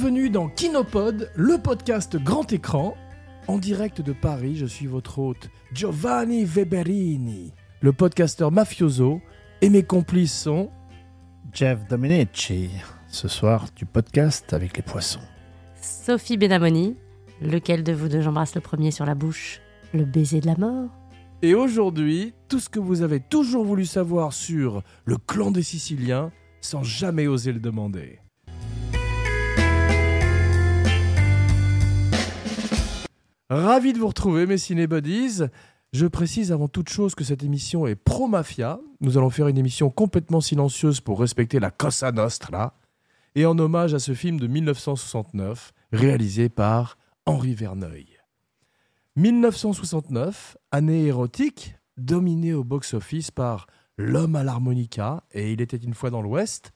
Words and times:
Bienvenue 0.00 0.30
dans 0.30 0.48
Kinopod, 0.48 1.32
le 1.34 1.58
podcast 1.58 2.16
grand 2.22 2.52
écran. 2.52 2.96
En 3.48 3.58
direct 3.58 4.00
de 4.00 4.12
Paris, 4.12 4.54
je 4.54 4.64
suis 4.64 4.86
votre 4.86 5.18
hôte 5.18 5.50
Giovanni 5.72 6.44
Weberini, 6.44 7.52
le 7.80 7.92
podcasteur 7.92 8.52
mafioso, 8.52 9.20
et 9.60 9.68
mes 9.68 9.82
complices 9.82 10.40
sont 10.40 10.70
Jeff 11.52 11.84
Domenici, 11.88 12.70
ce 13.08 13.26
soir 13.26 13.66
du 13.74 13.86
podcast 13.86 14.52
avec 14.52 14.76
les 14.76 14.84
poissons. 14.84 15.18
Sophie 15.82 16.36
Benamoni, 16.36 16.94
lequel 17.42 17.82
de 17.82 17.92
vous 17.92 18.06
deux 18.06 18.20
j'embrasse 18.20 18.54
le 18.54 18.60
premier 18.60 18.92
sur 18.92 19.04
la 19.04 19.16
bouche 19.16 19.60
Le 19.92 20.04
baiser 20.04 20.38
de 20.40 20.46
la 20.46 20.56
mort 20.56 20.90
Et 21.42 21.56
aujourd'hui, 21.56 22.34
tout 22.46 22.60
ce 22.60 22.68
que 22.68 22.78
vous 22.78 23.02
avez 23.02 23.18
toujours 23.18 23.64
voulu 23.64 23.84
savoir 23.84 24.32
sur 24.32 24.84
le 25.06 25.16
clan 25.16 25.50
des 25.50 25.64
Siciliens 25.64 26.30
sans 26.60 26.84
jamais 26.84 27.26
oser 27.26 27.52
le 27.52 27.58
demander. 27.58 28.20
Ravi 33.50 33.94
de 33.94 33.98
vous 33.98 34.08
retrouver, 34.08 34.44
mes 34.44 34.58
cinébuddies. 34.58 35.40
Je 35.94 36.06
précise 36.06 36.52
avant 36.52 36.68
toute 36.68 36.90
chose 36.90 37.14
que 37.14 37.24
cette 37.24 37.42
émission 37.42 37.86
est 37.86 37.94
pro-mafia. 37.94 38.78
Nous 39.00 39.16
allons 39.16 39.30
faire 39.30 39.48
une 39.48 39.56
émission 39.56 39.88
complètement 39.88 40.42
silencieuse 40.42 41.00
pour 41.00 41.18
respecter 41.18 41.58
la 41.58 41.70
Cosa 41.70 42.12
Nostra 42.12 42.78
et 43.34 43.46
en 43.46 43.58
hommage 43.58 43.94
à 43.94 43.98
ce 43.98 44.12
film 44.12 44.38
de 44.38 44.46
1969 44.46 45.72
réalisé 45.92 46.50
par 46.50 46.98
Henri 47.24 47.54
Verneuil. 47.54 48.18
1969, 49.16 50.58
année 50.70 51.06
érotique, 51.06 51.74
dominée 51.96 52.52
au 52.52 52.64
box-office 52.64 53.30
par 53.30 53.66
L'homme 53.96 54.36
à 54.36 54.44
l'harmonica 54.44 55.24
et 55.32 55.52
Il 55.52 55.62
était 55.62 55.78
une 55.78 55.94
fois 55.94 56.10
dans 56.10 56.20
l'Ouest. 56.20 56.72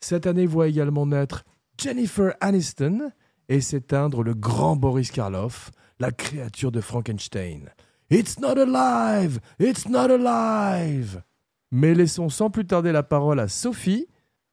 Cette 0.00 0.26
année 0.26 0.46
voit 0.46 0.66
également 0.66 1.04
naître 1.04 1.44
Jennifer 1.78 2.34
Aniston 2.40 3.12
et 3.48 3.60
s'éteindre 3.60 4.22
le 4.22 4.34
grand 4.34 4.76
Boris 4.76 5.10
Karloff, 5.10 5.70
la 5.98 6.10
créature 6.10 6.72
de 6.72 6.80
Frankenstein. 6.80 7.70
It's 8.10 8.38
not 8.38 8.58
alive! 8.58 9.40
It's 9.58 9.88
not 9.88 10.10
alive! 10.10 11.22
Mais 11.72 11.94
laissons 11.94 12.28
sans 12.28 12.50
plus 12.50 12.66
tarder 12.66 12.92
la 12.92 13.02
parole 13.02 13.40
à 13.40 13.48
Sophie, 13.48 14.06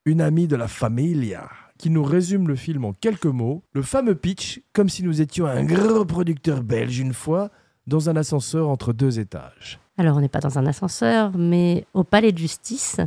une 0.06 0.22
amie 0.22 0.48
de 0.48 0.56
la 0.56 0.68
familia, 0.68 1.50
qui 1.78 1.90
nous 1.90 2.04
résume 2.04 2.48
le 2.48 2.56
film 2.56 2.86
en 2.86 2.94
quelques 2.94 3.26
mots, 3.26 3.64
le 3.74 3.82
fameux 3.82 4.16
pitch, 4.16 4.62
comme 4.74 4.90
si 4.90 5.04
nous 5.04 5.22
étions 5.22 5.46
un 5.46 5.64
gros 5.64 6.06
producteur 6.06 6.64
belge 6.64 7.00
une 7.00 7.14
fois, 7.14 7.52
dans 7.88 8.10
un 8.10 8.16
ascenseur 8.16 8.70
entre 8.70 8.94
deux 8.94 9.20
étages. 9.20 9.80
Alors 9.98 10.18
on 10.18 10.22
n'est 10.22 10.30
pas 10.30 10.40
dans 10.40 10.58
un 10.58 10.66
ascenseur, 10.66 11.38
mais 11.38 11.86
au 11.94 12.04
palais 12.04 12.32
de 12.32 12.38
justice, 12.38 13.00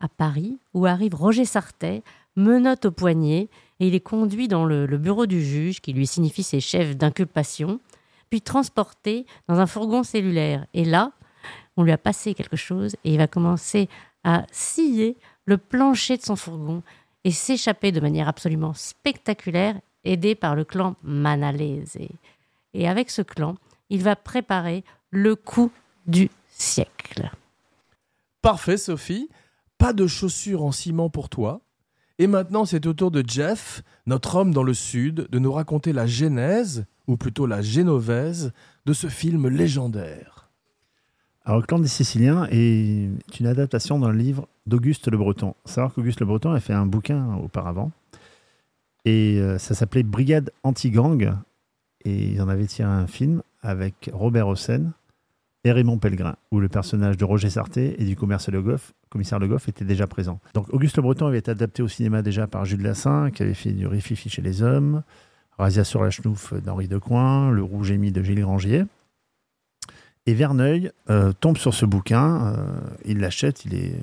à 0.00 0.08
Paris, 0.08 0.58
où 0.74 0.84
arrive 0.86 1.14
Roger 1.14 1.44
Sartet, 1.44 2.02
menotte 2.36 2.86
au 2.86 2.90
poignet, 2.90 3.48
et 3.82 3.88
il 3.88 3.96
est 3.96 4.00
conduit 4.00 4.46
dans 4.46 4.64
le, 4.64 4.86
bureau 4.96 5.26
du 5.26 5.44
juge, 5.44 5.80
qui 5.80 5.92
lui 5.92 6.06
signifie 6.06 6.44
ses 6.44 6.60
chefs 6.60 6.96
d'inculpation, 6.96 7.80
puis 8.30 8.40
transporté 8.40 9.26
dans 9.48 9.58
un 9.58 9.66
fourgon 9.66 10.04
cellulaire. 10.04 10.66
Et 10.72 10.84
là, 10.84 11.10
on 11.76 11.82
lui 11.82 11.90
a 11.90 11.98
passé 11.98 12.34
quelque 12.34 12.56
chose, 12.56 12.94
et 13.02 13.14
il 13.14 13.18
va 13.18 13.26
commencer 13.26 13.88
à 14.22 14.46
scier 14.52 15.16
le 15.46 15.58
plancher 15.58 16.16
de 16.16 16.22
son 16.22 16.36
fourgon 16.36 16.84
et 17.24 17.32
s'échapper 17.32 17.90
de 17.90 17.98
manière 17.98 18.28
absolument 18.28 18.72
spectaculaire, 18.72 19.80
aidé 20.04 20.36
par 20.36 20.54
le 20.54 20.62
clan 20.62 20.94
Manalese. 21.02 21.98
Et 22.74 22.88
avec 22.88 23.10
ce 23.10 23.22
clan, 23.22 23.56
il 23.90 24.04
va 24.04 24.14
préparer 24.14 24.84
le 25.10 25.34
coup 25.34 25.72
du 26.06 26.30
siècle. 26.50 27.32
Parfait, 28.42 28.76
Sophie. 28.76 29.28
Pas 29.76 29.92
de 29.92 30.06
chaussures 30.06 30.62
en 30.62 30.70
ciment 30.70 31.10
pour 31.10 31.28
toi. 31.28 31.62
Et 32.18 32.26
maintenant, 32.26 32.64
c'est 32.64 32.86
au 32.86 32.92
tour 32.92 33.10
de 33.10 33.24
Jeff, 33.26 33.82
notre 34.06 34.36
homme 34.36 34.52
dans 34.52 34.62
le 34.62 34.74
Sud, 34.74 35.26
de 35.30 35.38
nous 35.38 35.52
raconter 35.52 35.92
la 35.92 36.06
genèse, 36.06 36.84
ou 37.06 37.16
plutôt 37.16 37.46
la 37.46 37.62
génovaise, 37.62 38.52
de 38.86 38.92
ce 38.92 39.08
film 39.08 39.48
légendaire. 39.48 40.50
Alors, 41.44 41.66
clan 41.66 41.80
des 41.80 41.88
Siciliens 41.88 42.46
est 42.50 43.08
une 43.40 43.46
adaptation 43.46 43.98
d'un 43.98 44.12
livre 44.12 44.46
d'Auguste 44.66 45.08
Le 45.08 45.18
Breton. 45.18 45.54
Savoir 45.64 45.92
qu'Auguste 45.92 46.20
Le 46.20 46.26
Breton 46.26 46.52
a 46.52 46.60
fait 46.60 46.72
un 46.72 46.86
bouquin 46.86 47.34
auparavant. 47.36 47.90
Et 49.04 49.38
euh, 49.40 49.58
ça 49.58 49.74
s'appelait 49.74 50.04
Brigade 50.04 50.52
anti-gang. 50.62 51.34
Et 52.04 52.32
ils 52.32 52.42
en 52.42 52.48
avaient 52.48 52.66
tiré 52.66 52.88
un 52.88 53.08
film 53.08 53.42
avec 53.62 54.10
Robert 54.12 54.46
Hossein 54.46 54.92
et 55.64 55.72
Raymond 55.72 55.98
Pellegrin, 55.98 56.36
où 56.50 56.58
le 56.58 56.68
personnage 56.68 57.16
de 57.16 57.24
Roger 57.24 57.50
Sarté 57.50 58.00
et 58.00 58.04
du 58.04 58.16
commissaire 58.16 58.52
Le 58.52 58.62
Goff, 58.62 58.92
commissaire 59.10 59.38
Le 59.38 59.46
Goff 59.46 59.68
était 59.68 59.84
déjà 59.84 60.06
présent. 60.06 60.40
Donc 60.54 60.72
Auguste 60.72 60.96
Le 60.96 61.02
Breton 61.02 61.26
avait 61.26 61.38
été 61.38 61.50
adapté 61.50 61.82
au 61.82 61.88
cinéma 61.88 62.22
déjà 62.22 62.46
par 62.46 62.64
Jules 62.64 62.82
Lassin, 62.82 63.30
qui 63.30 63.42
avait 63.42 63.54
fait 63.54 63.72
du 63.72 63.86
Rififi 63.86 64.28
chez 64.28 64.42
les 64.42 64.62
hommes, 64.62 65.02
Razia 65.58 65.84
sur 65.84 66.02
la 66.02 66.10
chenouf 66.10 66.52
d'Henri 66.54 66.88
Decoing, 66.88 67.50
Le 67.50 67.62
Rouge 67.62 67.92
émis 67.92 68.10
de 68.10 68.22
Gilles 68.22 68.40
Grangier. 68.40 68.84
Et 70.26 70.34
Verneuil 70.34 70.90
euh, 71.10 71.32
tombe 71.32 71.58
sur 71.58 71.74
ce 71.74 71.84
bouquin, 71.84 72.54
euh, 72.54 72.80
il 73.04 73.18
l'achète, 73.18 73.64
il 73.64 73.74
est, 73.74 73.94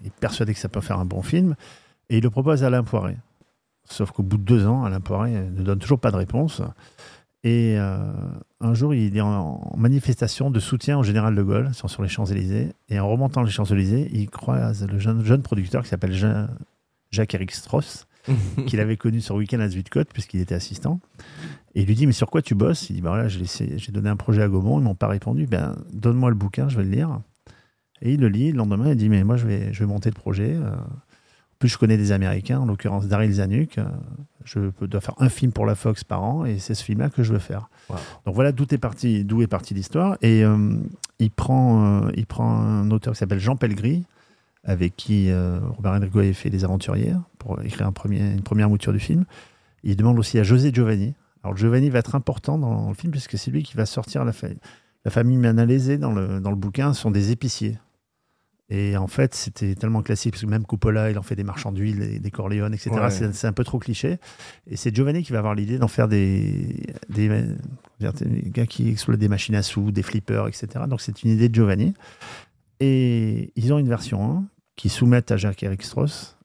il 0.00 0.06
est 0.06 0.14
persuadé 0.20 0.54
que 0.54 0.60
ça 0.60 0.68
peut 0.68 0.80
faire 0.80 0.98
un 0.98 1.04
bon 1.04 1.22
film, 1.22 1.54
et 2.08 2.18
il 2.18 2.22
le 2.22 2.30
propose 2.30 2.64
à 2.64 2.68
Alain 2.68 2.82
Poiré. 2.82 3.16
Sauf 3.88 4.10
qu'au 4.10 4.22
bout 4.22 4.36
de 4.38 4.42
deux 4.42 4.66
ans, 4.66 4.84
Alain 4.84 5.00
Poiré 5.00 5.32
ne 5.32 5.62
donne 5.62 5.78
toujours 5.78 6.00
pas 6.00 6.10
de 6.10 6.16
réponse. 6.16 6.62
Et 7.46 7.76
euh, 7.78 7.98
un 8.60 8.74
jour, 8.74 8.92
il 8.92 9.16
est 9.16 9.20
en 9.20 9.72
manifestation 9.76 10.50
de 10.50 10.58
soutien 10.58 10.98
au 10.98 11.04
général 11.04 11.36
de 11.36 11.42
Gaulle, 11.44 11.70
sur 11.74 12.02
les 12.02 12.08
Champs-Élysées. 12.08 12.72
Et 12.88 12.98
en 12.98 13.08
remontant 13.08 13.44
les 13.44 13.52
Champs-Élysées, 13.52 14.10
il 14.12 14.28
croise 14.28 14.84
le 14.84 14.98
jeune, 14.98 15.24
jeune 15.24 15.42
producteur 15.42 15.84
qui 15.84 15.88
s'appelle 15.88 16.12
Jean- 16.12 16.48
Jacques-Éric 17.12 17.52
Strauss, 17.52 18.08
qu'il 18.66 18.80
avait 18.80 18.96
connu 18.96 19.20
sur 19.20 19.36
Weekend 19.36 19.62
à 19.62 19.68
Zuidcote, 19.68 20.08
puisqu'il 20.12 20.40
était 20.40 20.56
assistant. 20.56 20.98
Et 21.76 21.82
il 21.82 21.86
lui 21.86 21.94
dit 21.94 22.08
Mais 22.08 22.12
sur 22.12 22.30
quoi 22.30 22.42
tu 22.42 22.56
bosses? 22.56 22.90
Il 22.90 22.94
dit 22.96 23.00
bah 23.00 23.10
voilà, 23.10 23.28
j'ai 23.28 23.92
donné 23.92 24.08
un 24.08 24.16
projet 24.16 24.42
à 24.42 24.48
Gaumont, 24.48 24.80
ils 24.80 24.82
m'ont 24.82 24.96
pas 24.96 25.06
répondu. 25.06 25.46
Ben, 25.46 25.76
donne-moi 25.92 26.30
le 26.30 26.36
bouquin, 26.36 26.68
je 26.68 26.76
vais 26.76 26.82
le 26.82 26.90
lire. 26.90 27.20
Et 28.02 28.14
il 28.14 28.20
le 28.20 28.28
lit. 28.28 28.50
Le 28.50 28.58
lendemain, 28.58 28.90
il 28.90 28.96
dit 28.96 29.08
Mais 29.08 29.22
moi, 29.22 29.36
je 29.36 29.46
vais, 29.46 29.72
je 29.72 29.78
vais 29.78 29.86
monter 29.86 30.10
le 30.10 30.16
projet. 30.16 30.56
Plus, 31.58 31.68
je 31.68 31.78
connais 31.78 31.96
des 31.96 32.12
Américains, 32.12 32.60
en 32.60 32.66
l'occurrence 32.66 33.06
Daryl 33.06 33.32
Zanuck. 33.32 33.78
Euh, 33.78 33.84
Je 34.44 34.60
dois 34.86 35.00
faire 35.00 35.14
un 35.18 35.28
film 35.28 35.52
pour 35.52 35.66
la 35.66 35.74
Fox 35.74 36.04
par 36.04 36.22
an, 36.22 36.44
et 36.44 36.58
c'est 36.58 36.74
ce 36.74 36.84
film-là 36.84 37.08
que 37.10 37.22
je 37.22 37.32
veux 37.32 37.38
faire. 37.40 37.68
Wow. 37.88 37.96
Donc 38.26 38.34
voilà 38.34 38.52
d'où 38.52 38.64
est 38.70 38.78
parti, 38.78 39.24
d'où 39.24 39.42
est 39.42 39.46
partie 39.46 39.74
l'histoire. 39.74 40.18
Et 40.22 40.44
euh, 40.44 40.76
il 41.18 41.30
prend, 41.30 42.04
euh, 42.04 42.10
il 42.16 42.26
prend 42.26 42.50
un 42.60 42.90
auteur 42.90 43.14
qui 43.14 43.18
s'appelle 43.18 43.40
Jean 43.40 43.56
Pellegris, 43.56 44.04
avec 44.64 44.96
qui 44.96 45.30
euh, 45.30 45.58
Robert 45.76 45.92
Enrico 45.92 46.18
avait 46.18 46.32
fait 46.32 46.50
Les 46.50 46.64
Aventuriers 46.64 47.14
pour 47.38 47.62
écrire 47.62 47.86
un 47.86 47.92
premier, 47.92 48.20
une 48.20 48.42
première 48.42 48.68
mouture 48.68 48.92
du 48.92 48.98
film. 49.00 49.24
Il 49.82 49.96
demande 49.96 50.18
aussi 50.18 50.38
à 50.38 50.42
José 50.42 50.72
Giovanni. 50.74 51.14
Alors 51.42 51.56
Giovanni 51.56 51.88
va 51.90 52.00
être 52.00 52.14
important 52.16 52.58
dans 52.58 52.88
le 52.88 52.94
film 52.94 53.12
puisque 53.12 53.38
c'est 53.38 53.50
lui 53.50 53.62
qui 53.62 53.76
va 53.76 53.86
sortir 53.86 54.24
la, 54.24 54.32
fa- 54.32 54.48
la 55.04 55.10
famille 55.10 55.36
Manalese 55.38 55.98
dans 55.98 56.12
le, 56.12 56.40
dans 56.40 56.50
le 56.50 56.56
bouquin 56.56 56.92
sont 56.92 57.12
des 57.12 57.30
épiciers. 57.30 57.78
Et 58.68 58.96
en 58.96 59.06
fait, 59.06 59.34
c'était 59.34 59.76
tellement 59.76 60.02
classique, 60.02 60.32
parce 60.32 60.42
que 60.42 60.48
même 60.48 60.64
Coppola, 60.64 61.10
il 61.10 61.18
en 61.18 61.22
fait 61.22 61.36
des 61.36 61.44
marchands 61.44 61.70
d'huile, 61.70 62.20
des, 62.20 62.30
Corleone, 62.32 62.74
etc. 62.74 62.90
Ouais. 62.90 63.10
C'est 63.10 63.32
c'est 63.32 63.46
un 63.46 63.52
peu 63.52 63.62
trop 63.62 63.78
cliché. 63.78 64.18
Et 64.68 64.76
c'est 64.76 64.94
Giovanni 64.94 65.22
qui 65.22 65.32
va 65.32 65.38
avoir 65.38 65.54
l'idée 65.54 65.78
d'en 65.78 65.88
faire 65.88 66.08
des, 66.08 66.82
des, 67.08 67.30
gars 68.46 68.66
qui 68.66 68.90
exploitent 68.90 69.20
des 69.20 69.28
machines 69.28 69.54
à 69.54 69.62
sous, 69.62 69.92
des 69.92 70.02
flippers, 70.02 70.48
etc. 70.48 70.84
Donc 70.88 71.00
c'est 71.00 71.22
une 71.22 71.30
idée 71.30 71.48
de 71.48 71.54
Giovanni. 71.54 71.94
Et 72.80 73.52
ils 73.54 73.72
ont 73.72 73.78
une 73.78 73.88
version 73.88 74.38
1 74.38 74.44
qui 74.74 74.88
soumettent 74.88 75.30
à 75.30 75.36
Jacques-Éric 75.36 75.82
Strauss, 75.82 76.36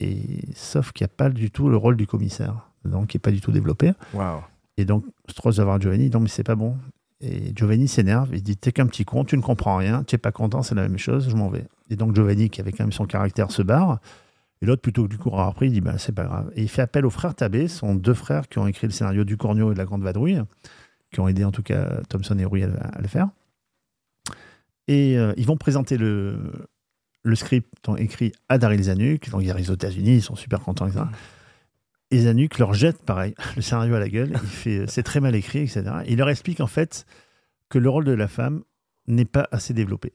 et, 0.00 0.18
sauf 0.54 0.92
qu'il 0.92 1.04
n'y 1.04 1.10
a 1.10 1.14
pas 1.16 1.30
du 1.30 1.50
tout 1.50 1.68
le 1.68 1.76
rôle 1.76 1.96
du 1.96 2.06
commissaire, 2.06 2.68
donc 2.84 3.08
qui 3.08 3.16
n'est 3.16 3.20
pas 3.20 3.30
du 3.30 3.40
tout 3.40 3.52
développé. 3.52 3.92
Waouh. 4.14 4.40
Et 4.76 4.84
donc, 4.84 5.04
Strauss 5.28 5.58
va 5.58 5.64
voir 5.64 5.80
Giovanni, 5.80 6.10
non, 6.10 6.20
mais 6.20 6.28
c'est 6.28 6.42
pas 6.42 6.56
bon. 6.56 6.76
Et 7.22 7.52
Giovanni 7.54 7.86
s'énerve, 7.86 8.30
il 8.32 8.42
dit 8.42 8.56
T'es 8.56 8.72
qu'un 8.72 8.86
petit 8.86 9.04
con, 9.04 9.24
tu 9.24 9.36
ne 9.36 9.42
comprends 9.42 9.76
rien, 9.76 10.02
tu 10.02 10.14
n'es 10.14 10.18
pas 10.18 10.32
content, 10.32 10.62
c'est 10.62 10.74
la 10.74 10.82
même 10.82 10.98
chose, 10.98 11.28
je 11.30 11.36
m'en 11.36 11.48
vais. 11.48 11.64
Et 11.88 11.96
donc, 11.96 12.14
Giovanni, 12.14 12.50
qui 12.50 12.60
avait 12.60 12.72
quand 12.72 12.82
même 12.82 12.92
son 12.92 13.06
caractère, 13.06 13.52
se 13.52 13.62
barre. 13.62 14.00
Et 14.60 14.66
l'autre, 14.66 14.82
plutôt 14.82 15.04
que 15.04 15.08
du 15.08 15.18
courir 15.18 15.40
après, 15.40 15.66
il 15.66 15.72
dit 15.72 15.80
bah, 15.80 15.98
C'est 15.98 16.14
pas 16.14 16.24
grave. 16.24 16.50
Et 16.56 16.62
il 16.62 16.68
fait 16.68 16.82
appel 16.82 17.06
aux 17.06 17.10
frères 17.10 17.34
Tabé, 17.34 17.68
ce 17.68 17.78
sont 17.78 17.94
deux 17.94 18.14
frères 18.14 18.48
qui 18.48 18.58
ont 18.58 18.66
écrit 18.66 18.88
le 18.88 18.92
scénario 18.92 19.22
du 19.22 19.36
Cornio 19.36 19.70
et 19.70 19.74
de 19.74 19.78
la 19.78 19.84
Grande 19.84 20.02
Vadrouille, 20.02 20.42
qui 21.12 21.20
ont 21.20 21.28
aidé 21.28 21.44
en 21.44 21.52
tout 21.52 21.62
cas 21.62 22.00
Thomson 22.08 22.38
et 22.38 22.44
Rouy 22.44 22.64
à, 22.64 23.00
le 23.00 23.08
faire. 23.08 23.28
Et 24.88 25.16
euh, 25.16 25.32
ils 25.36 25.46
vont 25.46 25.56
présenter 25.56 25.96
le, 25.96 26.52
le 27.22 27.34
script 27.36 27.68
écrit 27.98 28.32
à 28.48 28.58
Daryl 28.58 28.82
Zanuck. 28.82 29.30
Donc, 29.30 29.42
ils 29.42 29.50
arrivent 29.50 29.70
aux 29.70 29.74
États-Unis, 29.74 30.16
ils 30.16 30.22
sont 30.22 30.36
super 30.36 30.60
contents, 30.60 30.86
etc. 30.86 31.04
Et 32.12 32.20
Zanuck 32.20 32.58
leur 32.58 32.74
jette, 32.74 33.02
pareil, 33.02 33.34
le 33.56 33.62
scénario 33.62 33.94
à 33.94 33.98
la 33.98 34.08
gueule. 34.08 34.32
Il 34.34 34.48
fait 34.48 34.78
euh, 34.78 34.84
c'est 34.86 35.02
très 35.02 35.18
mal 35.18 35.34
écrit, 35.34 35.60
etc. 35.60 35.84
Et 36.04 36.12
il 36.12 36.18
leur 36.18 36.28
explique 36.28 36.60
en 36.60 36.66
fait 36.66 37.06
que 37.70 37.78
le 37.78 37.88
rôle 37.88 38.04
de 38.04 38.12
la 38.12 38.28
femme 38.28 38.62
n'est 39.08 39.24
pas 39.24 39.48
assez 39.50 39.72
développé. 39.72 40.12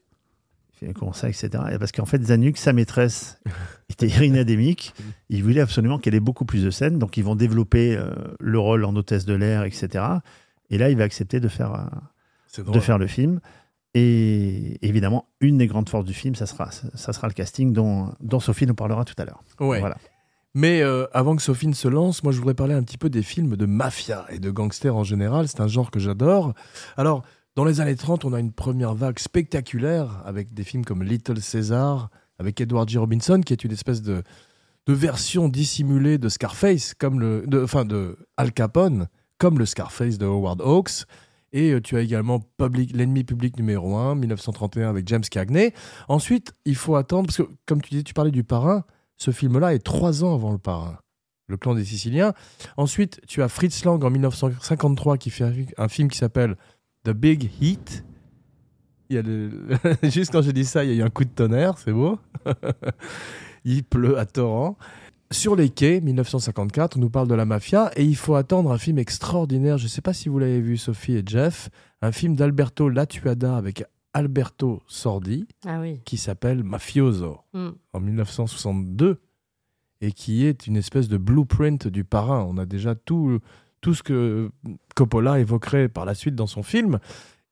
Il 0.72 0.86
fait 0.86 0.94
comment 0.94 1.12
ça, 1.12 1.28
etc. 1.28 1.50
Et 1.72 1.78
parce 1.78 1.90
qu'en 1.90 2.06
fait, 2.06 2.22
Zanuck, 2.22 2.56
sa 2.56 2.72
maîtresse, 2.72 3.40
était 3.90 4.06
irinadémique. 4.06 4.94
Il 5.28 5.42
voulait 5.42 5.60
absolument 5.60 5.98
qu'elle 5.98 6.14
ait 6.14 6.20
beaucoup 6.20 6.44
plus 6.44 6.62
de 6.62 6.70
scènes. 6.70 7.00
Donc, 7.00 7.16
ils 7.16 7.24
vont 7.24 7.34
développer 7.34 7.96
euh, 7.96 8.12
le 8.38 8.60
rôle 8.60 8.84
en 8.84 8.94
hôtesse 8.94 9.24
de 9.24 9.34
l'air, 9.34 9.64
etc. 9.64 10.04
Et 10.70 10.78
là, 10.78 10.90
il 10.90 10.96
va 10.96 11.02
accepter 11.02 11.40
de 11.40 11.48
faire, 11.48 11.74
euh, 11.74 12.62
de 12.62 12.78
faire 12.78 12.98
le 12.98 13.08
film. 13.08 13.40
Et 13.94 14.78
évidemment, 14.86 15.26
une 15.40 15.58
des 15.58 15.66
grandes 15.66 15.88
forces 15.88 16.04
du 16.04 16.14
film, 16.14 16.36
ça 16.36 16.46
sera, 16.46 16.70
ça 16.70 17.12
sera 17.12 17.26
le 17.26 17.32
casting 17.32 17.72
dont, 17.72 18.14
dont 18.20 18.38
Sophie 18.38 18.66
nous 18.66 18.74
parlera 18.74 19.04
tout 19.04 19.14
à 19.18 19.24
l'heure. 19.24 19.42
Ouais. 19.58 19.80
Voilà. 19.80 19.96
Mais 20.54 20.82
euh, 20.82 21.06
avant 21.12 21.36
que 21.36 21.42
Sophie 21.42 21.68
ne 21.68 21.74
se 21.74 21.88
lance, 21.88 22.22
moi 22.22 22.32
je 22.32 22.38
voudrais 22.38 22.54
parler 22.54 22.74
un 22.74 22.82
petit 22.82 22.98
peu 22.98 23.10
des 23.10 23.22
films 23.22 23.56
de 23.56 23.66
mafia 23.66 24.26
et 24.30 24.38
de 24.38 24.50
gangsters 24.50 24.96
en 24.96 25.04
général. 25.04 25.48
C'est 25.48 25.60
un 25.60 25.68
genre 25.68 25.90
que 25.90 26.00
j'adore. 26.00 26.54
Alors, 26.96 27.22
dans 27.58 27.64
les 27.64 27.80
années 27.80 27.96
30, 27.96 28.24
on 28.24 28.32
a 28.32 28.40
une 28.40 28.52
première 28.52 28.94
vague 28.94 29.18
spectaculaire 29.18 30.22
avec 30.24 30.54
des 30.54 30.64
films 30.64 30.84
comme 30.84 31.02
Little 31.02 31.40
Caesar, 31.40 32.08
avec 32.38 32.60
Edward 32.60 32.88
G. 32.88 32.98
Robinson, 32.98 33.40
qui 33.44 33.52
est 33.52 33.64
une 33.64 33.72
espèce 33.72 34.00
de, 34.00 34.22
version 34.86 35.48
dissimulée 35.48 36.18
de 36.18 36.28
Scarface, 36.28 36.94
comme 36.94 37.20
le, 37.20 37.44
enfin 37.62 37.84
de 37.84 38.16
Al 38.36 38.52
Capone, 38.52 39.08
comme 39.36 39.58
le 39.58 39.66
Scarface 39.66 40.18
de 40.18 40.24
Howard 40.24 40.62
Hawks. 40.62 41.04
Et 41.52 41.72
euh, 41.72 41.80
tu 41.80 41.96
as 41.96 42.00
également 42.00 42.40
L'ennemi 42.94 43.24
public 43.24 43.56
numéro 43.56 43.96
1, 43.96 44.14
1931 44.14 44.88
avec 44.88 45.08
James 45.08 45.24
Cagney. 45.28 45.74
Ensuite, 46.08 46.52
il 46.64 46.76
faut 46.76 46.94
attendre, 46.94 47.26
parce 47.26 47.38
que 47.38 47.50
comme 47.66 47.82
tu 47.82 47.90
disais, 47.90 48.02
tu 48.02 48.14
parlais 48.14 48.30
du 48.30 48.44
parrain, 48.44 48.84
ce 49.18 49.32
film-là 49.32 49.74
est 49.74 49.80
trois 49.80 50.24
ans 50.24 50.34
avant 50.34 50.52
le 50.52 50.58
parrain, 50.58 50.98
le 51.48 51.56
clan 51.56 51.74
des 51.74 51.84
Siciliens. 51.84 52.32
Ensuite, 52.76 53.20
tu 53.26 53.42
as 53.42 53.48
Fritz 53.48 53.84
Lang 53.84 54.02
en 54.02 54.10
1953 54.10 55.18
qui 55.18 55.30
fait 55.30 55.52
un, 55.76 55.88
film 55.88 56.08
qui 56.08 56.16
s'appelle 56.16 56.56
The 57.04 57.10
Big 57.10 57.50
Heat. 57.60 58.04
Il 59.10 59.50
Juste 60.04 60.32
quand 60.32 60.42
j'ai 60.42 60.52
dit 60.52 60.64
ça, 60.64 60.84
il 60.84 60.90
y 60.90 60.92
a 60.94 60.96
eu 60.96 61.02
un 61.02 61.10
coup 61.10 61.24
de 61.24 61.30
tonnerre, 61.30 61.76
c'est 61.78 61.92
beau. 61.92 62.18
il 63.64 63.82
pleut 63.82 64.18
à 64.18 64.24
torrent. 64.24 64.78
Sur 65.30 65.56
les 65.56 65.68
quais, 65.68 66.00
1954, 66.00 66.96
on 66.96 67.00
nous 67.00 67.10
parle 67.10 67.28
de 67.28 67.34
la 67.34 67.44
mafia 67.44 67.90
et 67.96 68.04
il 68.04 68.16
faut 68.16 68.34
attendre 68.34 68.70
un 68.70 68.78
film 68.78 68.98
extraordinaire. 68.98 69.76
Je 69.76 69.84
ne 69.84 69.88
sais 69.88 70.00
pas 70.00 70.14
si 70.14 70.28
vous 70.28 70.38
l'avez 70.38 70.60
vu, 70.60 70.76
Sophie 70.76 71.16
et 71.16 71.22
Jeff, 71.26 71.68
un 72.00 72.12
film 72.12 72.34
d'Alberto 72.34 72.88
Latuada 72.88 73.56
avec 73.56 73.84
Alberto 74.14 74.82
Sordi 74.86 75.46
Ah 75.66 75.80
oui. 75.80 76.00
qui 76.04 76.16
s'appelle 76.16 76.64
Mafioso 76.64 77.38
Mm. 77.54 77.68
en 77.92 78.00
1962 78.00 79.20
et 80.00 80.12
qui 80.12 80.44
est 80.46 80.66
une 80.66 80.76
espèce 80.76 81.08
de 81.08 81.16
blueprint 81.18 81.88
du 81.88 82.04
parrain. 82.04 82.44
On 82.48 82.56
a 82.58 82.66
déjà 82.66 82.94
tout, 82.94 83.38
tout 83.80 83.94
ce 83.94 84.02
que 84.02 84.50
Coppola 84.94 85.40
évoquerait 85.40 85.88
par 85.88 86.04
la 86.04 86.14
suite 86.14 86.34
dans 86.34 86.46
son 86.46 86.62
film. 86.62 86.98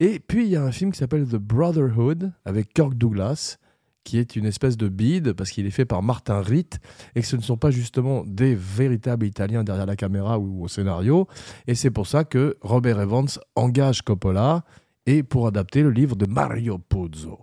Et 0.01 0.19
puis 0.21 0.45
il 0.45 0.51
y 0.51 0.57
a 0.57 0.63
un 0.63 0.73
film 0.73 0.93
qui 0.93 0.99
s'appelle 0.99 1.27
The 1.27 1.37
Brotherhood 1.37 2.33
avec 2.45 2.73
Kirk 2.73 2.95
Douglas 2.95 3.57
qui 4.05 4.19
est 4.19 4.37
une 4.37 4.47
espèce 4.47 4.77
de 4.77 4.89
bide 4.89 5.33
parce 5.33 5.51
qu'il 5.51 5.67
est 5.67 5.71
fait 5.73 5.85
par 5.85 6.01
Martin 6.01 6.41
Ritt 6.41 6.79
et 7.17 7.23
que 7.23 7.27
ce 7.27 7.35
ne 7.35 7.43
sont 7.43 7.57
pas 7.57 7.73
justement 7.73 8.23
des 8.25 8.55
véritables 8.55 9.27
Italiens 9.27 9.65
derrière 9.65 9.87
la 9.87 9.97
caméra 9.97 10.39
ou 10.39 10.63
au 10.63 10.69
scénario. 10.69 11.27
Et 11.67 11.75
c'est 11.75 11.91
pour 11.91 12.07
ça 12.07 12.23
que 12.23 12.57
Robert 12.61 13.01
Evans 13.01 13.27
engage 13.57 14.03
Coppola 14.03 14.65
et 15.07 15.23
pour 15.23 15.47
adapter 15.47 15.83
le 15.83 15.91
livre 15.91 16.17
de 16.17 16.27
Mario 16.27 16.79
Puzo. 16.79 17.41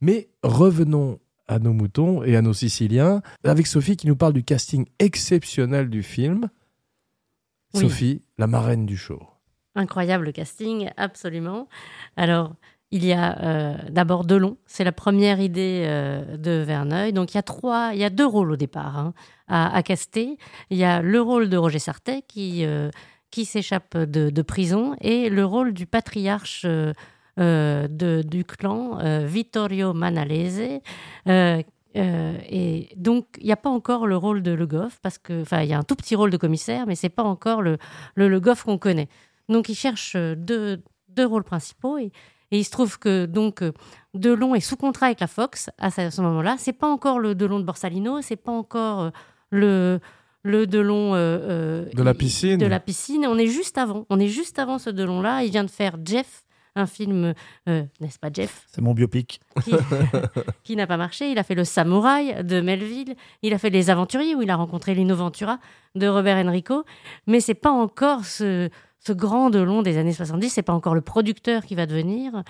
Mais 0.00 0.28
revenons 0.42 1.18
à 1.48 1.58
nos 1.58 1.72
moutons 1.72 2.22
et 2.22 2.36
à 2.36 2.42
nos 2.42 2.52
Siciliens, 2.52 3.22
avec 3.42 3.66
Sophie 3.66 3.96
qui 3.96 4.06
nous 4.06 4.16
parle 4.16 4.32
du 4.32 4.44
casting 4.44 4.86
exceptionnel 4.98 5.90
du 5.90 6.02
film. 6.02 6.48
Oui. 7.74 7.80
Sophie, 7.80 8.22
la 8.38 8.46
marraine 8.46 8.86
du 8.86 8.96
show. 8.96 9.20
Incroyable 9.74 10.32
casting, 10.32 10.90
absolument. 10.96 11.68
Alors, 12.16 12.54
il 12.92 13.04
y 13.04 13.12
a 13.12 13.38
euh, 13.42 13.76
d'abord 13.90 14.24
Delon, 14.24 14.56
c'est 14.66 14.82
la 14.82 14.92
première 14.92 15.40
idée 15.40 15.84
euh, 15.86 16.36
de 16.36 16.50
Verneuil. 16.50 17.12
Donc 17.12 17.32
il 17.32 17.36
y 17.36 17.38
a 17.38 17.42
trois, 17.42 17.90
il 17.94 18.00
y 18.00 18.04
a 18.04 18.10
deux 18.10 18.26
rôles 18.26 18.50
au 18.50 18.56
départ 18.56 18.98
hein, 18.98 19.14
à, 19.46 19.74
à 19.74 19.82
caster. 19.82 20.38
Il 20.70 20.78
y 20.78 20.84
a 20.84 21.00
le 21.00 21.20
rôle 21.20 21.48
de 21.48 21.56
Roger 21.56 21.78
Sartet 21.78 22.22
qui 22.26 22.64
euh, 22.64 22.90
qui 23.30 23.44
s'échappe 23.44 23.96
de, 23.96 24.42
prison 24.42 24.96
et 25.00 25.30
le 25.30 25.44
rôle 25.44 25.72
du 25.72 25.86
patriarche 25.86 26.64
euh, 26.66 26.92
euh, 27.38 28.22
du 28.22 28.44
clan 28.44 28.98
euh, 29.00 29.24
Vittorio 29.26 29.92
Manalese. 29.92 30.80
Et 31.94 32.88
donc, 32.96 33.26
il 33.38 33.46
n'y 33.46 33.52
a 33.52 33.56
pas 33.56 33.70
encore 33.70 34.06
le 34.06 34.16
rôle 34.16 34.42
de 34.42 34.52
Le 34.52 34.66
Goff, 34.66 34.98
parce 35.02 35.18
que, 35.18 35.42
enfin, 35.42 35.62
il 35.62 35.68
y 35.68 35.72
a 35.72 35.78
un 35.78 35.82
tout 35.82 35.96
petit 35.96 36.14
rôle 36.14 36.30
de 36.30 36.36
commissaire, 36.36 36.86
mais 36.86 36.94
c'est 36.94 37.08
pas 37.08 37.22
encore 37.22 37.62
le, 37.62 37.78
le, 38.14 38.28
le 38.28 38.40
Goff 38.40 38.64
qu'on 38.64 38.78
connaît. 38.78 39.08
Donc, 39.48 39.68
il 39.68 39.74
cherche 39.74 40.16
deux, 40.16 40.82
deux 41.08 41.26
rôles 41.26 41.44
principaux 41.44 41.98
et, 41.98 42.12
il 42.52 42.64
se 42.64 42.70
trouve 42.72 42.98
que 42.98 43.26
donc 43.26 43.62
Delon 44.12 44.56
est 44.56 44.60
sous 44.60 44.76
contrat 44.76 45.06
avec 45.06 45.20
la 45.20 45.28
Fox 45.28 45.70
à 45.78 45.92
ce, 45.92 46.20
moment-là. 46.20 46.56
C'est 46.58 46.72
pas 46.72 46.88
encore 46.88 47.20
le 47.20 47.36
Delon 47.36 47.60
de 47.60 47.64
Borsalino, 47.64 48.22
c'est 48.22 48.34
pas 48.34 48.50
encore 48.50 49.12
le 49.50 50.00
le 50.42 50.66
Delon 50.66 51.14
euh, 51.14 51.16
euh, 51.16 51.84
De 51.94 52.02
la 52.02 52.14
piscine. 52.14 52.58
De 52.58 52.66
la 52.66 52.80
piscine. 52.80 53.26
On 53.26 53.38
est 53.38 53.46
juste 53.46 53.78
avant. 53.78 54.06
On 54.10 54.18
est 54.18 54.28
juste 54.28 54.58
avant 54.58 54.78
ce 54.78 54.90
Delon-là. 54.90 55.44
Il 55.44 55.50
vient 55.50 55.64
de 55.64 55.70
faire 55.70 55.96
Jeff, 56.04 56.44
un 56.76 56.86
film, 56.86 57.34
euh, 57.68 57.82
n'est-ce 58.00 58.18
pas 58.18 58.30
Jeff? 58.32 58.66
C'est 58.72 58.80
mon 58.80 58.94
biopic. 58.94 59.40
qui, 59.64 59.72
qui 60.64 60.76
n'a 60.76 60.86
pas 60.86 60.96
marché. 60.96 61.30
Il 61.30 61.38
a 61.38 61.42
fait 61.42 61.54
Le 61.54 61.64
Samouraï 61.64 62.44
de 62.44 62.60
Melville. 62.60 63.16
Il 63.42 63.52
a 63.52 63.58
fait 63.58 63.70
Les 63.70 63.90
Aventuriers 63.90 64.34
où 64.34 64.42
il 64.42 64.50
a 64.50 64.56
rencontré 64.56 64.94
Lino 64.94 65.14
Ventura 65.14 65.58
de 65.94 66.06
Robert 66.06 66.36
Enrico. 66.44 66.84
Mais 67.26 67.40
c'est 67.40 67.54
pas 67.54 67.70
encore 67.70 68.24
ce, 68.24 68.70
ce 68.98 69.12
grand 69.12 69.50
Delon 69.50 69.82
des 69.82 69.98
années 69.98 70.12
70. 70.14 70.48
C'est 70.50 70.62
pas 70.62 70.74
encore 70.74 70.94
le 70.94 71.02
producteur 71.02 71.64
qui 71.64 71.74
va 71.74 71.86
devenir. 71.86 72.42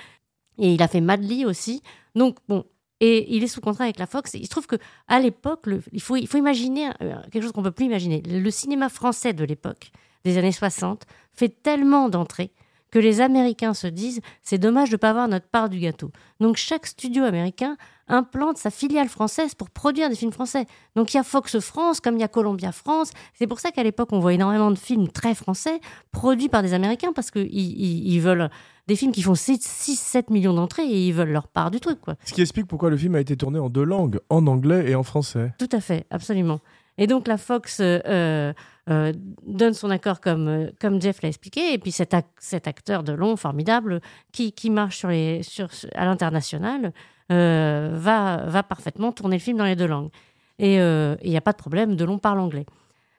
Et 0.59 0.75
il 0.75 0.83
a 0.83 0.89
fait 0.89 1.01
Madly 1.01 1.45
aussi. 1.45 1.83
Donc 2.15 2.37
bon. 2.49 2.65
Et 3.01 3.35
il 3.35 3.43
est 3.43 3.49
sous 3.49 3.61
contrat 3.61 3.85
avec 3.85 3.99
la 3.99 4.07
Fox. 4.07 4.35
Et 4.35 4.39
il 4.39 4.45
se 4.45 4.51
trouve 4.51 4.67
que 4.67 4.77
à 5.09 5.19
l'époque, 5.21 5.65
il 5.93 6.03
faut, 6.03 6.17
imaginer 6.17 6.91
euh, 7.01 7.15
quelque 7.31 7.43
chose 7.43 7.53
qu'on 7.53 7.63
peut 7.63 7.71
plus 7.71 7.87
imaginer. 7.87 8.23
Le 8.27 8.51
cinéma 8.51 8.89
français 8.89 9.33
de 9.33 9.45
l'époque, 9.45 9.91
des 10.25 10.37
années 10.37 10.53
60, 10.53 11.05
fait 11.33 11.63
tellement 11.63 12.09
d'entrées 12.09 12.51
que 12.91 12.99
les 12.99 13.21
Américains 13.21 13.75
se 13.75 13.87
disent 13.87 14.21
c'est 14.43 14.59
dommage 14.59 14.91
de 14.91 14.95
ne 14.95 14.99
pas 14.99 15.11
avoir 15.11 15.29
notre 15.29 15.49
part 15.49 15.69
du 15.69 15.79
gâteau. 15.79 16.11
Donc 16.41 16.57
chaque 16.57 16.87
studio 16.87 17.25
américain 17.25 17.77
implante 18.09 18.59
sa 18.59 18.71
filiale 18.71 19.09
française 19.09 19.55
pour 19.55 19.71
produire 19.71 20.09
des 20.09 20.17
films 20.17 20.33
français. 20.33 20.67
Donc 20.97 21.15
il 21.15 21.17
y 21.17 21.21
a 21.21 21.23
Fox 21.23 21.61
France 21.61 22.01
comme 22.01 22.17
il 22.17 22.21
y 22.21 22.25
a 22.25 22.29
Columbia 22.29 22.73
France. 22.73 23.13
C'est 23.35 23.47
pour 23.47 23.61
ça 23.61 23.71
qu'à 23.71 23.83
l'époque 23.83 24.09
on 24.13 24.19
voit 24.19 24.35
énormément 24.35 24.71
de 24.71 24.79
films 24.79 25.09
très 25.09 25.35
français 25.35 25.81
produits 26.13 26.49
par 26.49 26.63
des 26.63 26.75
Américains 26.75 27.13
parce 27.15 27.31
qu'ils 27.31 27.47
ils, 27.55 28.15
ils 28.15 28.21
veulent 28.21 28.51
des 28.91 28.97
films 28.97 29.13
qui 29.13 29.23
font 29.23 29.35
6-7 29.35 30.33
millions 30.33 30.53
d'entrées 30.53 30.83
et 30.85 31.07
ils 31.07 31.13
veulent 31.13 31.31
leur 31.31 31.47
part 31.47 31.71
du 31.71 31.79
truc. 31.79 32.01
quoi. 32.01 32.17
Ce 32.25 32.33
qui 32.33 32.41
explique 32.41 32.67
pourquoi 32.67 32.91
le 32.91 32.97
film 32.97 33.15
a 33.15 33.21
été 33.21 33.37
tourné 33.37 33.61
en 33.61 33.69
deux 33.69 33.85
langues, 33.85 34.19
en 34.29 34.47
anglais 34.49 34.91
et 34.91 34.97
en 34.97 35.05
français. 35.05 35.53
Tout 35.59 35.69
à 35.71 35.81
fait, 35.81 36.07
absolument. 36.11 36.59
Et 37.01 37.09
donc 37.09 37.27
la 37.27 37.39
Fox 37.39 37.81
euh, 37.81 37.99
euh, 38.07 38.53
euh, 38.91 39.13
donne 39.47 39.75
son 39.75 39.91
accord 39.91 40.21
comme, 40.21 40.71
comme 40.81 41.01
Jeff 41.01 41.23
l'a 41.23 41.29
expliqué, 41.31 41.73
et 41.73 41.79
puis 41.79 41.91
cet, 41.91 42.13
ac- 42.13 42.27
cet 42.39 42.69
acteur 42.69 43.03
de 43.03 43.13
long, 43.13 43.37
formidable, 43.37 44.01
qui, 44.33 44.53
qui 44.53 44.71
marche 44.71 44.99
sur 44.99 45.09
les, 45.09 45.43
sur, 45.43 45.69
à 45.95 46.05
l'international, 46.05 46.93
va, 47.31 48.45
va 48.47 48.63
parfaitement 48.65 49.13
tourner 49.13 49.37
le 49.37 49.43
film 49.43 49.57
dans 49.57 49.65
les 49.65 49.77
deux 49.77 49.87
langues. 49.87 50.11
Et 50.59 50.75
il 50.77 51.31
n'y 51.31 51.37
a 51.37 51.41
pas 51.41 51.53
de 51.53 51.57
problème, 51.59 51.95
Delon 51.97 52.19
parle 52.19 52.41
anglais. 52.41 52.67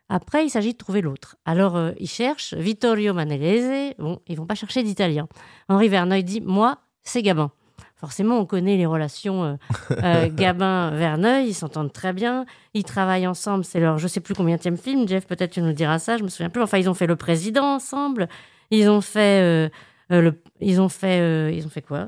Après, 0.09 0.45
il 0.45 0.49
s'agit 0.49 0.73
de 0.73 0.77
trouver 0.77 0.99
l'autre. 1.01 1.37
Alors, 1.45 1.79
ils 1.97 2.09
cherchent 2.09 2.53
Vittorio 2.53 3.13
Manelese. 3.13 3.95
Bon, 3.97 4.19
ils 4.27 4.35
vont 4.35 4.45
pas 4.45 4.55
chercher 4.55 4.83
d'italien. 4.83 5.29
Henri 5.69 5.87
Verneuil 5.87 6.25
dit 6.25 6.41
Moi, 6.41 6.77
c'est 7.01 7.21
Gabin. 7.21 7.51
Forcément, 8.01 8.39
on 8.39 8.45
connaît 8.45 8.75
les 8.77 8.85
relations 8.85 9.43
euh, 9.45 9.53
euh, 10.03 10.27
Gabin-Verneuil. 10.29 11.47
Ils 11.47 11.53
s'entendent 11.53 11.93
très 11.93 12.11
bien. 12.13 12.45
Ils 12.73 12.83
travaillent 12.83 13.27
ensemble. 13.27 13.63
C'est 13.63 13.79
leur 13.79 13.97
je 13.97 14.07
sais 14.07 14.19
plus 14.19 14.33
combien 14.33 14.57
de 14.57 14.75
film. 14.75 15.07
Jeff, 15.07 15.25
peut-être 15.27 15.51
tu 15.51 15.61
nous 15.61 15.71
diras 15.73 15.99
ça. 15.99 16.17
Je 16.17 16.23
me 16.23 16.27
souviens 16.29 16.49
plus. 16.49 16.61
Enfin, 16.61 16.77
ils 16.79 16.89
ont 16.89 16.93
fait 16.93 17.07
Le 17.07 17.15
Président 17.15 17.75
ensemble. 17.75 18.27
Ils 18.71 18.89
ont 18.89 19.01
fait. 19.01 19.41
euh, 19.41 19.69
euh, 20.11 20.21
le, 20.21 20.41
ils 20.59 20.81
ont 20.81 20.89
fait. 20.89 21.19
euh, 21.21 21.51
ils 21.53 21.65
ont 21.65 21.69
fait 21.69 21.81
quoi? 21.81 22.07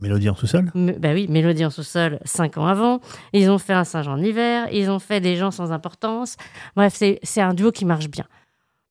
Mélodie 0.00 0.28
en 0.28 0.34
sous-sol? 0.34 0.70
M- 0.74 0.96
bah 0.98 1.10
oui, 1.14 1.26
Mélodie 1.28 1.64
en 1.64 1.70
sous-sol, 1.70 2.18
cinq 2.24 2.58
ans 2.58 2.66
avant. 2.66 3.00
Ils 3.32 3.50
ont 3.50 3.58
fait 3.58 3.72
un 3.72 3.84
singe 3.84 4.06
en 4.08 4.18
hiver. 4.18 4.68
Ils 4.72 4.90
ont 4.90 4.98
fait 4.98 5.20
des 5.20 5.36
gens 5.36 5.50
sans 5.50 5.72
importance. 5.72 6.36
Bref, 6.76 6.92
c'est 6.94 7.20
c'est 7.22 7.40
un 7.40 7.54
duo 7.54 7.72
qui 7.72 7.84
marche 7.84 8.08
bien. 8.08 8.24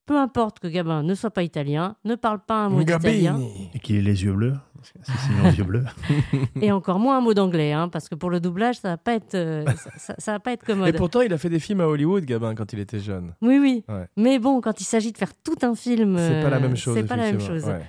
Peu 0.06 0.18
importe 0.18 0.60
que 0.60 0.68
Gabin 0.68 1.04
ne 1.04 1.14
soit 1.14 1.30
pas 1.32 1.44
italien, 1.44 1.96
ne 2.04 2.16
parle 2.16 2.40
pas 2.46 2.56
un 2.66 2.70
mot 2.70 2.80
d'italien, 2.98 3.40
et 3.74 3.80
qu'il 3.80 3.96
ait 3.96 4.02
les 4.02 4.24
yeux 4.24 4.34
bleus. 4.34 4.54
C'est 4.84 5.44
les 5.52 5.58
yeux 5.58 5.64
bleus. 5.64 5.86
et 6.62 6.72
encore 6.72 7.00
moins 7.00 7.18
un 7.18 7.22
mot 7.22 7.34
d'anglais, 7.34 7.72
hein, 7.72 7.90
parce 7.90 8.10
que 8.10 8.16
pour 8.16 8.30
le 8.30 8.40
doublage, 8.40 8.76
ça 8.80 8.90
va 8.90 8.98
pas 8.98 9.14
être, 9.14 9.36
euh, 9.36 9.66
ça, 9.78 9.90
ça- 9.98 10.16
ça 10.18 10.32
va 10.34 10.40
pas 10.40 10.52
être 10.54 10.64
Et 10.64 10.74
commode. 10.74 10.96
pourtant, 10.96 11.22
il 11.22 11.32
a 11.34 11.38
fait 11.38 11.50
des 11.50 11.60
films 11.60 11.82
à 11.82 11.88
Hollywood, 11.88 12.26
Gabin, 12.26 12.56
quand 12.56 12.72
il 12.74 12.80
était 12.80 13.00
jeune. 13.00 13.34
Oui, 13.42 13.60
oui. 13.60 13.84
Ouais. 13.90 14.08
Mais 14.18 14.40
bon, 14.40 14.62
quand 14.62 14.80
il 14.82 14.86
s'agit 14.86 15.12
de 15.12 15.18
faire 15.18 15.34
tout 15.44 15.56
un 15.62 15.76
film, 15.76 16.18
C'est 16.18 16.42
pas 16.42 16.50
la 16.50 16.58
euh, 16.58 16.60
même 16.60 16.76
chose. 16.76 16.96
C'est 16.96 17.04
pas 17.04 17.16
la 17.16 17.24
même 17.32 17.40
chose. 17.42 17.66
Ouais. 17.66 17.82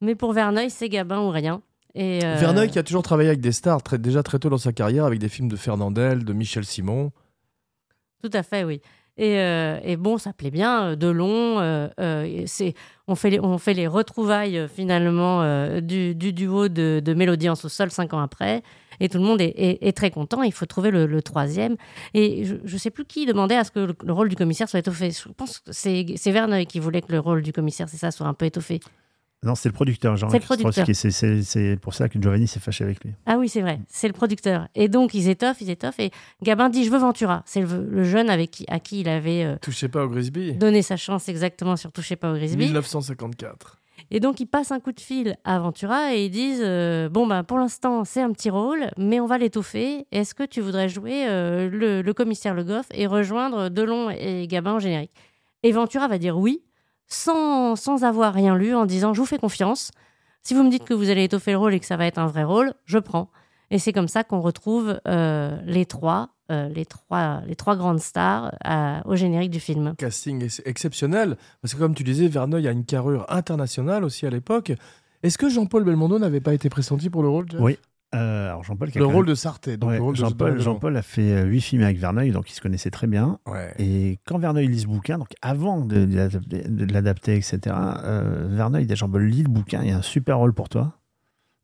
Mais 0.00 0.14
pour 0.14 0.32
Verneuil, 0.32 0.70
c'est 0.70 0.88
Gabin 0.88 1.20
ou 1.20 1.30
rien. 1.30 1.62
Et 1.94 2.24
euh, 2.24 2.36
Verneuil 2.36 2.70
qui 2.70 2.78
a 2.78 2.82
toujours 2.82 3.02
travaillé 3.02 3.28
avec 3.28 3.40
des 3.40 3.52
stars 3.52 3.82
très- 3.82 3.98
déjà 3.98 4.22
très 4.22 4.38
tôt 4.38 4.48
dans 4.48 4.56
sa 4.58 4.72
carrière, 4.72 5.04
avec 5.04 5.18
des 5.18 5.28
films 5.28 5.48
de 5.48 5.56
Fernandel, 5.56 6.24
de 6.24 6.32
Michel 6.32 6.64
Simon. 6.64 7.12
Tout 8.22 8.30
à 8.32 8.42
fait, 8.42 8.64
oui. 8.64 8.80
Et, 9.18 9.38
euh, 9.38 9.78
et 9.84 9.96
bon, 9.96 10.16
ça 10.16 10.32
plaît 10.32 10.50
bien, 10.50 10.84
euh, 10.84 10.96
Delon. 10.96 11.60
euh, 11.60 11.88
euh, 12.00 12.46
on, 13.08 13.14
fait 13.14 13.30
les, 13.30 13.86
retrouvailles 13.86 14.66
finalement 14.74 15.42
du, 15.80 16.14
du 16.14 16.32
duo 16.32 16.68
de, 16.68 17.02
de 17.04 17.14
Mélodie 17.14 17.50
en 17.50 17.54
sous-sol 17.54 17.90
cinq 17.90 18.14
ans 18.14 18.20
après. 18.20 18.62
Et 19.00 19.08
tout 19.08 19.18
le 19.18 19.24
monde 19.24 19.40
est, 19.40 19.96
très 19.96 20.10
content. 20.10 20.42
Il 20.42 20.52
faut 20.52 20.64
trouver 20.64 20.90
le, 20.90 21.22
troisième. 21.22 21.76
Et 22.14 22.44
je 22.44 22.54
ne 22.54 22.78
sais 22.78 22.90
plus 22.90 23.04
qui 23.04 23.26
demandait 23.26 23.56
à 23.56 23.64
ce 23.64 23.70
que 23.70 23.80
le, 23.80 23.94
le 24.02 24.12
rôle 24.12 24.28
du 24.28 24.36
commissaire 24.36 24.68
soit 24.68 24.78
étoffé. 24.78 25.10
Je 25.10 25.28
pense 25.32 25.58
que 25.58 25.72
c'est, 25.72 26.06
c'est 26.16 26.30
Verneuil 26.30 26.66
qui 26.66 26.78
voulait 26.78 27.02
que 27.02 27.12
le 27.12 27.18
rôle 27.18 27.42
du 27.42 27.52
commissaire, 27.52 27.88
c'est 27.88 27.98
ça, 27.98 28.10
soit 28.12 28.26
un 28.26 28.34
peu 28.34 28.46
étoffé. 28.46 28.80
Non, 29.44 29.54
c'est 29.56 29.68
le 29.68 29.72
producteur, 29.72 30.16
Jean 30.16 30.28
C'est 30.30 30.38
le 30.38 30.44
producteur. 30.44 30.86
C'est- 30.92 31.76
pour 31.80 31.94
ça 31.94 32.08
que 32.08 32.20
Giovanni 32.20 32.46
s'est 32.46 32.60
fâché 32.60 32.84
avec 32.84 33.02
lui. 33.04 33.12
Ah 33.26 33.38
oui, 33.38 33.48
c'est 33.48 33.60
vrai, 33.60 33.80
c'est 33.88 34.06
le 34.06 34.12
producteur. 34.12 34.68
Et 34.76 34.88
donc, 34.88 35.14
ils 35.14 35.28
étoffent, 35.28 35.60
ils 35.60 35.70
étoffent. 35.70 35.98
Et 35.98 36.10
Gabin 36.42 36.68
dit 36.68 36.84
Je 36.84 36.90
veux 36.90 36.98
Ventura. 36.98 37.42
C'est 37.44 37.60
le, 37.62 37.84
le 37.90 38.04
jeune 38.04 38.30
avec 38.30 38.50
qui, 38.52 38.64
à 38.68 38.78
qui 38.78 39.00
il 39.00 39.08
avait 39.08 39.44
euh, 39.44 39.56
Touchez 39.60 39.88
pas 39.88 40.04
au 40.04 40.08
Grisby. 40.08 40.52
donné 40.54 40.82
sa 40.82 40.96
chance 40.96 41.28
exactement 41.28 41.76
sur 41.76 41.90
Touchez 41.90 42.14
pas 42.16 42.30
au 42.32 42.34
Grisby. 42.36 42.64
1954. 42.66 43.78
Et 44.10 44.20
donc, 44.20 44.40
ils 44.40 44.46
passent 44.46 44.72
un 44.72 44.80
coup 44.80 44.92
de 44.92 45.00
fil 45.00 45.36
à 45.44 45.58
Ventura 45.58 46.14
et 46.14 46.26
ils 46.26 46.30
disent 46.30 46.60
euh, 46.62 47.08
Bon, 47.08 47.26
ben, 47.26 47.42
pour 47.44 47.58
l'instant, 47.58 48.04
c'est 48.04 48.20
un 48.20 48.30
petit 48.32 48.50
rôle, 48.50 48.90
mais 48.98 49.20
on 49.20 49.26
va 49.26 49.38
l'étoffer. 49.38 50.06
Est-ce 50.12 50.34
que 50.34 50.44
tu 50.44 50.60
voudrais 50.60 50.88
jouer 50.88 51.26
euh, 51.28 51.68
le, 51.70 52.02
le 52.02 52.14
commissaire 52.14 52.54
Le 52.54 52.62
Goff 52.64 52.86
et 52.92 53.06
rejoindre 53.06 53.70
Delon 53.70 54.10
et 54.10 54.46
Gabin 54.46 54.74
en 54.74 54.78
générique? 54.78 55.12
Et 55.62 55.72
Ventura 55.72 56.08
va 56.08 56.18
dire 56.18 56.36
oui, 56.36 56.62
sans, 57.14 57.76
sans 57.76 58.04
avoir 58.04 58.32
rien 58.34 58.56
lu, 58.56 58.74
en 58.74 58.86
disant 58.86 59.14
Je 59.14 59.20
vous 59.20 59.26
fais 59.26 59.38
confiance. 59.38 59.90
Si 60.42 60.54
vous 60.54 60.62
me 60.64 60.70
dites 60.70 60.84
que 60.84 60.94
vous 60.94 61.08
allez 61.10 61.24
étoffer 61.24 61.52
le 61.52 61.58
rôle 61.58 61.74
et 61.74 61.80
que 61.80 61.86
ça 61.86 61.96
va 61.96 62.06
être 62.06 62.18
un 62.18 62.26
vrai 62.26 62.42
rôle, 62.44 62.74
je 62.84 62.98
prends. 62.98 63.30
Et 63.70 63.78
c'est 63.78 63.92
comme 63.92 64.08
ça 64.08 64.24
qu'on 64.24 64.40
retrouve 64.40 65.00
euh, 65.08 65.56
les 65.64 65.86
trois, 65.86 66.30
euh, 66.50 66.68
les 66.68 66.84
trois, 66.84 67.40
les 67.46 67.54
trois 67.56 67.76
grandes 67.76 68.00
stars 68.00 68.52
euh, 68.66 69.00
au 69.06 69.14
générique 69.16 69.50
du 69.50 69.60
film. 69.60 69.94
Casting 69.96 70.42
ex- 70.44 70.60
exceptionnel. 70.66 71.36
Parce 71.62 71.72
que 71.74 71.78
comme 71.78 71.94
tu 71.94 72.02
disais, 72.02 72.26
Verneuil 72.28 72.66
a 72.68 72.72
une 72.72 72.84
carrure 72.84 73.24
internationale 73.30 74.04
aussi 74.04 74.26
à 74.26 74.30
l'époque. 74.30 74.72
Est-ce 75.22 75.38
que 75.38 75.48
Jean-Paul 75.48 75.84
Belmondo 75.84 76.18
n'avait 76.18 76.40
pas 76.40 76.52
été 76.52 76.68
pressenti 76.68 77.08
pour 77.08 77.22
le 77.22 77.28
rôle 77.28 77.46
Jeff? 77.50 77.60
Oui. 77.60 77.78
Euh, 78.14 78.48
alors 78.50 78.62
Jean-Paul, 78.62 78.90
Le 78.94 79.04
rôle 79.06 79.14
même- 79.16 79.24
de 79.26 79.34
Sarté. 79.34 79.76
Donc 79.78 79.88
Ouais, 79.90 79.96
le 79.96 80.02
rôle 80.02 80.14
de- 80.14 80.20
Jean-Paul, 80.20 80.54
de- 80.54 80.58
Jean-Paul 80.58 80.96
a 80.96 81.02
fait 81.02 81.32
euh, 81.32 81.44
huit 81.44 81.60
films 81.62 81.82
avec 81.82 81.96
Verneuil, 81.98 82.30
donc 82.30 82.50
il 82.50 82.54
se 82.54 82.60
connaissait 82.60 82.90
très 82.90 83.06
bien. 83.06 83.38
Ouais. 83.46 83.72
Et 83.78 84.18
quand 84.26 84.38
Verneuil 84.38 84.68
lit 84.68 84.80
ce 84.80 84.86
bouquin, 84.86 85.16
donc 85.18 85.28
avant 85.40 85.80
de, 85.80 86.04
de 86.04 86.92
l'adapter- 86.92 87.36
etc., 87.36 87.58
euh, 88.04 88.48
Verneuil 88.50 88.84
dit 88.86 88.92
à 88.92 88.96
Jean-Paul, 88.96 89.24
lis 89.24 89.42
le 89.44 89.48
bouquin, 89.48 89.80
il 89.82 89.88
y 89.88 89.92
a 89.92 89.96
un 89.96 90.02
super 90.02 90.38
rôle 90.38 90.52
pour 90.52 90.68
toi. 90.68 90.98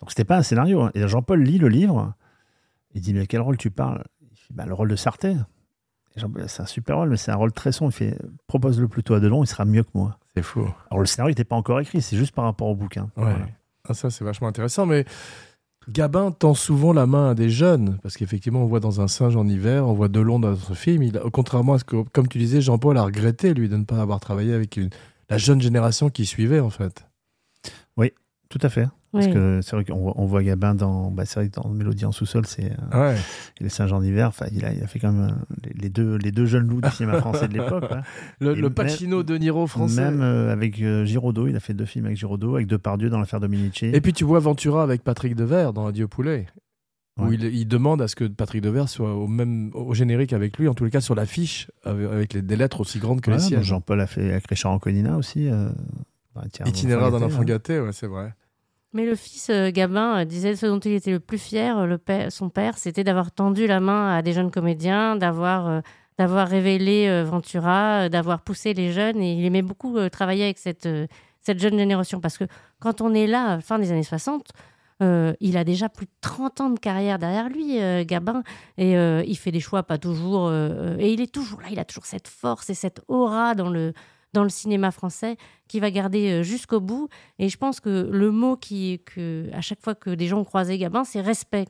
Donc 0.01 0.11
c'était 0.11 0.25
pas 0.25 0.39
un 0.39 0.43
scénario. 0.43 0.81
hein. 0.83 0.91
Et 0.95 1.07
Jean-Paul 1.07 1.43
lit 1.43 1.59
le 1.59 1.69
livre, 1.69 2.15
il 2.95 3.03
dit, 3.03 3.13
mais 3.13 3.27
quel 3.27 3.43
rôle 3.43 3.59
tu 3.59 3.71
parles? 3.71 4.03
Il 4.23 4.37
fait, 4.39 4.55
bah, 4.55 4.65
le 4.65 4.73
rôle 4.73 4.89
de 4.89 4.97
Sarté. 4.97 5.37
Jean-Paul, 6.17 6.45
C'est 6.49 6.63
un 6.63 6.67
super 6.67 6.97
rôle, 6.97 7.11
mais 7.11 7.17
c'est 7.19 7.31
un 7.31 7.37
rôle 7.37 7.53
très 7.53 7.73
sombre. 7.73 7.93
Il 7.93 7.97
fait, 7.97 8.19
propose-le 8.47 8.89
plutôt 8.89 9.15
à 9.15 9.21
Delon, 9.21 9.45
il 9.45 9.47
sera 9.47 9.65
mieux 9.67 9.83
que 9.83 9.91
moi. 9.95 10.19
C'est 10.35 10.43
fou. 10.43 10.67
Alors 10.91 11.01
le 11.01 11.07
scénario 11.07 11.31
n'était 11.31 11.45
pas 11.45 11.57
encore 11.57 11.79
écrit, 11.81 12.01
c'est 12.01 12.17
juste 12.17 12.35
par 12.35 12.45
rapport 12.45 12.69
au 12.69 12.75
bouquin. 12.75 13.03
Ouais. 13.17 13.25
Voilà. 13.25 13.47
Ah, 13.89 13.95
ça, 13.95 14.09
c'est 14.11 14.25
vachement 14.25 14.49
intéressant. 14.49 14.85
Mais 14.87 15.05
Gabin 15.89 16.31
tend 16.33 16.55
souvent 16.55 16.93
la 16.93 17.07
main 17.07 17.31
à 17.31 17.35
des 17.35 17.51
jeunes. 17.51 17.99
Parce 18.03 18.17
qu'effectivement, 18.17 18.63
on 18.63 18.67
voit 18.67 18.81
dans 18.81 19.01
Un 19.01 19.09
singe 19.09 19.37
en 19.37 19.49
hiver, 19.49 19.87
on 19.87 19.95
voit 19.95 20.09
Delon 20.09 20.39
dans 20.39 20.55
ce 20.57 20.75
film. 20.75 21.03
Il, 21.03 21.21
contrairement 21.33 21.75
à 21.75 21.79
ce 21.79 21.85
que, 21.85 22.03
comme 22.13 22.29
tu 22.29 22.39
disais, 22.39 22.61
Jean-Paul 22.61 22.97
a 22.99 23.05
regretté, 23.05 23.55
lui, 23.55 23.69
de 23.69 23.77
ne 23.77 23.85
pas 23.85 24.01
avoir 24.01 24.21
travaillé 24.21 24.53
avec 24.53 24.79
la 25.31 25.39
jeune 25.39 25.61
génération 25.61 26.11
qui 26.11 26.27
suivait, 26.27 26.61
en 26.61 26.71
fait. 26.71 27.05
Tout 28.49 28.59
à 28.63 28.69
fait. 28.71 28.89
Parce 29.13 29.27
Oui. 29.27 29.33
que 29.33 29.61
c'est 29.63 29.75
vrai 29.75 29.85
qu'on 29.87 29.97
voit, 29.99 30.13
on 30.17 30.27
voit 30.27 30.43
Gabin 30.43 30.75
dans, 30.75 31.11
bah, 31.11 31.25
c'est 31.25 31.41
vrai 31.41 31.49
que 31.49 31.61
dans 31.61 31.69
Mélodie 31.71 32.05
en 32.05 32.13
sous-sol, 32.13 32.45
c'est 32.47 32.73
euh, 32.95 33.13
Ouais. 33.13 33.17
il 33.59 33.65
est 33.67 33.71
Saint-Jean 33.71 34.01
d'hiver. 34.01 34.29
Enfin, 34.29 34.47
il 34.53 34.65
a, 34.67 34.73
il 34.75 34.83
a 34.83 34.87
fait 34.87 34.99
quand 34.99 35.11
même 35.13 35.31
euh, 35.31 35.55
les, 35.65 35.83
les 35.85 35.89
deux, 35.89 36.17
les 36.17 36.31
deux 36.31 36.45
jeunes 36.45 36.67
loups 36.69 36.83
du 36.83 36.91
cinéma 36.91 37.19
français 37.21 37.49
de 37.49 37.55
l'époque. 37.55 37.85
hein. 37.91 38.03
Le, 38.39 38.55
le 38.55 38.63
même- 38.63 38.75
Pacino 38.75 39.23
de 39.23 39.39
Niro 39.39 39.67
français. 39.67 40.03
Même 40.03 40.21
euh, 40.21 40.53
avec 40.53 40.81
euh, 40.83 41.07
Giraudot, 41.07 41.47
il 41.47 41.57
a 41.57 41.61
fait 41.61 41.73
deux 41.75 41.87
films 41.87 42.05
avec 42.05 42.19
Giraudot, 42.19 42.57
avec 42.57 42.67
Depardieu 42.67 43.09
dans 43.09 43.19
l'affaire 43.19 43.41
Dominici. 43.41 43.87
Et 43.87 44.01
puis 44.03 44.13
tu 44.13 44.25
vois 44.25 44.41
Ventura 44.41 44.83
avec 44.83 45.03
Patrick 45.03 45.35
Devers 45.35 45.73
dans 45.73 45.87
Adieu 45.87 46.07
poulet. 46.07 46.47
Où 47.19 47.25
Ouais. 47.29 47.35
il, 47.35 47.45
il 47.47 47.67
demande 47.67 48.01
à 48.03 48.09
ce 48.09 48.15
que 48.15 48.25
Patrick 48.27 48.63
Devers 48.63 48.89
soit 48.91 49.13
au 49.15 49.27
même 49.27 49.71
au 49.75 49.93
générique 49.95 50.33
avec 50.35 50.57
lui, 50.59 50.69
en 50.69 50.75
tous 50.75 50.85
les 50.85 50.91
cas 50.91 51.01
sur 51.01 51.15
l'affiche, 51.17 51.69
avec, 51.83 52.07
avec 52.13 52.33
les- 52.35 52.43
des 52.43 52.57
lettres 52.57 52.81
aussi 52.83 52.99
grandes 53.01 53.23
que 53.23 53.31
les 53.31 53.39
siennes. 53.41 53.63
Jean-Paul 53.65 54.01
a 54.03 54.07
fait 54.07 54.31
avec 54.31 54.47
Richard 54.47 54.71
Anconina 54.73 55.17
aussi. 55.17 55.49
Euh, 55.49 55.71
dans 56.35 56.43
Itinéraire 56.43 56.69
Itinéraire 56.75 57.11
d'un 57.11 57.19
gâté, 57.21 57.25
enfant 57.25 57.41
hein. 57.41 57.45
gâté, 57.45 57.81
ouais, 57.81 57.93
c'est 57.93 58.07
vrai. 58.07 58.35
Mais 58.95 59.05
le 59.05 59.15
fils 59.15 59.51
euh, 59.51 59.71
Gabin 59.71 60.21
euh, 60.21 60.25
disait 60.25 60.57
ce 60.57 60.65
dont 60.67 60.79
il 60.79 60.93
était 60.93 61.11
le 61.11 61.21
plus 61.21 61.39
fier, 61.39 61.79
euh, 61.79 62.31
son 62.31 62.49
père, 62.49 62.79
c'était 62.79 63.05
d'avoir 63.05 63.31
tendu 63.31 63.67
la 63.67 63.81
main 63.81 64.17
à 64.17 64.23
des 64.23 64.33
jeunes 64.33 64.51
comédiens, 64.51 65.17
d'avoir 65.17 65.83
révélé 66.19 67.23
Ventura, 67.25 68.09
d'avoir 68.09 68.41
poussé 68.41 68.73
les 68.73 68.93
jeunes. 68.93 69.21
Et 69.21 69.35
il 69.35 69.45
aimait 69.45 69.63
beaucoup 69.63 69.97
travailler 70.09 70.45
avec 70.45 70.59
cette, 70.59 70.89
jeune 71.47 71.79
génération. 71.79 72.21
Parce 72.21 72.39
que 72.39 72.45
quand 72.81 73.03
on 73.03 73.13
est 73.13 73.27
là, 73.27 73.61
fin 73.61 73.79
des 73.79 73.93
années 73.93 74.03
60, 74.03 74.53
euh, 75.01 75.35
il 75.41 75.57
a 75.57 75.65
déjà 75.65 75.89
plus 75.89 76.07
de 76.07 76.13
30 76.23 76.61
ans 76.61 76.71
de 76.71 76.79
carrière 76.79 77.19
derrière 77.19 77.49
lui, 77.49 77.79
Gabin, 78.07 78.43
et 78.79 78.95
il 78.95 79.37
fait 79.37 79.53
des 79.53 79.61
choix 79.61 79.83
pas 79.83 79.99
toujours. 79.99 80.51
et 80.51 81.13
il 81.13 81.21
est 81.21 81.33
toujours 81.33 81.61
là, 81.61 81.69
il 81.71 81.79
a 81.79 81.85
toujours 81.85 82.07
cette 82.07 82.29
force 82.29 82.71
et 82.71 82.75
cette 82.75 83.03
aura 83.07 83.55
dans 83.55 83.69
le, 83.69 83.93
dans 84.33 84.43
le 84.43 84.49
cinéma 84.49 84.91
français 84.91 85.37
qui 85.69 85.81
va 85.81 85.91
garder 85.91 86.31
euh, 86.31 86.43
jusqu'au 86.43 86.81
bout. 86.81 87.09
Et 87.39 87.49
je 87.49 87.57
pense 87.57 87.81
que 87.81 88.09
le 88.11 88.31
mot 88.31 88.57
qui, 88.57 89.01
à 89.53 89.61
chaque 89.61 89.83
fois 89.83 89.95
que 89.95 90.11
des 90.11 90.27
gens 90.27 90.41
ont 90.41 90.45
croisé 90.45 90.79
Gabin, 90.79 91.05
c'est 91.05 91.21
respect. 91.21 91.67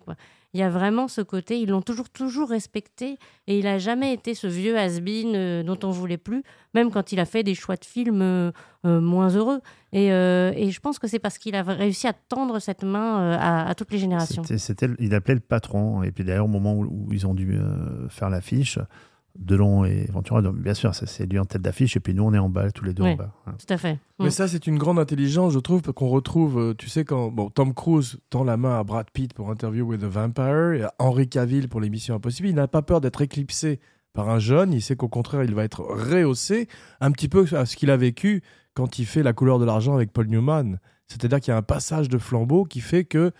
Il 0.54 0.60
y 0.60 0.62
a 0.62 0.70
vraiment 0.70 1.08
ce 1.08 1.20
côté, 1.20 1.60
ils 1.60 1.68
l'ont 1.68 1.82
toujours, 1.82 2.08
toujours 2.08 2.48
respecté 2.48 3.18
et 3.46 3.58
il 3.58 3.64
n'a 3.64 3.78
jamais 3.78 4.14
été 4.14 4.34
ce 4.34 4.46
vieux 4.46 4.78
has-been 4.78 5.34
euh, 5.34 5.62
dont 5.62 5.78
on 5.82 5.90
voulait 5.90 6.16
plus, 6.16 6.42
même 6.72 6.90
quand 6.90 7.12
il 7.12 7.20
a 7.20 7.26
fait 7.26 7.42
des 7.42 7.54
choix 7.54 7.76
de 7.76 7.84
films 7.84 8.22
euh, 8.22 8.52
moins 8.84 9.28
heureux. 9.28 9.60
Et, 9.92 10.08
je 10.08 10.80
pense 10.80 10.98
que 10.98 11.06
c'est 11.06 11.18
parce 11.18 11.36
qu'il 11.38 11.54
a 11.54 11.62
réussi 11.62 12.06
à 12.06 12.12
tendre 12.12 12.60
cette 12.60 12.82
main 12.82 13.32
à, 13.38 13.74
toutes 13.74 13.92
les 13.92 13.98
générations. 13.98 14.42
Il 14.98 15.14
appelait 15.14 15.34
le 15.34 15.40
patron. 15.40 16.02
Et 16.02 16.12
puis 16.12 16.24
d'ailleurs, 16.24 16.44
au 16.44 16.48
moment 16.48 16.74
où, 16.74 17.08
ils 17.10 17.26
ont 17.26 17.34
dû 17.34 17.58
faire 18.08 18.30
l'affiche, 18.30 18.78
Delon 19.38 19.84
et 19.84 20.06
Ventura, 20.12 20.42
donc, 20.42 20.56
bien 20.56 20.74
sûr, 20.74 20.94
ça, 20.94 21.06
c'est 21.06 21.24
lui 21.26 21.38
en 21.38 21.44
tête 21.44 21.62
d'affiche. 21.62 21.96
Et 21.96 22.00
puis 22.00 22.12
nous, 22.12 22.24
on 22.24 22.34
est 22.34 22.38
en 22.38 22.48
bas, 22.48 22.70
tous 22.72 22.84
les 22.84 22.92
deux 22.92 23.04
Ouais. 23.04 23.12
en 23.12 23.16
bas. 23.16 23.32
hein. 23.46 23.52
Tout 23.58 23.72
à 23.72 23.78
fait. 23.78 23.98
Mais 24.18 24.26
Mm. 24.26 24.30
ça, 24.30 24.48
c'est 24.48 24.66
une 24.66 24.78
grande 24.78 24.98
intelligence, 24.98 25.52
je 25.52 25.58
trouve, 25.60 25.82
qu'on 25.82 26.08
retrouve, 26.08 26.58
euh, 26.58 26.74
tu 26.74 26.88
sais, 26.88 27.04
quand 27.04 27.30
bon, 27.30 27.48
Tom 27.48 27.72
Cruise 27.72 28.18
tend 28.30 28.42
la 28.44 28.56
main 28.56 28.78
à 28.78 28.84
Brad 28.84 29.06
Pitt 29.12 29.32
pour 29.34 29.50
Interview 29.50 29.84
with 29.86 30.00
the 30.00 30.04
Vampire 30.04 30.72
et 30.72 30.82
à 30.82 30.92
Henry 30.98 31.28
Cavill 31.28 31.68
pour 31.68 31.80
l'émission 31.80 32.16
Impossible, 32.16 32.48
il 32.48 32.54
n'a 32.56 32.66
pas 32.68 32.82
peur 32.82 33.00
d'être 33.00 33.20
éclipsé 33.22 33.78
par 34.12 34.28
un 34.28 34.40
jeune, 34.40 34.72
il 34.72 34.82
sait 34.82 34.96
qu'au 34.96 35.08
contraire, 35.08 35.44
il 35.44 35.54
va 35.54 35.62
être 35.62 35.82
rehaussé, 35.82 36.66
un 37.00 37.12
petit 37.12 37.28
peu 37.28 37.46
à 37.52 37.64
ce 37.66 37.76
qu'il 37.76 37.90
a 37.90 37.96
vécu 37.96 38.42
quand 38.74 38.98
il 38.98 39.06
fait 39.06 39.22
La 39.22 39.32
couleur 39.32 39.58
de 39.60 39.64
l'argent 39.64 39.94
avec 39.94 40.12
Paul 40.12 40.26
Newman. 40.26 40.78
C'est-à-dire 41.06 41.40
qu'il 41.40 41.52
y 41.52 41.54
a 41.54 41.56
un 41.56 41.62
passage 41.62 42.08
de 42.08 42.18
flambeau 42.18 42.64
qui 42.64 42.80
fait 42.80 43.04
que 43.04 43.30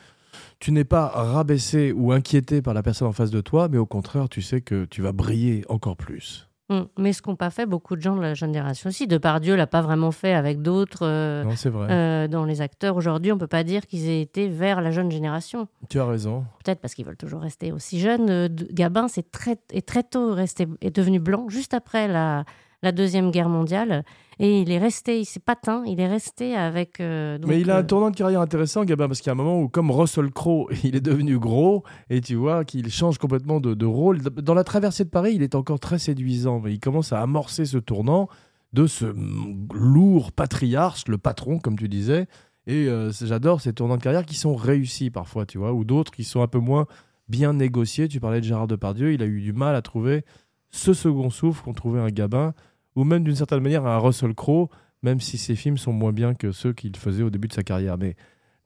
tu 0.60 0.72
n'es 0.72 0.84
pas 0.84 1.06
rabaissé 1.08 1.92
ou 1.92 2.12
inquiété 2.12 2.62
par 2.62 2.74
la 2.74 2.82
personne 2.82 3.08
en 3.08 3.12
face 3.12 3.30
de 3.30 3.40
toi, 3.40 3.68
mais 3.68 3.78
au 3.78 3.86
contraire, 3.86 4.28
tu 4.28 4.42
sais 4.42 4.60
que 4.60 4.84
tu 4.86 5.02
vas 5.02 5.12
briller 5.12 5.64
encore 5.68 5.96
plus. 5.96 6.48
Mm. 6.70 6.82
Mais 6.98 7.12
ce 7.14 7.22
qu'ont 7.22 7.34
pas 7.36 7.48
fait 7.48 7.64
beaucoup 7.64 7.96
de 7.96 8.02
gens 8.02 8.14
de 8.14 8.20
la 8.20 8.34
génération 8.34 8.88
aussi. 8.90 9.06
Depardieu 9.06 9.56
l'a 9.56 9.66
pas 9.66 9.80
vraiment 9.80 10.10
fait 10.10 10.34
avec 10.34 10.60
d'autres. 10.60 11.00
euh, 11.06 11.42
Non, 11.44 11.56
c'est 11.56 11.70
vrai. 11.70 11.86
euh, 11.90 12.28
dans 12.28 12.44
les 12.44 12.60
acteurs 12.60 12.96
aujourd'hui, 12.96 13.32
on 13.32 13.38
peut 13.38 13.46
pas 13.46 13.64
dire 13.64 13.86
qu'ils 13.86 14.06
aient 14.08 14.20
été 14.20 14.48
vers 14.48 14.82
la 14.82 14.90
jeune 14.90 15.10
génération. 15.10 15.66
Tu 15.88 15.98
as 15.98 16.04
raison. 16.04 16.44
Peut-être 16.62 16.80
parce 16.80 16.92
qu'ils 16.94 17.06
veulent 17.06 17.16
toujours 17.16 17.40
rester 17.40 17.72
aussi 17.72 18.00
jeunes. 18.00 18.28
Euh, 18.28 18.48
Gabin 18.72 19.08
c'est 19.08 19.30
très, 19.30 19.56
est 19.72 19.86
très 19.86 20.02
tôt 20.02 20.34
resté, 20.34 20.66
est 20.82 20.94
devenu 20.94 21.20
blanc, 21.20 21.48
juste 21.48 21.72
après 21.72 22.06
la, 22.06 22.44
la 22.82 22.92
Deuxième 22.92 23.30
Guerre 23.30 23.48
mondiale. 23.48 24.04
Et 24.40 24.60
il 24.60 24.70
est 24.70 24.78
resté, 24.78 25.18
il 25.20 25.24
s'est 25.24 25.40
pas 25.40 25.56
teint, 25.56 25.82
il 25.86 26.00
est 26.00 26.06
resté 26.06 26.54
avec. 26.54 27.00
euh, 27.00 27.38
donc, 27.38 27.50
Mais 27.50 27.60
il 27.60 27.70
a 27.70 27.76
un 27.76 27.80
euh, 27.80 27.86
tournant 27.86 28.10
de 28.10 28.16
carrière 28.16 28.40
intéressant, 28.40 28.84
Gabin, 28.84 29.08
parce 29.08 29.20
qu'il 29.20 29.28
y 29.28 29.30
a 29.30 29.32
un 29.32 29.36
moment 29.36 29.60
où, 29.60 29.68
comme 29.68 29.90
Russell 29.90 30.30
Crowe, 30.30 30.68
il 30.84 30.94
est 30.94 31.00
devenu 31.00 31.38
gros, 31.38 31.82
et 32.08 32.20
tu 32.20 32.36
vois 32.36 32.64
qu'il 32.64 32.88
change 32.90 33.18
complètement 33.18 33.60
de, 33.60 33.74
de 33.74 33.86
rôle. 33.86 34.20
Dans 34.20 34.54
la 34.54 34.64
traversée 34.64 35.04
de 35.04 35.10
Paris, 35.10 35.32
il 35.34 35.42
est 35.42 35.54
encore 35.54 35.80
très 35.80 35.98
séduisant, 35.98 36.60
mais 36.60 36.72
il 36.72 36.80
commence 36.80 37.12
à 37.12 37.20
amorcer 37.20 37.64
ce 37.64 37.78
tournant 37.78 38.28
de 38.72 38.86
ce 38.86 39.06
mm, 39.06 39.68
lourd 39.74 40.32
patriarche, 40.32 41.08
le 41.08 41.18
patron, 41.18 41.58
comme 41.58 41.76
tu 41.76 41.88
disais. 41.88 42.26
Et 42.66 42.86
euh, 42.86 43.10
j'adore 43.10 43.60
ces 43.60 43.72
tournants 43.72 43.96
de 43.96 44.02
carrière 44.02 44.26
qui 44.26 44.34
sont 44.36 44.54
réussis 44.54 45.10
parfois, 45.10 45.46
tu 45.46 45.58
vois, 45.58 45.72
ou 45.72 45.84
d'autres 45.84 46.12
qui 46.12 46.22
sont 46.22 46.42
un 46.42 46.48
peu 46.48 46.58
moins 46.58 46.86
bien 47.28 47.54
négociés. 47.54 48.08
Tu 48.08 48.20
parlais 48.20 48.40
de 48.40 48.44
Gérard 48.44 48.66
Depardieu, 48.66 49.12
il 49.12 49.22
a 49.22 49.26
eu 49.26 49.40
du 49.40 49.52
mal 49.52 49.74
à 49.74 49.82
trouver 49.82 50.24
ce 50.70 50.92
second 50.92 51.30
souffle 51.30 51.62
qu'on 51.64 51.72
trouvait 51.72 52.00
un 52.00 52.10
Gabin, 52.10 52.52
ou 52.98 53.04
même 53.04 53.22
d'une 53.22 53.36
certaine 53.36 53.60
manière 53.60 53.86
un 53.86 53.98
Russell 53.98 54.34
Crowe, 54.34 54.68
même 55.04 55.20
si 55.20 55.38
ses 55.38 55.54
films 55.54 55.78
sont 55.78 55.92
moins 55.92 56.12
bien 56.12 56.34
que 56.34 56.50
ceux 56.50 56.72
qu'il 56.72 56.96
faisait 56.96 57.22
au 57.22 57.30
début 57.30 57.46
de 57.46 57.52
sa 57.52 57.62
carrière. 57.62 57.96
Mais 57.96 58.16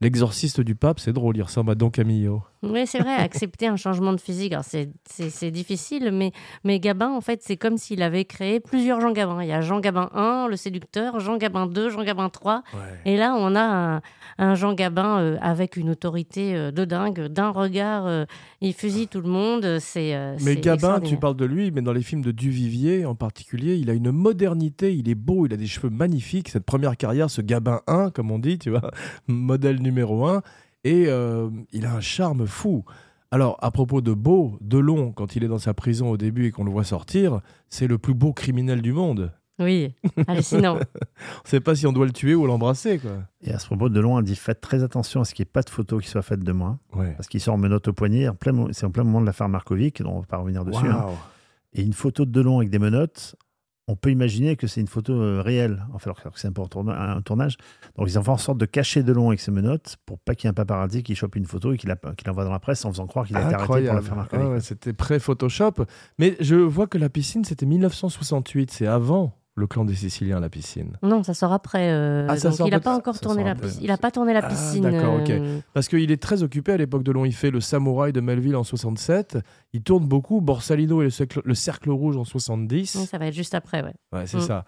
L'exorciste 0.02 0.60
du 0.60 0.74
pape, 0.74 0.98
c'est 0.98 1.12
drôle, 1.12 1.36
il 1.36 1.42
ressemble 1.42 1.70
à 1.70 1.74
Don 1.76 1.88
Camillo. 1.88 2.42
Oui, 2.64 2.86
c'est 2.86 2.98
vrai, 2.98 3.14
accepter 3.14 3.68
un 3.68 3.76
changement 3.76 4.12
de 4.12 4.20
physique, 4.20 4.52
c'est- 4.64 5.50
difficile, 5.52 6.10
mais, 6.12 6.32
mais 6.64 6.80
Gabin, 6.80 7.10
en 7.10 7.20
fait, 7.20 7.40
c'est 7.42 7.56
comme 7.56 7.76
s'il 7.76 8.02
avait 8.02 8.24
créé 8.24 8.58
plusieurs 8.58 9.00
Jean 9.00 9.12
Gabin. 9.12 9.42
Il 9.42 9.48
y 9.48 9.52
a 9.52 9.60
Jean 9.60 9.78
Gabin 9.78 10.10
1, 10.12 10.48
le 10.48 10.56
séducteur, 10.56 11.20
Jean 11.20 11.36
Gabin 11.36 11.66
2, 11.66 11.90
Jean 11.90 12.02
Gabin 12.02 12.28
3, 12.30 12.64
et 13.04 13.16
là, 13.16 13.34
on 13.38 13.54
a 13.54 13.62
un, 13.62 14.00
un 14.38 14.54
Jean 14.56 14.74
Gabin 14.74 15.18
euh, 15.20 15.38
avec 15.40 15.76
une 15.76 15.90
autorité 15.90 16.56
euh, 16.56 16.72
de 16.72 16.84
dingue, 16.84 17.26
d'un 17.28 17.50
regard, 17.50 18.06
euh, 18.06 18.24
il 18.60 18.72
fusille 18.74 19.06
tout 19.06 19.20
le 19.20 19.28
monde, 19.28 19.78
c'est 19.78 20.16
Mais 20.44 20.56
Gabin, 20.56 21.00
tu 21.00 21.16
parles 21.16 21.36
de 21.36 21.44
lui, 21.44 21.70
mais 21.70 21.80
dans 21.82 21.92
les 21.92 22.02
films 22.02 22.22
de 22.22 22.32
Duvivier 22.32 23.06
en 23.06 23.14
particulier, 23.14 23.76
il 23.76 23.88
a 23.88 23.92
une 23.92 24.10
modernité, 24.10 24.92
il 24.94 25.08
est 25.08 25.14
beau, 25.14 25.46
il 25.46 25.52
a 25.52 25.56
des 25.56 25.66
cheveux 25.68 25.90
magnifiques. 25.90 26.48
Cette 26.48 26.64
première 26.64 26.96
carrière, 26.96 27.30
ce 27.30 27.40
Gabin 27.40 27.82
1, 27.86 28.10
comme 28.10 28.32
on 28.32 28.38
dit, 28.40 28.58
tu 28.58 28.70
vois, 28.70 28.90
modèle 29.28 29.80
numéro 29.80 29.91
1, 30.00 30.42
et 30.84 31.04
euh, 31.08 31.48
il 31.72 31.86
a 31.86 31.94
un 31.94 32.00
charme 32.00 32.46
fou. 32.46 32.84
Alors, 33.30 33.56
à 33.62 33.70
propos 33.70 34.00
de 34.00 34.12
beau, 34.12 34.58
Delon, 34.60 35.12
quand 35.12 35.36
il 35.36 35.44
est 35.44 35.48
dans 35.48 35.58
sa 35.58 35.72
prison 35.74 36.10
au 36.10 36.16
début 36.16 36.46
et 36.46 36.50
qu'on 36.50 36.64
le 36.64 36.70
voit 36.70 36.84
sortir, 36.84 37.40
c'est 37.70 37.86
le 37.86 37.96
plus 37.98 38.14
beau 38.14 38.32
criminel 38.32 38.82
du 38.82 38.92
monde. 38.92 39.32
Oui, 39.58 39.94
hallucinant. 40.26 40.74
On 40.76 40.78
ne 40.78 41.48
sait 41.48 41.60
pas 41.60 41.74
si 41.76 41.86
on 41.86 41.92
doit 41.92 42.06
le 42.06 42.12
tuer 42.12 42.34
ou 42.34 42.46
l'embrasser. 42.46 42.98
quoi. 42.98 43.10
Et 43.42 43.52
à 43.52 43.58
ce 43.58 43.66
propos, 43.66 43.88
Delon 43.90 44.16
a 44.16 44.22
dit 44.22 44.34
faites 44.34 44.60
très 44.60 44.82
attention 44.82 45.20
à 45.20 45.24
ce 45.24 45.34
qu'il 45.34 45.44
n'y 45.44 45.48
ait 45.48 45.52
pas 45.52 45.62
de 45.62 45.70
photos 45.70 46.02
qui 46.02 46.08
soient 46.10 46.22
faites 46.22 46.42
de 46.42 46.52
moi. 46.52 46.78
Ouais. 46.94 47.12
Parce 47.16 47.28
qu'il 47.28 47.40
sort 47.40 47.58
menottes 47.58 47.86
au 47.88 47.92
poignet. 47.92 48.26
en 48.28 48.34
plein 48.34 48.52
mo- 48.52 48.68
C'est 48.72 48.86
en 48.86 48.90
plein 48.90 49.04
moment 49.04 49.20
de 49.20 49.26
l'affaire 49.26 49.48
Markovic, 49.48 50.02
dont 50.02 50.16
on 50.16 50.20
va 50.20 50.26
pas 50.26 50.38
revenir 50.38 50.64
dessus. 50.64 50.86
hein. 50.88 51.06
Et 51.74 51.82
une 51.82 51.92
photo 51.92 52.24
de 52.24 52.30
Delon 52.32 52.58
avec 52.58 52.70
des 52.70 52.78
menottes, 52.78 53.36
on 53.88 53.96
peut 53.96 54.10
imaginer 54.10 54.56
que 54.56 54.66
c'est 54.66 54.80
une 54.80 54.86
photo 54.88 55.12
euh, 55.12 55.42
réelle, 55.42 55.84
enfin, 55.92 56.10
alors 56.10 56.32
que 56.32 56.38
c'est 56.40 56.48
un, 56.48 57.20
tournage. 57.22 57.56
Donc 57.96 58.08
ils 58.08 58.18
ont 58.18 58.22
fait 58.22 58.30
en 58.30 58.36
sorte 58.36 58.58
de 58.58 58.64
cacher 58.66 59.02
Delon 59.02 59.28
avec 59.28 59.40
ses 59.40 59.50
menottes 59.50 59.96
pour 60.06 60.18
pas 60.20 60.34
qu'il 60.34 60.46
y 60.46 60.48
ait 60.48 60.50
un 60.50 60.54
paparazzi 60.54 61.02
qui 61.02 61.14
chope 61.14 61.34
une 61.36 61.46
photo 61.46 61.72
et 61.72 61.76
qu'il 61.78 61.88
la- 61.88 61.96
qu'il 62.14 62.30
envoie 62.30 62.44
dans 62.44 62.52
la 62.52 62.60
presse 62.60 62.84
en 62.84 62.90
faisant 62.92 63.06
croire 63.06 63.26
qu'il 63.26 63.36
a 63.36 63.40
été 63.40 63.54
arrêté 63.54 63.66
pour 63.66 63.74
Incroyable. 63.76 63.96
l'affaire 63.96 64.16
Markovic. 64.16 64.46
Ah 64.46 64.50
ouais, 64.50 64.60
C'était 64.60 64.92
pré-Photoshop. 64.92 65.72
Mais 66.18 66.36
je 66.40 66.54
vois 66.54 66.86
que 66.86 66.96
la 66.98 67.08
piscine, 67.08 67.44
c'était 67.44 67.66
1968. 67.66 68.70
C'est 68.70 68.86
avant 68.86 69.36
le 69.54 69.66
clan 69.66 69.84
des 69.84 69.94
Siciliens, 69.94 70.40
la 70.40 70.48
piscine. 70.48 70.96
Non, 71.02 71.22
ça 71.22 71.34
sort 71.34 71.52
après. 71.52 71.90
euh, 71.90 72.26
Ah, 72.28 72.36
ça 72.38 72.48
donc 72.48 72.56
sort 72.58 72.66
il 72.68 72.70
n'a 72.70 72.80
pas 72.80 72.96
encore 72.96 73.20
tourné 73.20 73.44
la 73.44 73.54
piscine. 73.54 73.80
Il 73.82 73.90
a 73.90 73.98
pas 73.98 74.10
tourné 74.10 74.32
la 74.32 74.40
Ah, 74.42 74.48
piscine. 74.48 74.82
d'accord, 74.82 75.16
ok. 75.20 75.28
euh, 75.30 75.58
Parce 75.74 75.88
qu'il 75.88 76.10
est 76.10 76.22
très 76.22 76.42
occupé 76.42 76.72
à 76.72 76.76
l'époque 76.78 77.02
de 77.02 77.12
long. 77.12 77.26
Il 77.26 77.34
fait 77.34 77.50
le 77.50 77.60
samouraï 77.60 78.12
de 78.14 78.20
Melville 78.22 78.56
en 78.56 78.64
67. 78.64 79.38
Il 79.74 79.82
tourne 79.82 80.06
beaucoup. 80.06 80.40
Borsalino 80.40 81.02
et 81.02 81.04
le 81.04 81.10
cercle, 81.10 81.42
le 81.44 81.54
cercle 81.54 81.90
rouge 81.90 82.16
en 82.16 82.24
70. 82.24 82.94
non, 82.96 83.04
ça 83.06 83.18
va 83.18 83.26
être 83.26 83.34
juste 83.34 83.54
après, 83.54 83.82
ouais. 83.82 83.92
Ouais, 84.12 84.26
c'est 84.26 84.38
Mm. 84.38 84.40
ça. 84.40 84.64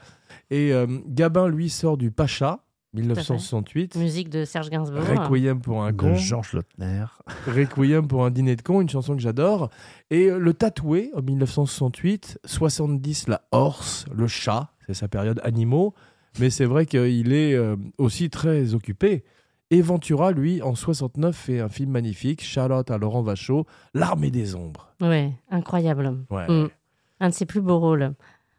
Et 0.50 0.72
euh, 0.74 0.86
Gabin, 1.06 1.48
lui, 1.48 1.70
sort 1.70 1.96
du 1.96 2.10
Pacha, 2.10 2.60
1968. 2.92 3.96
Musique 3.96 4.28
de 4.28 4.44
Serge 4.44 4.70
Gainsbourg. 4.70 5.00
Requiem 5.02 5.60
pour 5.60 5.82
un 5.82 5.92
De 5.92 5.96
con. 5.96 6.14
Georges 6.14 6.52
Lautner. 6.52 7.06
Requiem 7.46 8.06
pour 8.06 8.24
un 8.24 8.30
dîner 8.30 8.54
de 8.56 8.62
con, 8.62 8.80
une 8.80 8.88
chanson 8.88 9.16
que 9.16 9.22
j'adore. 9.22 9.70
Et 10.10 10.26
euh, 10.30 10.38
Le 10.38 10.52
Tatoué, 10.54 11.10
en 11.16 11.22
1968. 11.22 12.38
70, 12.44 13.28
La 13.28 13.42
Horse, 13.50 14.04
Le 14.14 14.26
Chat. 14.26 14.68
C'est 14.86 14.94
sa 14.94 15.08
période 15.08 15.40
animaux. 15.44 15.94
Mais 16.40 16.50
c'est 16.50 16.64
vrai 16.64 16.84
qu'il 16.86 17.32
est 17.32 17.54
euh, 17.54 17.76
aussi 17.98 18.28
très 18.30 18.74
occupé. 18.74 19.24
Et 19.70 19.80
Ventura, 19.82 20.32
lui, 20.32 20.60
en 20.62 20.74
69, 20.74 21.34
fait 21.34 21.60
un 21.60 21.68
film 21.68 21.90
magnifique. 21.92 22.42
Charlotte 22.42 22.90
à 22.90 22.98
Laurent 22.98 23.22
Vachaud, 23.22 23.66
L'Armée 23.94 24.30
des 24.30 24.54
Ombres. 24.54 24.94
Ouais, 25.00 25.30
incroyable. 25.50 26.16
Ouais. 26.30 26.46
Mm. 26.48 26.68
Un 27.20 27.28
de 27.28 27.34
ses 27.34 27.46
plus 27.46 27.60
beaux 27.60 27.78
rôles. 27.78 28.12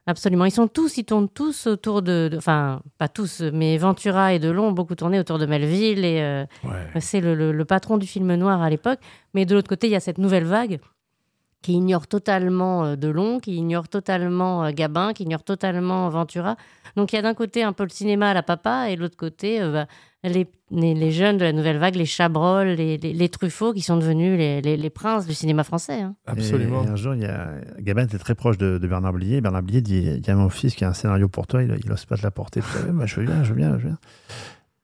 Absolument. 0.08 0.46
Ils 0.46 0.51
sont 0.51 0.67
tous, 0.67 0.98
ils 0.98 1.03
tournent 1.03 1.29
tous 1.29 1.67
autour 1.67 2.01
de. 2.01 2.29
de- 2.32 2.38
Enfin, 2.38 2.82
pas 2.98 3.08
tous, 3.08 3.41
mais 3.41 3.77
Ventura 3.77 4.34
et 4.34 4.39
Delon 4.39 4.67
ont 4.67 4.72
beaucoup 4.72 4.96
tourné 4.96 5.20
autour 5.20 5.39
de 5.39 5.46
Melville. 5.46 6.05
Et 6.05 6.22
euh, 6.22 6.46
Ouais. 6.63 7.01
c'est 7.01 7.22
le, 7.22 7.34
le- 7.36 7.51
le 7.51 7.65
patron 7.65 7.98
du 7.98 8.08
film 8.08 8.34
noir 8.36 8.62
à 8.62 8.70
l'époque. 8.70 9.00
Mais 9.34 9.46
de 9.46 9.53
l'autre 9.55 9.67
côté, 9.70 9.88
il 9.88 9.91
y 9.91 9.96
a 9.96 10.00
cette 10.00 10.17
nouvelle 10.20 10.46
vague 10.46 10.79
qui 11.62 11.74
ignore 11.74 12.08
totalement 12.08 12.86
euh, 12.86 12.96
Delon, 12.96 13.40
qui 13.40 13.56
ignore 13.56 13.88
totalement 13.90 14.66
euh, 14.66 14.72
Gabin, 14.72 15.14
qui 15.14 15.24
ignore 15.24 15.44
totalement 15.44 16.08
Ventura. 16.10 16.58
Donc 16.96 17.12
il 17.12 17.16
y 17.16 17.20
a 17.20 17.22
d'un 17.22 17.34
côté 17.34 17.64
un 17.64 17.74
peu 17.74 17.84
le 17.84 17.90
cinéma 17.90 18.30
à 18.30 18.34
la 18.34 18.44
papa 18.44 18.90
et 18.90 18.96
de 18.96 19.02
l'autre 19.02 19.18
côté 19.18 19.62
euh, 19.62 19.72
bah, 19.72 19.88
les, 20.24 20.48
les, 20.72 20.94
les 20.94 21.12
jeunes 21.12 21.38
de 21.38 21.44
la 21.44 21.54
nouvelle 21.54 21.78
vague, 21.78 21.96
les 21.96 22.06
Chabrol, 22.06 22.68
les, 22.68 22.98
les, 22.98 23.14
les 23.14 23.30
Truffaut 23.30 23.74
qui 23.74 23.82
sont 23.82 23.98
devenus 23.98 24.38
les, 24.38 24.62
les, 24.62 24.78
les 24.78 24.90
princes 24.90 25.26
du 25.28 25.34
cinéma 25.34 25.64
français. 25.64 26.02
hein. 26.02 26.16
Absolument. 26.26 26.84
Et, 26.84 26.88
un 26.88 26.96
jour, 26.96 27.16
il 27.16 27.22
y 27.22 27.26
a... 27.26 27.52
Gabin 27.80 28.04
était 28.04 28.18
très 28.18 28.36
proche 28.36 28.58
de, 28.58 28.78
de 28.78 28.88
Bernard 28.88 29.14
Blier. 29.14 29.42
Bernard 29.42 29.64
Blier 29.64 29.82
dit 29.82 29.98
Il 29.98 30.26
y 30.26 30.30
a 30.30 30.36
mon 30.36 30.50
fils 30.50 30.76
qui 30.76 30.86
a 30.86 30.90
un 30.90 30.94
scénario 30.94 31.28
pour 31.28 31.48
toi, 31.48 31.64
il 31.64 31.90
n'ose 31.90 32.06
pas 32.06 32.18
te 32.18 32.24
l'apporter. 32.24 32.62
Bah, 32.94 33.06
je 33.06 33.20
veux 33.20 33.26
bien, 33.26 33.44
je 33.44 33.50
veux 33.50 33.56
bien, 33.56 33.72
je 33.78 33.84
veux 33.84 33.90
bien. 33.90 33.98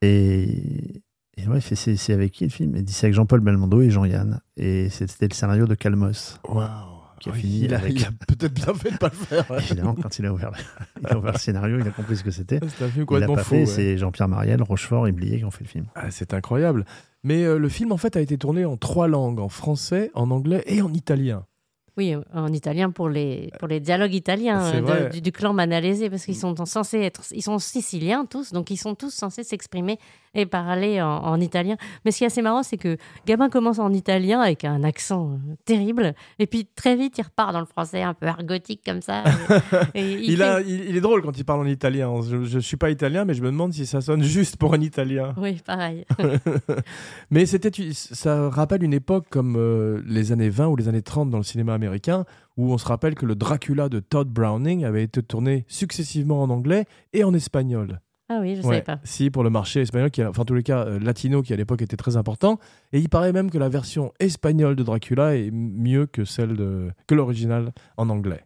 Et, 0.01 1.01
et 1.43 1.47
ouais, 1.47 1.57
il 1.57 1.61
fait 1.61 1.75
C'est 1.75 1.95
c'est 1.95 2.13
avec 2.13 2.31
qui 2.31 2.43
le 2.45 2.49
film? 2.49 2.75
Il 2.75 2.83
dit 2.83 2.93
C'est 2.93 3.07
avec 3.07 3.15
Jean-Paul 3.15 3.39
Belmondo 3.41 3.81
et 3.81 3.89
Jean-Yann. 3.89 4.41
Et 4.57 4.89
c'était 4.89 5.27
le 5.27 5.33
scénario 5.33 5.65
de 5.67 5.75
Calmos. 5.75 6.39
Waouh. 6.47 6.67
Qui 7.19 7.29
a 7.29 7.33
Oui, 7.33 7.39
fini 7.41 7.59
il 7.65 7.73
a, 7.75 7.77
avec- 7.77 7.93
il 7.99 8.03
a 8.03 8.09
peut-être 8.27 8.53
bien 8.53 8.73
fait 8.73 8.89
de 8.91 8.97
pas 8.97 9.09
le 9.09 9.15
faire. 9.15 9.45
Évidemment, 9.59 9.93
quand 9.93 10.17
il 10.17 10.25
a, 10.25 10.33
ouvert 10.33 10.49
le, 10.51 10.57
il 11.01 11.07
a 11.07 11.17
ouvert 11.19 11.33
le 11.33 11.37
scénario, 11.37 11.77
il 11.79 11.87
a 11.87 11.91
compris 11.91 12.17
ce 12.17 12.23
que 12.23 12.31
c'était. 12.31 12.59
C'est 12.67 12.83
un 12.85 12.89
film 12.89 13.05
Il 13.11 13.19
l'a 13.19 13.27
complètement 13.27 13.35
pas 13.35 13.55
ouais. 13.55 13.65
c'est 13.67 13.97
Jean-Pierre 13.97 14.27
Mariel, 14.27 14.61
Rochefort 14.63 15.07
et 15.07 15.11
Blier 15.11 15.37
qui 15.37 15.45
ont 15.45 15.51
fait 15.51 15.63
le 15.63 15.69
film. 15.69 15.85
Ah, 15.93 16.09
c'est 16.09 16.33
incroyable. 16.33 16.83
Mais 17.23 17.43
euh, 17.43 17.59
le 17.59 17.69
film, 17.69 17.91
en 17.91 17.97
fait, 17.97 18.17
a 18.17 18.21
été 18.21 18.39
tourné 18.39 18.65
en 18.65 18.75
trois 18.75 19.07
langues, 19.07 19.39
en 19.39 19.49
français, 19.49 20.09
en 20.15 20.31
anglais 20.31 20.63
et 20.65 20.81
en 20.81 20.91
italien. 20.93 21.45
Oui, 21.97 22.15
en 22.33 22.47
italien 22.53 22.89
pour 22.89 23.09
les, 23.09 23.51
pour 23.59 23.67
les 23.67 23.81
dialogues 23.81 24.13
italiens 24.13 24.81
de- 24.81 25.09
du, 25.11 25.21
du 25.21 25.31
clan 25.33 25.53
Manalese, 25.53 26.05
parce 26.09 26.23
qu'ils 26.25 26.37
sont 26.37 26.55
censés 26.65 26.99
être, 27.01 27.21
ils 27.31 27.41
sont 27.43 27.59
siciliens 27.59 28.25
tous, 28.25 28.53
donc 28.53 28.71
ils 28.71 28.77
sont 28.77 28.95
tous 28.95 29.13
censés 29.13 29.43
s'exprimer 29.43 29.99
et 30.33 30.45
parler 30.45 31.01
en, 31.01 31.07
en 31.23 31.39
italien. 31.39 31.75
Mais 32.05 32.11
ce 32.11 32.19
qui 32.19 32.23
est 32.23 32.27
assez 32.27 32.41
marrant, 32.41 32.63
c'est 32.63 32.77
que 32.77 32.97
Gabin 33.25 33.49
commence 33.49 33.79
en 33.79 33.91
italien 33.91 34.39
avec 34.41 34.63
un 34.65 34.83
accent 34.83 35.31
euh, 35.33 35.55
terrible, 35.65 36.13
et 36.39 36.47
puis 36.47 36.67
très 36.75 36.95
vite 36.95 37.17
il 37.17 37.23
repart 37.23 37.51
dans 37.53 37.59
le 37.59 37.65
français 37.65 38.01
un 38.01 38.13
peu 38.13 38.27
argotique 38.27 38.81
comme 38.85 39.01
ça. 39.01 39.23
et- 39.93 39.99
et 40.01 40.13
il 40.13 40.29
Il, 40.31 40.37
fait- 40.37 40.43
a, 40.43 40.61
il, 40.61 40.89
il 40.89 40.95
est 40.97 41.01
drôle 41.01 41.21
quand 41.21 41.37
il 41.37 41.43
parle 41.45 41.61
en 41.61 41.65
italien. 41.65 42.13
Je 42.21 42.37
ne 42.55 42.59
suis 42.61 42.77
pas 42.77 42.89
italien, 42.89 43.25
mais 43.25 43.33
je 43.33 43.41
me 43.41 43.47
demande 43.51 43.73
si 43.73 43.85
ça 43.85 44.01
sonne 44.01 44.23
juste 44.23 44.57
pour 44.57 44.73
un 44.73 44.81
italien. 44.81 45.33
Oui, 45.37 45.59
pareil. 45.65 46.05
Mais 47.31 47.45
c'était, 47.45 47.71
ça 47.93 48.49
rappelle 48.49 48.83
une 48.83 48.93
époque 48.93 49.25
comme 49.29 49.55
euh, 49.57 50.01
les 50.05 50.31
années 50.31 50.49
20 50.49 50.67
ou 50.67 50.75
les 50.75 50.87
années 50.87 51.01
30 51.01 51.29
dans 51.29 51.37
le 51.37 51.43
cinéma 51.43 51.73
américain, 51.73 52.25
où 52.57 52.71
on 52.73 52.77
se 52.77 52.85
rappelle 52.85 53.15
que 53.15 53.25
le 53.25 53.35
Dracula 53.35 53.89
de 53.89 53.99
Todd 53.99 54.27
Browning 54.29 54.85
avait 54.85 55.03
été 55.03 55.23
tourné 55.23 55.65
successivement 55.67 56.41
en 56.41 56.49
anglais 56.49 56.85
et 57.13 57.23
en 57.23 57.33
espagnol. 57.33 57.99
Ah 58.33 58.39
oui, 58.39 58.55
je 58.55 58.61
ne 58.61 58.65
Ouais, 58.67 58.75
savais 58.75 58.81
pas. 58.83 58.99
Si, 59.03 59.29
pour 59.29 59.43
le 59.43 59.49
marché 59.49 59.81
espagnol, 59.81 60.09
qui 60.09 60.21
a- 60.21 60.29
enfin, 60.29 60.43
en 60.43 60.45
tous 60.45 60.53
les 60.53 60.63
cas, 60.63 60.85
euh, 60.85 60.99
latino, 60.99 61.41
qui 61.41 61.51
à 61.51 61.55
l'époque 61.57 61.81
était 61.81 61.97
très 61.97 62.15
important. 62.15 62.59
Et 62.93 62.99
il 62.99 63.09
paraît 63.09 63.33
même 63.33 63.51
que 63.51 63.57
la 63.57 63.67
version 63.67 64.13
espagnole 64.19 64.75
de 64.77 64.83
Dracula 64.83 65.35
est 65.35 65.51
mieux 65.51 66.05
que 66.05 66.23
celle 66.23 66.55
de, 66.55 66.91
que 67.07 67.15
l'original 67.15 67.73
en 67.97 68.09
anglais. 68.09 68.45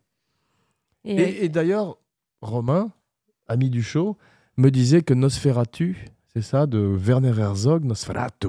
Et, 1.03 1.15
Et, 1.15 1.45
et 1.45 1.49
d'ailleurs, 1.49 1.97
Romain, 2.41 2.91
ami 3.47 3.69
du 3.69 3.83
show, 3.83 4.17
me 4.57 4.71
disait 4.71 5.01
que 5.03 5.13
Nosferatu, 5.13 6.07
c'est 6.33 6.41
ça, 6.41 6.65
de 6.65 6.79
Werner 6.79 7.37
Herzog, 7.39 7.83
Nosferatu, 7.85 8.47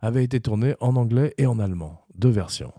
avait 0.00 0.24
été 0.24 0.38
tourné 0.40 0.74
en 0.80 0.96
anglais 0.96 1.32
et 1.38 1.46
en 1.46 1.58
allemand. 1.58 2.02
Deux 2.14 2.28
versions. 2.28 2.72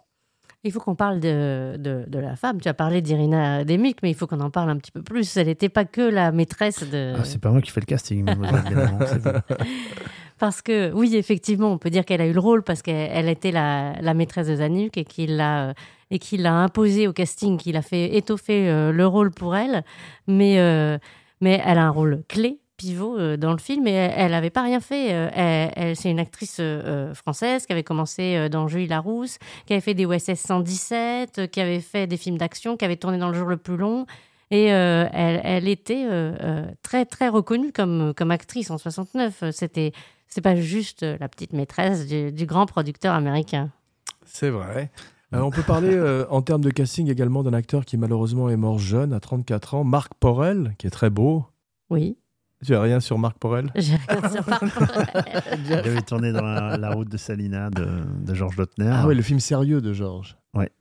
Il 0.66 0.72
faut 0.72 0.80
qu'on 0.80 0.96
parle 0.96 1.20
de, 1.20 1.76
de, 1.78 2.06
de 2.08 2.20
la 2.20 2.36
femme. 2.36 2.60
Tu 2.60 2.68
as 2.68 2.74
parlé 2.74 3.00
d'Irina 3.00 3.64
Demick, 3.64 4.00
mais 4.02 4.10
il 4.10 4.16
faut 4.16 4.26
qu'on 4.26 4.40
en 4.40 4.50
parle 4.50 4.72
un 4.72 4.78
petit 4.78 4.92
peu 4.92 5.04
plus. 5.04 5.38
Elle 5.38 5.46
n'était 5.46 5.70
pas 5.70 5.86
que 5.86 6.02
la 6.02 6.32
maîtresse 6.32 6.84
de. 6.90 7.14
Ah, 7.16 7.24
c'est 7.24 7.40
pas 7.40 7.52
moi 7.52 7.62
qui 7.62 7.70
fais 7.70 7.82
le 7.82 7.86
casting, 7.86 8.26
mademoiselle. 8.26 9.44
Parce 10.40 10.64
que, 10.64 10.92
oui, 10.92 11.16
effectivement, 11.16 11.72
on 11.72 11.78
peut 11.78 11.92
dire 11.92 12.04
qu'elle 12.04 12.20
a 12.20 12.26
eu 12.26 12.34
le 12.34 12.40
rôle 12.40 12.62
parce 12.62 12.82
qu'elle 12.82 13.10
elle 13.14 13.30
était 13.30 13.52
la, 13.52 13.94
la 14.02 14.14
maîtresse 14.14 14.48
de 14.48 14.56
Zanuck 14.56 14.98
et 14.98 15.06
qu'il 15.06 15.38
l'a, 15.38 15.74
et 16.12 16.20
qu'il 16.20 16.42
l'a 16.42 16.56
imposé 16.56 17.08
au 17.08 17.14
casting, 17.14 17.58
qu'il 17.58 17.78
a 17.78 17.82
fait 17.82 18.18
étoffer 18.18 18.68
euh, 18.68 18.92
le 18.92 19.08
rôle 19.08 19.32
pour 19.32 19.56
elle. 19.56 19.86
Mais, 20.28 20.60
euh, 20.60 20.98
mais 21.40 21.62
elle 21.66 21.78
a 21.78 21.86
un 21.86 21.90
rôle 21.90 22.24
clé, 22.28 22.60
pivot 22.78 23.18
euh, 23.18 23.38
dans 23.38 23.52
le 23.52 23.58
film 23.58 23.88
et 23.88 23.92
elle 23.92 24.32
n'avait 24.32 24.50
pas 24.50 24.62
rien 24.64 24.80
fait. 24.80 25.14
Euh, 25.14 25.30
elle, 25.34 25.72
elle- 25.76 25.96
c'est 25.96 26.12
une 26.12 26.20
actrice 26.20 26.58
euh, 26.60 27.14
française 27.14 27.66
qui 27.66 27.74
avait 27.74 27.84
commencé 27.84 28.50
dans 28.50 28.68
Jules 28.68 28.90
Larousse, 28.90 29.38
qui 29.66 29.74
avait 29.74 29.82
fait 29.82 29.94
des 29.94 30.06
OSS 30.06 30.36
117, 30.36 31.40
euh, 31.40 31.48
qui 31.48 31.62
avait 31.62 31.80
fait 31.80 32.08
des 32.08 32.18
films 32.18 32.38
d'action, 32.38 32.78
qui 32.78 32.86
avait 32.86 32.98
tourné 32.98 33.18
dans 33.18 33.30
Le 33.30 33.34
jour 33.38 33.48
le 33.48 33.58
plus 33.58 33.78
long. 33.78 34.06
Et 34.52 34.72
euh, 34.74 35.08
elle, 35.12 35.42
elle 35.44 35.68
était 35.68 36.06
euh, 36.08 36.66
très, 36.84 37.06
très 37.06 37.30
reconnue 37.30 37.72
comme, 37.72 38.14
comme 38.16 38.32
actrice 38.32 38.70
en 38.70 38.78
69. 38.78 39.46
C'était 39.52 39.92
c'est 40.28 40.42
pas 40.42 40.56
juste 40.56 41.04
la 41.04 41.30
petite 41.30 41.54
maîtresse 41.54 42.08
du, 42.08 42.32
du 42.32 42.46
grand 42.46 42.66
producteur 42.66 43.14
américain. 43.16 43.70
C'est 44.26 44.50
vrai. 44.50 44.92
Euh, 45.34 45.40
on 45.42 45.50
peut 45.50 45.64
parler 45.64 45.90
euh, 45.92 46.24
en 46.30 46.44
termes 46.44 46.62
de 46.64 46.70
casting 46.70 47.10
également 47.10 47.42
d'un 47.42 47.54
acteur 47.54 47.84
qui 47.84 47.98
malheureusement 47.98 48.48
est 48.48 48.56
mort 48.58 48.78
jeune, 48.78 49.12
à 49.12 49.20
34 49.20 49.74
ans, 49.74 49.84
Marc 49.84 50.14
Porel, 50.14 50.76
qui 50.78 50.86
est 50.86 50.92
très 50.92 51.10
beau. 51.10 51.44
Oui, 51.90 52.16
Tu 52.64 52.74
as 52.76 52.82
rien 52.82 53.00
sur 53.00 53.18
Marc 53.18 53.38
Porel 53.38 53.70
j'ai 53.76 53.96
rien 54.08 54.30
sur 54.30 54.48
Marc 54.50 54.64
Aurèle. 54.64 55.34
Il 55.66 55.74
avait 55.74 56.02
tourné 56.02 56.32
dans 56.32 56.42
la, 56.42 56.78
la 56.78 56.92
route 56.92 57.10
de 57.10 57.18
Salina 57.18 57.70
de, 57.70 57.86
de 58.26 58.34
Georges 58.34 58.58
Lautner. 58.58 58.90
Ah 58.92 59.06
oui, 59.08 59.16
le 59.16 59.22
film 59.22 59.40
sérieux 59.40 59.82
de 59.82 59.94
Georges. 59.94 60.38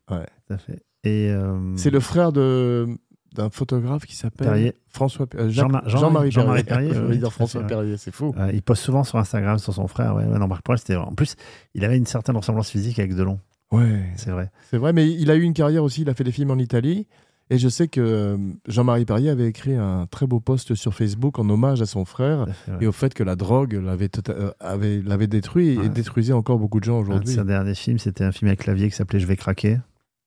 Tout 0.08 0.14
à 0.54 0.58
fait. 0.58 0.82
Et 1.04 1.28
euh, 1.30 1.76
C'est 1.76 1.90
le 1.90 2.00
frère 2.00 2.32
de 2.32 2.86
d'un 3.34 3.50
photographe 3.50 4.06
qui 4.06 4.14
s'appelle 4.14 4.46
Perrier. 4.46 4.74
François 4.88 5.26
euh, 5.34 5.48
Jacques- 5.50 5.66
Jean-Ma- 5.66 5.82
Jean- 5.86 5.98
Jean-Marie 5.98 6.30
Jean-Marie 6.30 6.62
Perrier. 6.62 6.90
Perrier, 6.90 7.04
Je 7.08 7.12
oui, 7.12 7.18
dire 7.18 7.32
François 7.32 7.62
ouais. 7.62 7.66
Perrier, 7.66 7.96
c'est 7.96 8.12
fou. 8.14 8.32
euh, 8.38 8.50
il 8.54 8.62
poste 8.62 8.84
souvent 8.84 9.02
sur 9.02 9.18
Instagram 9.18 9.58
sur 9.58 9.74
son 9.74 9.88
frère. 9.88 10.14
Ouais, 10.14 10.24
ouais, 10.24 10.38
non, 10.38 10.46
Marc 10.46 10.62
Porel, 10.62 10.78
c'était 10.78 10.94
en 10.94 11.12
plus, 11.14 11.34
il 11.74 11.84
avait 11.84 11.96
une 11.96 12.06
certaine 12.06 12.36
ressemblance 12.36 12.70
physique 12.70 13.00
avec 13.00 13.12
Delon. 13.16 13.40
Ouais, 13.72 14.04
C'est 14.14 14.30
vrai. 14.30 14.52
c'est 14.70 14.78
vrai, 14.78 14.92
mais 14.92 15.10
il 15.10 15.32
a 15.32 15.34
eu 15.34 15.42
une 15.42 15.52
carrière 15.52 15.82
aussi, 15.82 16.02
il 16.02 16.08
a 16.10 16.14
fait 16.14 16.22
des 16.22 16.30
films 16.30 16.52
en 16.52 16.58
Italie. 16.58 17.08
Et 17.50 17.58
je 17.58 17.68
sais 17.68 17.88
que 17.88 18.00
euh, 18.00 18.36
Jean-Marie 18.66 19.04
Perrier 19.04 19.28
avait 19.30 19.46
écrit 19.46 19.74
un 19.74 20.06
très 20.10 20.26
beau 20.26 20.40
post 20.40 20.74
sur 20.74 20.94
Facebook 20.94 21.38
en 21.38 21.48
hommage 21.50 21.82
à 21.82 21.86
son 21.86 22.04
frère 22.06 22.46
et 22.80 22.86
au 22.86 22.92
fait 22.92 23.12
que 23.12 23.22
la 23.22 23.36
drogue 23.36 23.74
l'avait 23.74 24.06
tota- 24.08 24.32
euh, 24.32 24.50
avait- 24.60 25.02
l'avait 25.02 25.26
détruit 25.26 25.78
et 25.78 25.88
détruisait 25.90 26.32
encore 26.32 26.58
beaucoup 26.58 26.80
de 26.80 26.84
gens 26.84 26.96
Un 27.00 27.02
de 27.02 27.08
aujourd'hui. 27.08 27.34
ses 27.34 27.44
derniers 27.44 27.74
films, 27.74 27.98
c'était 27.98 28.24
un 28.24 28.32
film 28.32 28.48
avec 28.48 28.60
Clavier 28.60 28.88
qui 28.88 28.96
s'appelait 28.96 29.20
Je 29.20 29.26
vais 29.26 29.36
craquer. 29.36 29.78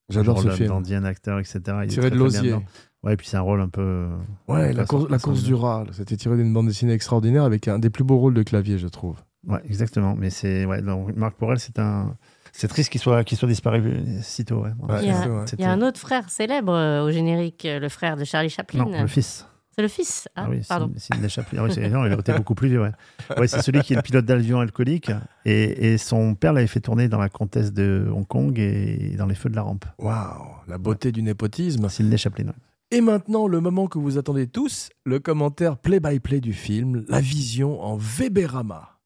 J'adore 0.10 0.42
ce 0.42 0.50
film. 0.52 0.70
Dandy, 0.70 0.96
un 0.96 1.04
acteur, 1.04 1.40
etc. 1.40 1.60
Il 1.84 1.88
Tiré 1.90 2.10
de 2.10 2.16
l'osier. 2.16 2.56
Ouais, 3.04 3.14
et 3.14 3.18
puis 3.18 3.28
c'est 3.28 3.38
un 3.38 3.42
rôle 3.42 3.62
un 3.62 3.70
peu. 3.70 4.08
Ouais, 4.48 4.74
la, 4.74 4.86
course, 4.86 5.10
la 5.10 5.18
du 5.44 5.54
rat, 5.54 5.86
c'était 5.92 6.18
tiré 6.18 6.36
d'une 6.38 6.52
bande 6.54 6.68
dessinée 6.68 6.94
extraordinaire 6.94 7.44
avec 7.44 7.68
un 7.68 7.78
des 7.80 7.90
plus 7.90 8.04
beaux 8.04 8.18
rôles 8.18 8.34
de 8.34 8.44
clavier, 8.44 8.78
je 8.78 8.88
trouve. 8.88 9.18
Ouais, 9.48 9.60
exactement. 9.66 10.16
Mais 10.16 10.30
c'est. 10.30 10.66
Ouais, 10.66 10.82
donc, 10.82 11.16
Marc 11.16 11.36
Porel, 11.38 11.60
c'est 11.60 11.80
un. 11.80 12.16
C'est 12.60 12.68
triste 12.68 12.90
qu'il 12.92 13.00
soit, 13.00 13.24
qu'il 13.24 13.38
soit 13.38 13.48
disparu 13.48 13.84
euh, 13.86 14.20
si 14.24 14.44
tôt. 14.44 14.64
Ouais. 14.64 14.72
Ouais, 14.80 15.00
Il 15.04 15.08
y 15.08 15.12
a- 15.12 15.22
c'est 15.22 15.30
vrai. 15.30 15.46
Il 15.60 15.62
y 15.62 15.66
a 15.66 15.72
un 15.72 15.82
autre 15.84 16.00
frère 16.00 16.28
célèbre 16.30 16.74
euh, 16.74 17.04
au 17.06 17.12
générique, 17.12 17.66
euh, 17.66 17.80
le 17.80 17.88
frère 17.88 18.18
de 18.18 18.24
Charlie 18.24 18.50
Chaplin. 18.50 18.84
Non, 18.86 19.02
le 19.02 19.08
fils. 19.08 19.46
C'est 19.76 19.84
le 19.84 19.88
fils. 19.90 20.28
Ah, 20.36 20.48
oui, 20.50 20.62
pardon. 20.68 20.90
c'est 20.98 21.14
Sidney 21.14 21.30
Chaplin. 21.30 21.60
Ah 21.62 21.66
oui, 21.66 21.72
c'est- 21.72 21.88
non, 21.88 22.04
il 22.08 22.12
été 22.14 22.34
beaucoup 22.34 22.56
plus 22.56 22.68
vieux. 22.70 22.82
Ouais. 22.82 22.92
Ouais, 23.38 23.48
c'est 23.48 23.62
celui 23.62 23.82
qui 23.82 23.94
est 23.94 23.96
le 23.98 24.02
pilote 24.02 24.26
d'avion 24.26 24.60
alcoolique. 24.60 25.12
Et, 25.46 25.94
et 25.94 25.98
son 26.00 26.34
père 26.34 26.52
l'avait 26.52 26.66
fait 26.66 26.80
tourner 26.80 27.08
dans 27.10 27.20
la 27.20 27.30
comtesse 27.30 27.72
de 27.74 28.08
Hong 28.12 28.26
Kong 28.26 28.58
et 28.58 29.14
dans 29.20 29.28
les 29.28 29.36
feux 29.36 29.50
de 29.50 29.56
la 29.56 29.62
rampe. 29.62 29.86
Waouh, 30.00 30.56
la 30.68 30.80
beauté 30.80 31.12
du 31.12 31.22
népotisme. 31.22 31.90
Sidney 31.90 32.18
Chaplin. 32.18 32.46
ouais. 32.48 32.54
Et 32.90 33.02
maintenant, 33.02 33.48
le 33.48 33.60
moment 33.60 33.86
que 33.86 34.00
vous 34.00 34.18
attendez 34.18 34.48
tous, 34.48 34.90
le 35.06 35.20
commentaire 35.20 35.78
play-by-play 35.78 36.40
du 36.40 36.54
film, 36.54 37.06
la 37.08 37.22
vision 37.22 37.80
en 37.84 37.98
Weberama. 37.98 38.98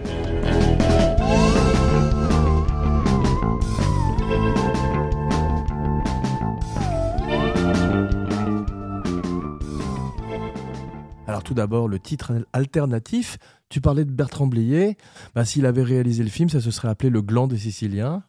Alors 11.32 11.44
tout 11.44 11.54
d'abord, 11.54 11.88
le 11.88 11.98
titre 11.98 12.46
alternatif. 12.52 13.38
Tu 13.70 13.80
parlais 13.80 14.04
de 14.04 14.12
Bertrand 14.12 14.48
Blier. 14.48 14.98
Bah, 15.34 15.46
S'il 15.46 15.66
avait 15.66 15.82
réalisé 15.82 16.24
le 16.24 16.30
film, 16.30 16.50
ça 16.50 16.60
se 16.60 16.72
serait 16.72 16.90
appelé 16.90 17.10
Le 17.10 17.22
gland 17.22 17.48
des 17.48 17.58
Siciliens. 17.58 18.24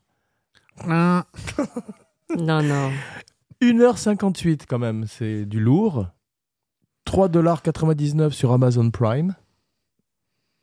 Non, 0.87 2.63
non. 2.63 2.93
1h58 3.61 4.67
quand 4.69 4.79
même, 4.79 5.07
c'est 5.09 5.45
du 5.47 5.59
lourd. 5.59 6.07
3,99$ 7.09 8.31
sur 8.31 8.53
Amazon 8.53 8.89
Prime. 8.93 9.35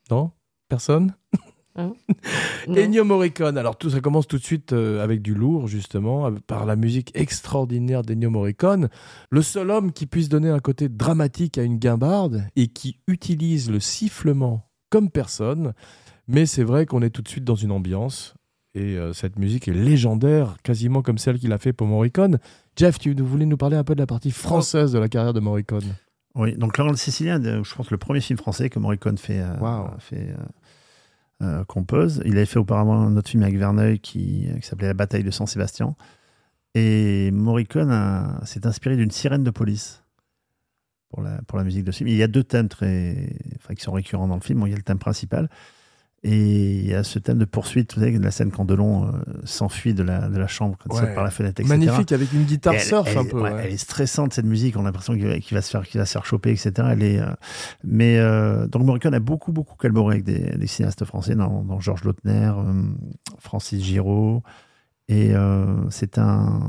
Non? 0.09 0.31
Personne? 0.69 1.13
Non. 1.77 1.95
Ennio 2.75 3.03
Morricone. 3.05 3.57
Alors 3.57 3.77
tout 3.77 3.89
ça 3.89 4.01
commence 4.01 4.27
tout 4.27 4.37
de 4.37 4.43
suite 4.43 4.73
euh, 4.73 5.03
avec 5.03 5.21
du 5.21 5.33
lourd 5.33 5.67
justement, 5.67 6.25
avec- 6.25 6.41
par 6.45 6.65
la 6.65 6.75
musique 6.75 7.11
extraordinaire 7.15 8.01
d'Ennio 8.01 8.29
Morricone. 8.29 8.89
Le 9.29 9.41
seul 9.41 9.69
homme 9.71 9.91
qui 9.91 10.05
puisse 10.05 10.29
donner 10.29 10.49
un 10.49 10.59
côté 10.59 10.89
dramatique 10.89 11.57
à 11.57 11.63
une 11.63 11.77
guimbarde 11.77 12.43
et 12.55 12.67
qui 12.67 12.99
utilise 13.07 13.69
le 13.71 13.79
sifflement 13.79 14.67
comme 14.89 15.09
personne. 15.09 15.73
Mais 16.27 16.45
c'est 16.45 16.63
vrai 16.63 16.85
qu'on 16.85 17.01
est 17.01 17.09
tout 17.09 17.21
de 17.21 17.27
suite 17.29 17.43
dans 17.45 17.55
une 17.55 17.71
ambiance. 17.71 18.33
Et 18.75 18.97
euh, 18.97 19.13
cette 19.13 19.39
musique 19.39 19.67
est 19.67 19.73
légendaire, 19.73 20.57
quasiment 20.63 21.01
comme 21.01 21.17
celle 21.17 21.39
qu'il 21.39 21.51
a 21.53 21.57
fait 21.57 21.73
pour 21.73 21.87
Morricone. 21.87 22.37
Jeff, 22.75 22.99
tu 22.99 23.13
voulais 23.15 23.47
nous 23.47 23.57
parler 23.57 23.75
un 23.77 23.83
peu 23.83 23.95
de 23.95 23.99
la 23.99 24.05
partie 24.05 24.29
française 24.31 24.91
de 24.91 24.99
la 24.99 25.09
carrière 25.09 25.33
de 25.33 25.39
Morricone? 25.39 25.95
Oui, 26.35 26.55
donc 26.55 26.77
Laurent 26.77 26.91
le 26.91 26.97
Sicilien, 26.97 27.41
je 27.63 27.75
pense 27.75 27.89
le 27.89 27.97
premier 27.97 28.21
film 28.21 28.37
français 28.37 28.69
que 28.69 28.77
Morricone 28.77 29.17
fait, 29.17 29.39
euh, 29.39 29.57
Wow. 29.59 29.89
fait 29.97 30.29
euh, 31.41 31.59
euh, 31.59 31.63
compose. 31.65 32.21
Il 32.25 32.37
avait 32.37 32.45
fait 32.45 32.59
auparavant 32.59 32.99
un 32.99 33.15
autre 33.17 33.29
film 33.29 33.43
avec 33.43 33.57
Verneuil 33.57 33.99
qui, 33.99 34.47
qui 34.61 34.67
s'appelait 34.67 34.87
La 34.87 34.93
bataille 34.93 35.23
de 35.23 35.31
Saint-Sébastien. 35.31 35.95
Et 36.75 37.31
Morricone 37.31 37.91
a- 37.91 38.41
s'est 38.45 38.67
inspiré 38.67 38.95
d'une 38.95 39.11
sirène 39.11 39.43
de 39.43 39.51
police 39.51 40.03
pour 41.09 41.21
la, 41.23 41.63
musique 41.63 41.83
de 41.83 41.91
ce 41.91 41.97
film. 41.99 42.09
Il 42.09 42.15
y 42.15 42.23
a 42.23 42.27
deux 42.27 42.43
thèmes 42.43 42.69
qui 42.69 43.83
sont 43.83 43.91
récurrents 43.91 44.27
dans 44.27 44.35
le 44.35 44.41
film. 44.41 44.63
Il 44.65 44.69
y 44.69 44.73
a 44.73 44.77
le 44.77 44.83
thème 44.83 44.99
principal. 44.99 45.49
Et 46.23 46.79
il 46.79 46.85
y 46.87 46.93
a 46.93 47.03
ce 47.03 47.17
thème 47.17 47.37
de 47.37 47.45
poursuite, 47.45 47.93
vous 47.95 48.01
savez, 48.01 48.17
de 48.17 48.23
la 48.23 48.31
scène 48.31 48.51
quand 48.51 48.65
Delon 48.65 49.05
euh, 49.07 49.11
s'enfuit 49.45 49.93
de 49.93 50.03
la, 50.03 50.27
de 50.27 50.37
la 50.37 50.47
chambre, 50.47 50.77
quand 50.77 50.93
il 50.93 50.99
Ouais. 50.99 51.05
saute 51.07 51.15
par 51.15 51.23
la 51.23 51.31
fenêtre, 51.31 51.61
etc. 51.61 51.77
Magnifique, 51.77 52.11
avec 52.11 52.33
une 52.33 52.43
guitare 52.43 52.73
Elle- 52.73 52.81
surf 52.81 53.07
elle- 53.09 53.17
un 53.19 53.23
peu. 53.25 53.41
ouais, 53.41 53.53
ouais. 53.53 53.61
Elle 53.67 53.73
est 53.73 53.77
stressante 53.77 54.33
cette 54.33 54.45
musique. 54.45 54.75
On 54.75 54.81
a 54.81 54.83
l'impression 54.83 55.13
qu'il 55.13 55.27
va, 55.27 55.39
qu'il 55.39 55.55
va 55.55 55.61
se 55.61 55.69
faire, 55.69 55.87
qu'il 55.87 55.97
va 55.99 56.05
se 56.05 56.11
faire 56.11 56.25
choper, 56.25 56.49
etc. 56.51 56.71
Elle 56.91 57.03
est, 57.03 57.19
euh, 57.19 57.27
mais 57.85 58.17
euh, 58.19 58.67
donc 58.67 58.83
Morricone 58.83 59.13
a 59.13 59.19
beaucoup 59.19 59.53
beaucoup 59.53 59.75
collaboré 59.77 60.15
avec 60.15 60.25
des, 60.25 60.57
des 60.57 60.67
cinéastes 60.67 61.05
français, 61.05 61.35
dans, 61.35 61.63
dans 61.63 61.79
Georges 61.79 62.03
Lautner, 62.03 62.51
euh, 62.57 62.83
Francis 63.39 63.81
Giraud. 63.81 64.43
Et 65.11 65.33
euh, 65.33 65.89
c'est 65.89 66.19
un, 66.19 66.61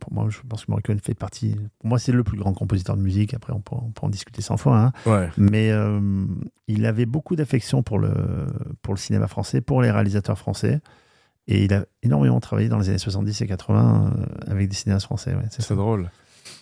pour 0.00 0.14
moi, 0.14 0.26
je 0.30 0.38
pense 0.48 0.64
que 0.64 0.70
Morricone 0.70 0.98
fait 0.98 1.12
partie. 1.12 1.56
Pour 1.78 1.90
moi, 1.90 1.98
c'est 1.98 2.10
le 2.10 2.24
plus 2.24 2.38
grand 2.38 2.54
compositeur 2.54 2.96
de 2.96 3.02
musique. 3.02 3.34
Après, 3.34 3.52
on 3.52 3.60
peut, 3.60 3.76
on 3.76 3.90
peut 3.90 4.06
en 4.06 4.08
discuter 4.08 4.40
100 4.40 4.56
fois. 4.56 4.78
Hein. 4.78 4.92
Ouais. 5.04 5.28
Mais 5.36 5.70
euh, 5.70 6.00
il 6.68 6.86
avait 6.86 7.04
beaucoup 7.04 7.36
d'affection 7.36 7.82
pour 7.82 7.98
le, 7.98 8.10
pour 8.80 8.94
le 8.94 8.98
cinéma 8.98 9.28
français, 9.28 9.60
pour 9.60 9.82
les 9.82 9.90
réalisateurs 9.90 10.38
français. 10.38 10.80
Et 11.48 11.64
il 11.64 11.74
a 11.74 11.84
énormément 12.02 12.40
travaillé 12.40 12.70
dans 12.70 12.78
les 12.78 12.88
années 12.88 12.96
70 12.96 13.42
et 13.42 13.46
80 13.46 14.12
euh, 14.16 14.50
avec 14.50 14.70
des 14.70 14.74
cinéastes 14.74 15.04
français. 15.04 15.34
ouais. 15.34 15.44
C'est 15.50 15.74
drôle. 15.76 16.08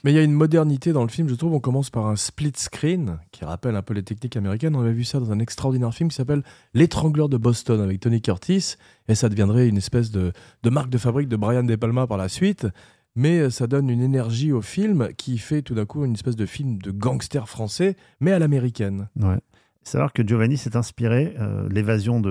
Mais 0.05 0.13
il 0.13 0.15
y 0.15 0.19
a 0.19 0.23
une 0.23 0.33
modernité 0.33 0.93
dans 0.93 1.03
le 1.03 1.09
film, 1.09 1.29
je 1.29 1.35
trouve. 1.35 1.53
On 1.55 1.61
commence 1.61 1.91
par 1.91 2.07
un 2.07 2.17
split 2.17 2.53
screen 2.57 3.19
qui 3.33 3.45
rappelle 3.45 3.77
un 3.77 3.83
peu 3.83 3.95
les 3.95 4.03
techniques 4.03 4.37
américaines. 4.37 4.75
On 4.77 4.81
avait 4.81 4.93
vu 4.93 5.05
ça 5.05 5.21
dans 5.21 5.33
un 5.33 5.39
extraordinaire 5.39 5.93
film 5.93 6.09
qui 6.09 6.17
s'appelle 6.17 6.43
L'étrangleur 6.75 7.29
de 7.29 7.37
Boston 7.37 7.81
avec 7.81 8.01
Tony 8.01 8.23
Curtis. 8.23 8.77
Et 9.09 9.15
ça 9.15 9.29
deviendrait 9.29 9.69
une 9.69 9.77
espèce 9.77 10.11
de, 10.11 10.33
marque 10.65 10.91
de 10.91 10.99
fabrique 10.99 11.29
de 11.29 11.37
Brian 11.37 11.65
De 11.65 11.77
Palma 11.77 12.07
par 12.07 12.19
la 12.19 12.29
suite. 12.29 12.67
Mais 13.17 13.41
euh, 13.41 13.51
ça 13.51 13.67
donne 13.67 13.91
une 13.91 14.03
énergie 14.03 14.53
au 14.53 14.63
film 14.63 15.09
qui 15.17 15.39
fait 15.39 15.63
tout 15.63 15.75
d'un 15.75 15.85
coup 15.85 16.05
une 16.05 16.15
espèce 16.15 16.37
de 16.37 16.47
film 16.47 16.79
de 16.79 16.91
gangster 16.93 17.49
français, 17.49 17.97
mais 18.21 18.33
à 18.33 18.39
l'américaine. 18.39 19.09
Ouais. 19.17 19.39
Savoir 19.83 20.13
que 20.13 20.27
Giovanni 20.27 20.57
s'est 20.57 20.77
inspiré, 20.77 21.35
euh, 21.39 21.69
l'évasion 21.71 22.23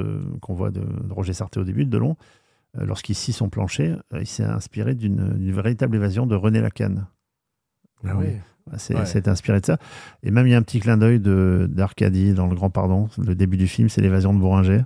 qu'on 0.41 0.53
voit 0.53 0.71
de, 0.71 0.83
Roger 1.09 1.33
Sarté 1.33 1.59
au 1.59 1.63
début, 1.63 1.85
de 1.85 1.89
Delon, 1.89 2.15
euh, 2.77 2.85
lorsqu'il 2.85 3.15
scie 3.15 3.33
son 3.33 3.49
plancher, 3.49 3.95
euh, 4.13 4.21
il 4.21 4.27
s'est 4.27 4.43
inspiré 4.43 4.93
d'une 4.93 5.51
véritable 5.51 5.95
évasion 5.95 6.27
de 6.27 6.35
René 6.35 6.61
Lacan. 6.61 6.95
Ah 8.07 8.15
oui. 8.17 8.27
C'est, 8.77 8.95
Ouais. 8.95 9.29
inspiré 9.29 9.59
de 9.61 9.65
ça. 9.65 9.77
Et 10.21 10.29
même 10.29 10.45
il 10.45 10.51
y 10.51 10.53
a 10.53 10.57
un 10.57 10.61
petit 10.61 10.79
clin 10.79 10.95
d'œil 10.97 11.19
de, 11.19 11.67
d'Arcadie 11.71 12.33
dans 12.33 12.45
Le 12.47 12.55
Grand 12.55 12.69
Pardon. 12.69 13.09
Le 13.17 13.33
début 13.33 13.57
du 13.57 13.67
film, 13.67 13.89
c'est 13.89 14.01
l'évasion 14.01 14.33
de 14.33 14.39
Bourringer. 14.39 14.83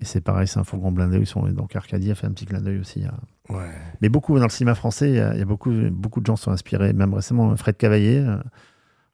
Et 0.00 0.04
c'est 0.04 0.20
pareil, 0.20 0.46
c'est 0.48 0.58
un 0.58 0.64
fourgon 0.64 0.92
blindé. 0.92 1.18
Ils 1.18 1.26
sont, 1.26 1.42
donc 1.48 1.74
Arcadie 1.76 2.10
a 2.10 2.14
fait 2.14 2.26
un 2.26 2.32
petit 2.32 2.44
clin 2.44 2.60
d'œil 2.60 2.78
aussi. 2.78 3.04
Ouais. 3.48 3.70
Mais 4.02 4.08
beaucoup 4.10 4.36
dans 4.38 4.44
le 4.44 4.50
cinéma 4.50 4.74
français, 4.74 5.08
il 5.10 5.16
y 5.16 5.20
a, 5.20 5.32
il 5.34 5.38
y 5.38 5.42
a 5.42 5.46
beaucoup, 5.46 5.72
beaucoup 5.90 6.20
de 6.20 6.26
gens 6.26 6.36
sont 6.36 6.50
inspirés. 6.50 6.92
Même 6.92 7.14
récemment, 7.14 7.56
Fred 7.56 7.76
Cavaillé, 7.76 8.18
euh, 8.18 8.36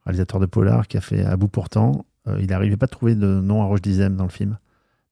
réalisateur 0.05 0.39
de 0.41 0.47
Polar, 0.47 0.87
qui 0.87 0.97
a 0.97 1.01
fait 1.01 1.23
À 1.23 1.37
bout 1.37 1.47
pourtant, 1.47 2.05
euh, 2.27 2.37
il 2.41 2.47
n'arrivait 2.47 2.77
pas 2.77 2.85
à 2.85 2.89
trouver 2.89 3.15
de 3.15 3.25
nom 3.39 3.61
à 3.61 3.65
Roche 3.65 3.81
Dizem 3.81 4.15
dans 4.15 4.23
le 4.25 4.29
film. 4.29 4.57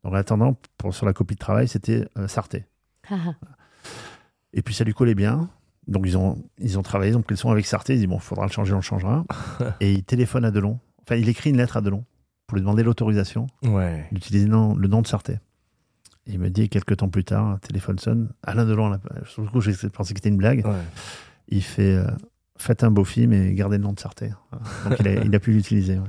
Donc 0.03 0.13
en 0.13 0.15
attendant, 0.17 0.57
pour, 0.77 0.93
sur 0.93 1.05
la 1.05 1.13
copie 1.13 1.35
de 1.35 1.39
travail, 1.39 1.67
c'était 1.69 2.07
euh, 2.17 2.27
Sarté. 2.27 2.65
Et 4.53 4.61
puis 4.61 4.73
ça 4.73 4.83
lui 4.83 4.93
collait 4.93 5.15
bien. 5.15 5.49
Donc 5.87 6.03
ils 6.05 6.17
ont, 6.17 6.43
ils 6.59 6.77
ont 6.77 6.81
travaillé, 6.83 7.11
ils 7.11 7.17
ont 7.17 7.21
pris 7.21 7.33
le 7.33 7.37
son 7.37 7.49
avec 7.49 7.65
Sarté. 7.65 7.93
Ils 7.93 7.99
disent 7.99 8.07
bon, 8.07 8.15
il 8.17 8.21
faudra 8.21 8.45
le 8.45 8.51
changer, 8.51 8.73
on 8.73 8.77
le 8.77 8.81
changera. 8.81 9.25
et 9.79 9.91
il 9.93 10.03
téléphone 10.03 10.43
à 10.45 10.51
Delon. 10.51 10.79
Enfin, 11.03 11.15
il 11.15 11.29
écrit 11.29 11.49
une 11.51 11.57
lettre 11.57 11.77
à 11.77 11.81
Delon 11.81 12.03
pour 12.47 12.55
lui 12.55 12.61
demander 12.61 12.83
l'autorisation 12.83 13.47
Ouais. 13.63 14.05
d'utiliser 14.11 14.47
non- 14.47 14.75
le 14.75 14.87
nom 14.87 15.01
de 15.01 15.07
Sarté. 15.07 15.33
Et 16.25 16.33
il 16.33 16.39
me 16.39 16.49
dit 16.49 16.67
quelques 16.67 16.97
temps 16.97 17.07
plus 17.09 17.23
tard, 17.23 17.45
un 17.45 17.57
téléphone 17.57 17.99
sonne. 17.99 18.29
Alain 18.43 18.65
Delon, 18.65 18.89
là, 18.89 18.99
sur 19.25 19.41
le 19.43 19.47
coup, 19.49 19.61
j'ai 19.61 19.71
pensé 19.89 20.13
que 20.13 20.19
c'était 20.19 20.29
une 20.29 20.37
blague. 20.37 20.65
ouais. 20.65 20.71
Il 21.49 21.63
fait 21.63 21.95
euh, 21.95 22.07
Faites 22.59 22.83
un 22.83 22.89
beau 22.91 23.05
film 23.05 23.31
et 23.33 23.53
gardez 23.53 23.77
le 23.77 23.83
nom 23.83 23.93
de 23.93 23.99
Sarté. 23.99 24.31
Donc 24.89 24.99
il 24.99 25.07
a, 25.07 25.23
il 25.23 25.33
a 25.35 25.39
pu 25.39 25.51
l'utiliser. 25.51 25.97
ouais. 25.99 26.07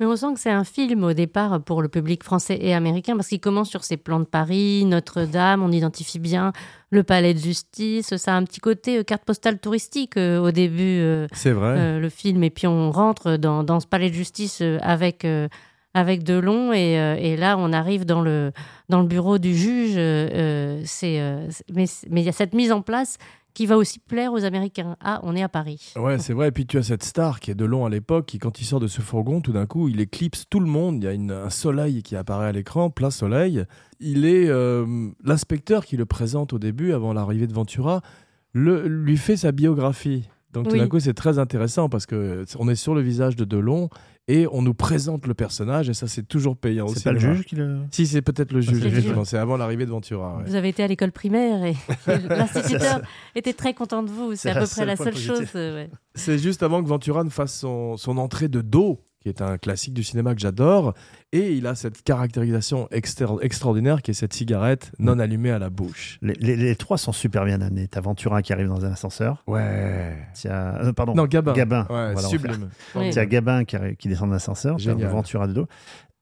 Mais 0.00 0.06
on 0.06 0.16
sent 0.16 0.32
que 0.34 0.40
c'est 0.40 0.50
un 0.50 0.64
film 0.64 1.04
au 1.04 1.12
départ 1.12 1.60
pour 1.62 1.82
le 1.82 1.88
public 1.88 2.24
français 2.24 2.58
et 2.60 2.72
américain 2.74 3.14
parce 3.16 3.28
qu'il 3.28 3.38
commence 3.38 3.68
sur 3.68 3.84
ces 3.84 3.98
plans 3.98 4.18
de 4.20 4.24
Paris, 4.24 4.84
Notre-Dame, 4.86 5.62
on 5.62 5.70
identifie 5.70 6.18
bien 6.18 6.52
le 6.88 7.02
palais 7.02 7.34
de 7.34 7.38
justice. 7.38 8.16
Ça 8.16 8.34
a 8.34 8.36
un 8.38 8.44
petit 8.44 8.60
côté 8.60 8.98
euh, 8.98 9.02
carte 9.04 9.24
postale 9.26 9.58
touristique 9.58 10.16
euh, 10.16 10.40
au 10.40 10.50
début, 10.52 11.00
euh, 11.00 11.26
C'est 11.32 11.52
vrai. 11.52 12.00
le 12.00 12.08
film. 12.08 12.42
Et 12.42 12.50
puis 12.50 12.66
on 12.66 12.90
rentre 12.90 13.36
dans, 13.36 13.62
dans 13.62 13.78
ce 13.78 13.86
palais 13.86 14.08
de 14.08 14.14
justice 14.14 14.62
avec, 14.80 15.26
avec 15.94 16.22
Delon 16.22 16.72
et, 16.72 16.98
euh, 16.98 17.16
et 17.18 17.36
là 17.36 17.56
on 17.58 17.72
arrive 17.72 18.04
dans 18.06 18.22
le, 18.22 18.52
dans 18.88 19.00
le 19.00 19.06
bureau 19.06 19.38
du 19.38 19.54
juge. 19.54 19.94
euh, 19.96 20.80
c'est, 20.84 21.20
mais 21.74 21.86
il 22.22 22.22
y 22.22 22.28
a 22.28 22.32
cette 22.32 22.54
mise 22.54 22.72
en 22.72 22.80
place 22.80 23.18
qui 23.54 23.66
va 23.66 23.76
aussi 23.76 23.98
plaire 23.98 24.32
aux 24.32 24.44
Américains. 24.44 24.96
Ah, 25.00 25.20
on 25.22 25.34
est 25.36 25.42
à 25.42 25.48
Paris. 25.48 25.92
Ouais, 25.96 26.18
c'est 26.18 26.32
vrai. 26.32 26.48
Et 26.48 26.50
puis 26.52 26.66
tu 26.66 26.78
as 26.78 26.82
cette 26.82 27.02
star 27.02 27.40
qui 27.40 27.50
est 27.50 27.54
de 27.54 27.64
long 27.64 27.84
à 27.84 27.90
l'époque, 27.90 28.26
qui 28.26 28.38
quand 28.38 28.60
il 28.60 28.64
sort 28.64 28.80
de 28.80 28.86
ce 28.86 29.00
fourgon, 29.00 29.40
tout 29.40 29.52
d'un 29.52 29.66
coup, 29.66 29.88
il 29.88 30.00
éclipse 30.00 30.44
tout 30.48 30.60
le 30.60 30.66
monde. 30.66 30.96
Il 31.02 31.04
y 31.04 31.08
a 31.08 31.12
une- 31.12 31.32
un 31.32 31.50
soleil 31.50 32.02
qui 32.02 32.16
apparaît 32.16 32.46
à 32.46 32.52
l'écran, 32.52 32.90
plein 32.90 33.10
soleil. 33.10 33.64
Il 34.00 34.24
est 34.24 34.48
euh, 34.48 35.08
l'inspecteur 35.24 35.84
qui 35.84 35.96
le 35.96 36.06
présente 36.06 36.52
au 36.52 36.58
début, 36.58 36.92
avant 36.92 37.12
l'arrivée 37.12 37.46
de 37.46 37.52
Ventura, 37.52 38.00
le, 38.52 38.86
lui 38.88 39.16
fait 39.16 39.36
sa 39.36 39.52
biographie. 39.52 40.28
Donc 40.52 40.66
tout 40.66 40.72
Oui. 40.72 40.78
d'un 40.80 40.88
coup, 40.88 40.98
c'est 40.98 41.14
très 41.14 41.38
intéressant 41.38 41.88
parce 41.88 42.06
que 42.06 42.44
on 42.58 42.68
est 42.68 42.74
sur 42.74 42.94
le 42.94 43.00
visage 43.02 43.36
de 43.36 43.44
Delon 43.44 43.88
et 44.30 44.46
on 44.52 44.62
nous 44.62 44.74
présente 44.74 45.26
le 45.26 45.34
personnage 45.34 45.88
et 45.88 45.94
ça 45.94 46.06
c'est 46.06 46.22
toujours 46.22 46.56
payant 46.56 46.86
C'est 46.88 47.02
pas 47.02 47.12
le 47.12 47.18
juge 47.18 47.44
qui 47.44 47.56
le. 47.56 47.80
Si 47.90 48.06
c'est 48.06 48.22
peut-être 48.22 48.52
le 48.52 48.60
juge, 48.60 48.84
effectivement. 48.84 49.24
C'est 49.24 49.38
avant 49.38 49.56
l'arrivée 49.56 49.86
de 49.86 49.90
Ventura. 49.90 50.36
ouais. 50.38 50.44
Vous 50.46 50.54
avez 50.54 50.68
été 50.68 50.84
à 50.84 50.86
l'école 50.86 51.10
primaire 51.10 51.64
et 51.64 51.74
l'instituteur 52.28 53.00
était 53.34 53.52
très 53.54 53.74
content 53.74 54.04
de 54.04 54.10
vous. 54.10 54.36
C'est 54.36 54.50
à 54.50 54.60
peu 54.60 54.66
près 54.66 54.86
la 54.86 54.96
seule 54.96 55.16
chose. 55.16 55.42
ouais. 55.54 55.90
C'est 56.14 56.38
juste 56.38 56.62
avant 56.62 56.82
que 56.82 56.88
Ventura 56.88 57.24
ne 57.24 57.30
fasse 57.30 57.58
son, 57.58 57.96
son 57.96 58.18
entrée 58.18 58.48
de 58.48 58.60
dos, 58.60 59.00
qui 59.20 59.28
est 59.28 59.42
un 59.42 59.58
classique 59.58 59.92
du 59.94 60.02
cinéma 60.02 60.34
que 60.34 60.40
j'adore. 60.40 60.94
Et 61.32 61.52
il 61.52 61.66
a 61.66 61.74
cette 61.74 62.02
caractérisation 62.02 62.88
extra- 62.90 63.36
extraordinaire 63.42 64.00
qui 64.02 64.10
est 64.12 64.14
cette 64.14 64.32
cigarette 64.32 64.92
non 64.98 65.18
allumée 65.18 65.50
à 65.50 65.58
la 65.58 65.68
bouche. 65.70 66.18
Les, 66.22 66.32
les- 66.40 66.56
les 66.56 66.74
trois 66.76 66.96
sont 66.98 67.12
super 67.12 67.44
bien 67.44 67.60
amenés. 67.60 67.86
T'as 67.86 68.00
Ventura 68.00 68.40
qui 68.42 68.52
arrive 68.52 68.68
dans 68.68 68.84
un 68.84 68.92
ascenseur. 68.92 69.44
Ouais. 69.46 70.16
T'as- 70.42 70.82
euh, 70.82 70.92
pardon. 70.94 71.14
Non, 71.14 71.26
Gabin. 71.26 71.52
Gabin. 71.52 71.82
Ouais, 71.90 72.12
Voilà, 72.14 72.22
sublime. 72.28 72.70
Oui. 72.94 73.10
T'as 73.12 73.26
Gabin 73.26 73.64
qui, 73.64 74.08
descend 74.08 74.30
d'un 74.30 74.36
ascenseur. 74.36 74.76
T'as 74.76 74.82
Génial. 74.82 75.10
Ventura 75.10 75.46
de 75.46 75.52
dos. 75.52 75.66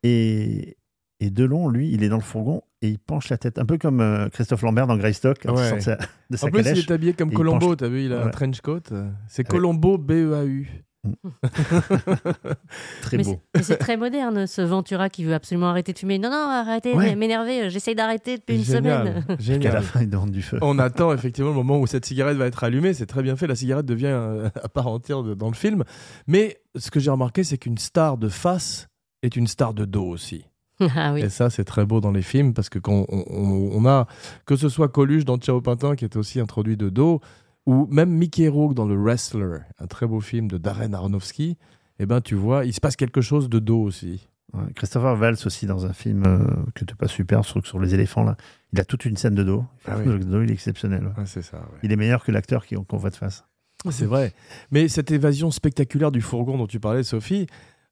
Et, 0.02 0.76
et 1.20 1.30
Delon, 1.30 1.68
lui, 1.68 1.90
il 1.92 2.02
est 2.02 2.08
dans 2.08 2.16
le 2.16 2.22
fourgon 2.22 2.62
et 2.82 2.88
il 2.88 2.98
penche 2.98 3.28
la 3.30 3.38
tête. 3.38 3.58
Un 3.58 3.66
peu 3.66 3.78
comme 3.78 4.00
euh, 4.00 4.28
Christophe 4.28 4.62
Lambert 4.62 4.86
dans 4.86 4.96
Greystock, 4.96 5.38
Ouais. 5.46 5.76
de 5.76 5.80
sa, 5.80 5.96
de 6.30 6.36
sa 6.36 6.46
En 6.46 6.50
plus, 6.50 6.62
il 6.62 6.78
est 6.78 6.90
habillé 6.90 7.12
comme 7.14 7.32
Colombo. 7.32 7.68
penche- 7.68 7.76
T'as 7.78 7.88
vu, 7.88 8.04
il 8.04 8.12
a 8.12 8.24
un 8.24 8.28
trench 8.30 8.60
coat. 8.60 8.80
C'est. 9.28 9.44
Colombo 9.46 9.98
B-E-A-U. 9.98 10.84
Très 13.02 13.16
Mais 13.16 13.22
beau. 13.24 13.30
c'est- 13.30 13.40
mais 13.56 13.62
c'est 13.62 13.76
très 13.76 13.96
moderne, 13.96 14.46
ce 14.46 14.62
Ventura 14.62 15.08
qui 15.08 15.24
veut 15.24 15.34
absolument 15.34 15.68
arrêter 15.68 15.92
de 15.92 15.98
fumer. 15.98 16.18
Non, 16.18 16.30
non, 16.30 16.48
arrêtez 16.50 16.94
Ouais. 16.94 17.12
de 17.12 17.16
m'énerver, 17.18 17.62
euh, 17.62 17.68
j'essaye 17.68 17.94
d'arrêter 17.94 18.38
depuis 18.38 18.56
une 18.56 18.64
Génial, 18.64 19.06
semaine. 19.06 19.24
Qu'à 19.24 19.32
la 19.34 19.38
Génial. 19.40 19.82
fin, 19.82 20.00
il 20.02 20.30
du 20.30 20.42
feu. 20.42 20.58
On 20.62 20.78
attend 20.78 21.12
effectivement 21.12 21.50
le 21.50 21.56
moment 21.56 21.78
où 21.78 21.86
cette 21.86 22.04
cigarette 22.04 22.36
va 22.36 22.46
être 22.46 22.64
allumée. 22.64 22.92
C'est 22.94 23.06
très 23.06 23.22
bien 23.22 23.36
fait. 23.36 23.46
La 23.46 23.54
cigarette 23.56 23.86
devient 23.86 24.06
euh, 24.06 24.48
à 24.62 24.68
part 24.68 24.88
entière 24.88 25.22
de- 25.22 25.34
dans 25.34 25.48
le 25.48 25.54
film. 25.54 25.84
Mais 26.26 26.60
ce 26.76 26.90
que 26.90 27.00
j'ai 27.00 27.10
remarqué, 27.10 27.44
c'est 27.44 27.58
qu'une 27.58 27.78
star 27.78 28.18
de 28.18 28.28
face 28.28 28.88
est 29.22 29.36
une 29.36 29.46
star 29.46 29.74
de 29.74 29.84
dos 29.84 30.06
aussi. 30.06 30.44
ah 30.96 31.12
oui. 31.12 31.22
Et 31.22 31.28
ça, 31.28 31.50
c'est 31.50 31.64
très 31.64 31.84
beau 31.84 32.00
dans 32.00 32.12
les 32.12 32.22
films 32.22 32.54
parce 32.54 32.68
que 32.68 32.78
quand 32.78 33.04
on, 33.08 33.24
on- 33.28 33.70
on 33.72 33.86
a, 33.86 34.06
que 34.46 34.56
ce 34.56 34.68
soit 34.68 34.88
Coluche 34.88 35.24
dans 35.24 35.36
Ciao 35.38 35.60
Pintin 35.60 35.96
qui 35.96 36.04
est 36.04 36.16
aussi 36.16 36.40
introduit 36.40 36.76
de 36.76 36.88
dos, 36.88 37.20
ou 37.68 37.86
même 37.90 38.10
Mickey 38.10 38.48
Rourke 38.48 38.74
dans 38.74 38.86
Le 38.86 38.96
Wrestler, 38.96 39.58
un 39.78 39.86
très 39.86 40.06
beau 40.06 40.20
film 40.20 40.48
de 40.48 40.56
Darren 40.56 40.94
Aronofsky, 40.94 41.58
eh 41.98 42.06
ben 42.06 42.20
tu 42.20 42.34
vois, 42.34 42.64
il 42.64 42.72
se 42.72 42.80
passe 42.80 42.96
quelque 42.96 43.20
chose 43.20 43.48
de 43.50 43.58
dos 43.58 43.82
aussi. 43.82 44.26
Ouais, 44.54 44.72
Christopher 44.74 45.14
Valls 45.16 45.36
aussi 45.44 45.66
dans 45.66 45.84
un 45.84 45.92
film 45.92 46.22
euh, 46.26 46.38
que 46.74 46.86
tu 46.86 46.96
pas 46.96 47.08
super 47.08 47.44
sur, 47.44 47.64
sur 47.66 47.78
les 47.78 47.92
éléphants 47.94 48.24
là. 48.24 48.36
Il 48.72 48.80
a 48.80 48.84
toute 48.84 49.04
une 49.04 49.18
scène 49.18 49.34
de 49.34 49.42
dos. 49.44 49.64
Ah 49.86 49.96
oui. 49.98 50.04
Le 50.06 50.18
dos 50.20 50.40
il 50.42 50.50
est 50.50 50.54
exceptionnel. 50.54 51.02
ouais. 51.04 51.12
Ouais, 51.18 51.26
c'est 51.26 51.42
ça. 51.42 51.58
ouais. 51.58 51.78
Il 51.82 51.92
est 51.92 51.96
meilleur 51.96 52.24
que 52.24 52.32
l'acteur 52.32 52.64
qui- 52.64 52.74
qu'on 52.74 52.96
voit 52.96 53.10
de 53.10 53.16
face. 53.16 53.44
C'est 53.90 54.06
vrai. 54.06 54.32
Mais 54.70 54.88
cette 54.88 55.10
évasion 55.10 55.50
spectaculaire 55.50 56.10
du 56.10 56.22
fourgon 56.22 56.56
dont 56.56 56.66
tu 56.66 56.80
parlais, 56.80 57.02
Sophie, 57.02 57.46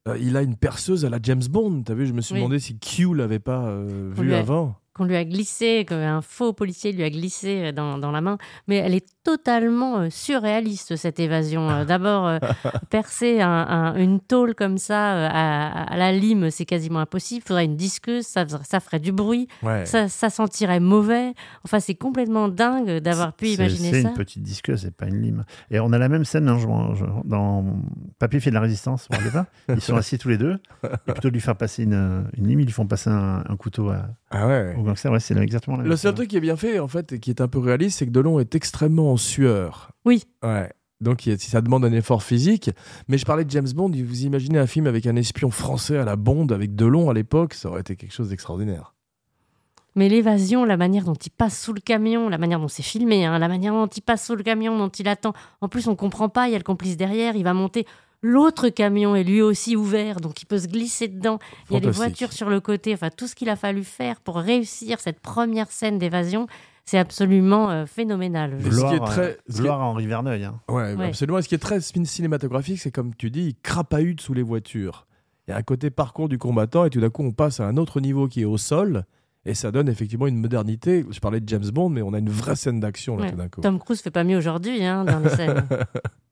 euh, 0.07 0.17
il 0.19 0.35
a 0.35 0.41
une 0.41 0.55
perceuse 0.55 1.05
à 1.05 1.09
la 1.11 1.19
James 1.21 1.43
Bond. 1.49 1.83
T'as 1.83 1.93
vu, 1.93 2.07
je 2.07 2.13
me 2.13 2.21
suis 2.21 2.33
Oui. 2.33 2.39
demandé 2.39 2.57
si 2.59 2.79
Q 2.79 3.13
l'avait 3.13 3.39
pas 3.39 3.67
euh, 3.67 4.11
vu 4.17 4.33
avant. 4.33 4.75
Qu'on 4.97 5.05
lui 5.05 5.15
a 5.15 5.23
glissé, 5.25 5.85
qu'un 5.87 6.21
faux 6.21 6.53
policier 6.53 6.91
lui 6.91 7.03
a 7.03 7.09
glissé 7.09 7.65
euh, 7.67 7.71
dans, 7.71 7.97
dans 7.99 8.11
la 8.11 8.21
main. 8.21 8.37
Mais 8.67 8.77
elle 8.77 8.95
est 8.95 9.05
totalement 9.23 9.99
euh, 9.99 10.07
surréaliste, 10.09 10.95
cette 10.95 11.19
évasion. 11.19 11.69
Euh, 11.69 11.85
D'abord, 11.97 12.27
euh, 12.27 12.39
percer 12.89 13.41
un- 13.41 13.49
un- 13.49 13.95
une 13.95 14.19
tôle 14.19 14.55
comme 14.55 14.77
ça 14.77 15.13
euh, 15.15 15.29
à, 15.31 15.83
à 15.93 15.97
la 15.97 16.11
lime, 16.11 16.49
c'est 16.49 16.65
quasiment 16.65 16.99
impossible. 16.99 17.43
Il 17.45 17.47
faudrait 17.47 17.65
une 17.65 17.75
disqueuse, 17.75 18.25
ça, 18.25 18.45
ferait 18.79 18.99
du 18.99 19.11
bruit, 19.11 19.47
Ouais. 19.63 19.85
ça, 19.85 20.07
ça 20.09 20.29
sentirait 20.29 20.79
mauvais. 20.79 21.33
Enfin, 21.63 21.79
c'est 21.79 21.95
complètement 21.95 22.47
dingue 22.47 22.97
d'avoir 22.99 23.33
pu 23.33 23.47
C'est- 23.47 23.53
imaginer 23.55 23.91
C'est 23.91 24.01
ça. 24.03 24.09
une 24.09 24.13
petite 24.15 24.43
disqueuse, 24.43 24.81
c'est 24.81 24.95
pas 24.95 25.07
une 25.07 25.21
lime. 25.21 25.45
Et 25.71 25.79
on 25.79 25.91
a 25.93 25.97
la 25.97 26.09
même 26.09 26.25
scène 26.25 26.47
hein, 26.49 26.57
je- 26.57 26.95
je- 26.99 27.05
dans 27.27 27.65
Papy 28.19 28.39
fait 28.39 28.49
de 28.49 28.55
la 28.55 28.61
résistance, 28.61 29.07
vous 29.11 29.31
pas? 29.31 29.45
Ils 29.69 29.81
sont 29.81 29.95
assis 29.95 30.17
tous 30.17 30.29
les 30.29 30.37
deux. 30.37 30.57
Et 30.83 31.11
plutôt 31.11 31.29
de 31.29 31.33
lui 31.33 31.41
faire 31.41 31.55
passer 31.55 31.83
une, 31.83 32.25
une 32.37 32.47
lime, 32.47 32.59
ils 32.61 32.65
lui 32.65 32.71
font 32.73 32.87
passer 32.87 33.09
un, 33.09 33.43
un 33.47 33.55
couteau 33.57 33.89
à, 33.89 34.07
Ah 34.31 34.47
ouais. 34.47 34.75
au 34.77 34.86
Ouais, 34.87 35.19
c'est 35.19 35.37
exactement 35.37 35.77
la 35.77 35.83
même 35.83 35.89
Le 35.89 35.97
seul 35.97 36.13
truc 36.13 36.29
qui 36.29 36.37
est 36.37 36.41
bien 36.41 36.55
fait, 36.55 36.79
en 36.79 36.87
fait, 36.87 37.13
et 37.13 37.19
qui 37.19 37.29
est 37.29 37.41
un 37.41 37.47
peu 37.47 37.59
réaliste, 37.59 37.99
c'est 37.99 38.05
que 38.05 38.11
Delon 38.11 38.39
est 38.39 38.55
extrêmement 38.55 39.11
en 39.11 39.17
sueur. 39.17 39.91
Oui. 40.05 40.23
Ouais. 40.43 40.71
Donc 40.99 41.29
ça 41.37 41.61
demande 41.61 41.85
un 41.85 41.91
effort 41.91 42.23
physique. 42.23 42.71
Mais 43.07 43.17
je 43.17 43.25
parlais 43.25 43.45
de 43.45 43.51
James 43.51 43.69
Bond, 43.75 43.91
vous 43.91 44.23
imaginez 44.25 44.57
un 44.57 44.67
film 44.67 44.87
avec 44.87 45.05
un 45.05 45.15
espion 45.15 45.51
français 45.51 45.97
à 45.97 46.05
la 46.05 46.15
Bond, 46.15 46.47
avec 46.47 46.75
Delon 46.75 47.09
à 47.09 47.13
l'époque, 47.13 47.53
ça 47.53 47.69
aurait 47.69 47.81
été 47.81 47.95
quelque 47.95 48.13
chose 48.13 48.29
d'extraordinaire. 48.29 48.93
Mais 49.95 50.09
l'évasion, 50.09 50.63
la 50.63 50.77
manière 50.77 51.05
dont 51.05 51.15
il 51.15 51.31
passe 51.31 51.59
sous 51.59 51.73
le 51.73 51.81
camion, 51.81 52.29
la 52.29 52.37
manière 52.37 52.59
dont 52.59 52.67
c'est 52.67 52.83
filmé, 52.83 53.25
hein, 53.25 53.39
la 53.39 53.47
manière 53.47 53.73
dont 53.73 53.87
il 53.87 54.01
passe 54.01 54.27
sous 54.27 54.35
le 54.35 54.43
camion, 54.43 54.77
dont 54.77 54.89
il 54.89 55.07
attend. 55.07 55.33
En 55.59 55.69
plus, 55.69 55.87
on 55.87 55.95
comprend 55.95 56.29
pas, 56.29 56.47
il 56.47 56.51
y 56.51 56.55
a 56.55 56.59
le 56.59 56.63
complice 56.63 56.97
derrière, 56.97 57.35
il 57.35 57.43
va 57.43 57.53
monter. 57.53 57.87
L'autre 58.23 58.69
camion 58.69 59.15
est 59.15 59.23
lui 59.23 59.41
aussi 59.41 59.75
ouvert, 59.75 60.19
donc 60.19 60.41
il 60.41 60.45
peut 60.45 60.57
se 60.57 60.67
glisser 60.67 61.07
dedans. 61.07 61.37
Il 61.69 61.73
y 61.75 61.77
a 61.77 61.79
des 61.79 61.91
voitures 61.91 62.33
sur 62.33 62.49
le 62.49 62.59
côté. 62.59 62.93
Enfin, 62.93 63.09
tout 63.15 63.27
ce 63.27 63.35
qu'il 63.35 63.47
a 63.49 63.55
fallu 63.55 63.83
faire 63.83 64.19
pour 64.21 64.37
réussir 64.37 64.99
cette 64.99 65.19
première 65.19 65.69
scène 65.71 65.99
d'évasion, 65.99 66.47
c'est 66.83 66.97
absolument 66.97 67.69
euh, 67.69 67.85
phénoménal. 67.85 68.57
Ce 68.63 68.69
Gloire, 68.69 68.89
qui 68.91 68.95
est 68.97 69.01
à- 69.01 69.05
très- 69.05 69.37
ce 69.49 69.61
qui 69.61 69.67
à 69.67 69.77
Henri 69.77 70.07
Verneuil. 70.07 70.45
hein. 70.45 70.59
Ouais, 70.67 70.95
Ouais. 70.95 71.05
absolument. 71.07 71.37
Et 71.37 71.41
ce 71.43 71.47
qui 71.49 71.55
est 71.55 71.59
très 71.59 71.77
cin- 71.77 72.05
cinématographique, 72.05 72.79
c'est 72.79 72.91
comme 72.91 73.13
tu 73.13 73.29
dis, 73.29 73.41
il 73.49 73.55
crapahute 73.61 74.19
sous 74.21 74.33
les 74.33 74.41
voitures. 74.43 75.05
Il 75.47 75.51
y 75.51 75.53
a 75.53 75.57
un 75.57 75.63
côté 75.63 75.89
parcours 75.91 76.27
du 76.27 76.37
combattant 76.39 76.85
et 76.85 76.89
tout 76.89 76.99
d'un 76.99 77.09
coup, 77.09 77.23
on 77.23 77.31
passe 77.31 77.59
à 77.59 77.67
un 77.67 77.77
autre 77.77 78.01
niveau 78.01 78.27
qui 78.27 78.41
est 78.41 78.45
au 78.45 78.57
sol. 78.57 79.05
Et 79.45 79.53
ça 79.53 79.71
donne 79.71 79.87
effectivement 79.87 80.27
une 80.27 80.37
modernité. 80.39 81.05
Je 81.09 81.19
parlais 81.19 81.39
de 81.39 81.47
James 81.47 81.69
Bond, 81.71 81.89
mais 81.89 82.01
on 82.01 82.13
a 82.13 82.17
une 82.19 82.29
vraie 82.29 82.55
scène 82.57 82.79
d'action 82.81 83.15
là 83.15 83.25
Ouais. 83.25 83.31
tout 83.31 83.37
d'un 83.37 83.47
coup. 83.47 83.61
Tom 83.61 83.79
Cruise 83.79 84.01
fait 84.01 84.11
pas 84.11 84.23
mieux 84.25 84.37
aujourd'hui 84.37 84.83
hein, 84.83 85.05
dans 85.05 85.19
les 85.19 85.29
scènes. 85.29 85.65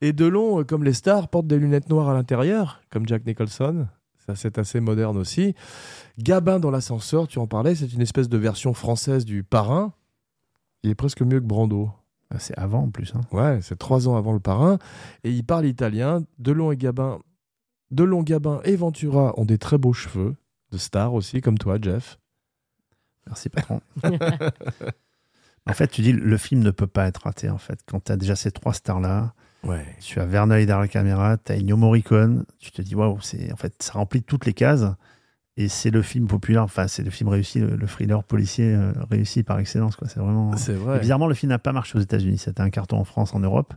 Et 0.00 0.12
Delon, 0.12 0.60
euh, 0.60 0.64
comme 0.64 0.84
les 0.84 0.92
stars, 0.92 1.28
porte 1.28 1.46
des 1.46 1.58
lunettes 1.58 1.88
noires 1.88 2.08
à 2.08 2.14
l'intérieur, 2.14 2.82
comme 2.90 3.06
Jack 3.08 3.24
Nicholson. 3.26 3.86
Ça, 4.26 4.34
c'est 4.34 4.58
assez 4.58 4.80
moderne 4.80 5.16
aussi. 5.16 5.54
Gabin 6.18 6.58
dans 6.58 6.70
l'ascenseur, 6.70 7.28
tu 7.28 7.38
en 7.38 7.46
parlais, 7.46 7.74
c'est 7.74 7.92
une 7.92 8.00
espèce 8.02 8.28
de 8.28 8.36
version 8.38 8.74
française 8.74 9.24
du 9.24 9.42
parrain. 9.44 9.92
Il 10.82 10.90
est 10.90 10.94
presque 10.96 11.22
mieux 11.22 11.40
que 11.40 11.46
Brando. 11.46 11.90
Ah, 12.30 12.38
C'est 12.40 12.58
avant 12.58 12.82
en 12.82 12.90
plus. 12.90 13.14
hein. 13.14 13.20
Ouais, 13.30 13.60
c'est 13.62 13.78
trois 13.78 14.08
ans 14.08 14.16
avant 14.16 14.32
le 14.32 14.40
parrain. 14.40 14.78
Et 15.22 15.30
il 15.30 15.44
parle 15.44 15.64
italien. 15.66 16.24
Delon 16.38 16.72
et 16.72 16.76
Gabin, 16.76 17.20
Delon, 17.92 18.22
Gabin 18.22 18.60
et 18.64 18.74
Ventura 18.74 19.32
ont 19.38 19.44
des 19.44 19.58
très 19.58 19.78
beaux 19.78 19.92
cheveux, 19.92 20.34
de 20.72 20.78
stars 20.78 21.14
aussi, 21.14 21.40
comme 21.40 21.56
toi, 21.56 21.78
Jeff. 21.80 22.18
Merci 23.28 23.48
patron. 23.48 23.80
en 25.66 25.72
fait, 25.72 25.88
tu 25.88 26.02
dis 26.02 26.12
le 26.12 26.36
film 26.36 26.62
ne 26.62 26.70
peut 26.72 26.86
pas 26.86 27.06
être 27.06 27.22
raté 27.22 27.48
en 27.50 27.58
fait. 27.58 27.80
Quand 27.86 28.04
tu 28.04 28.12
as 28.12 28.16
déjà 28.16 28.34
ces 28.36 28.50
trois 28.50 28.72
stars 28.72 29.00
là, 29.00 29.34
Ouais. 29.66 29.84
tu 30.00 30.20
as 30.20 30.26
Verneuil 30.26 30.66
derrière 30.66 30.80
la 30.80 30.88
caméra, 30.88 31.36
tu 31.36 31.52
as 31.52 31.56
Ennio 31.56 31.76
Morricone, 31.76 32.44
tu 32.58 32.70
te 32.70 32.82
dis 32.82 32.94
waouh, 32.94 33.18
c'est 33.20 33.52
en 33.52 33.56
fait 33.56 33.74
ça 33.82 33.92
remplit 33.94 34.22
toutes 34.22 34.46
les 34.46 34.52
cases 34.54 34.84
et 35.56 35.68
c'est 35.68 35.90
le 35.90 36.02
film 36.02 36.26
populaire, 36.26 36.62
enfin 36.62 36.86
c'est 36.86 37.02
le 37.02 37.10
film 37.10 37.28
réussi, 37.30 37.60
le, 37.60 37.76
le 37.76 37.86
thriller 37.86 38.22
policier 38.24 38.74
euh, 38.74 38.92
réussi 39.10 39.42
par 39.42 39.58
excellence 39.58 39.96
quoi. 39.96 40.08
C'est 40.08 40.20
vraiment. 40.20 40.56
C'est 40.56 40.72
Et 40.72 40.76
vrai. 40.76 41.00
bizarrement, 41.00 41.26
le 41.26 41.34
film 41.34 41.50
n'a 41.50 41.58
pas 41.58 41.72
marché 41.72 41.96
aux 41.98 42.00
États-Unis. 42.02 42.38
C'était 42.38 42.60
un 42.60 42.70
carton 42.70 42.98
en 42.98 43.04
France, 43.04 43.34
en 43.34 43.40
Europe. 43.40 43.72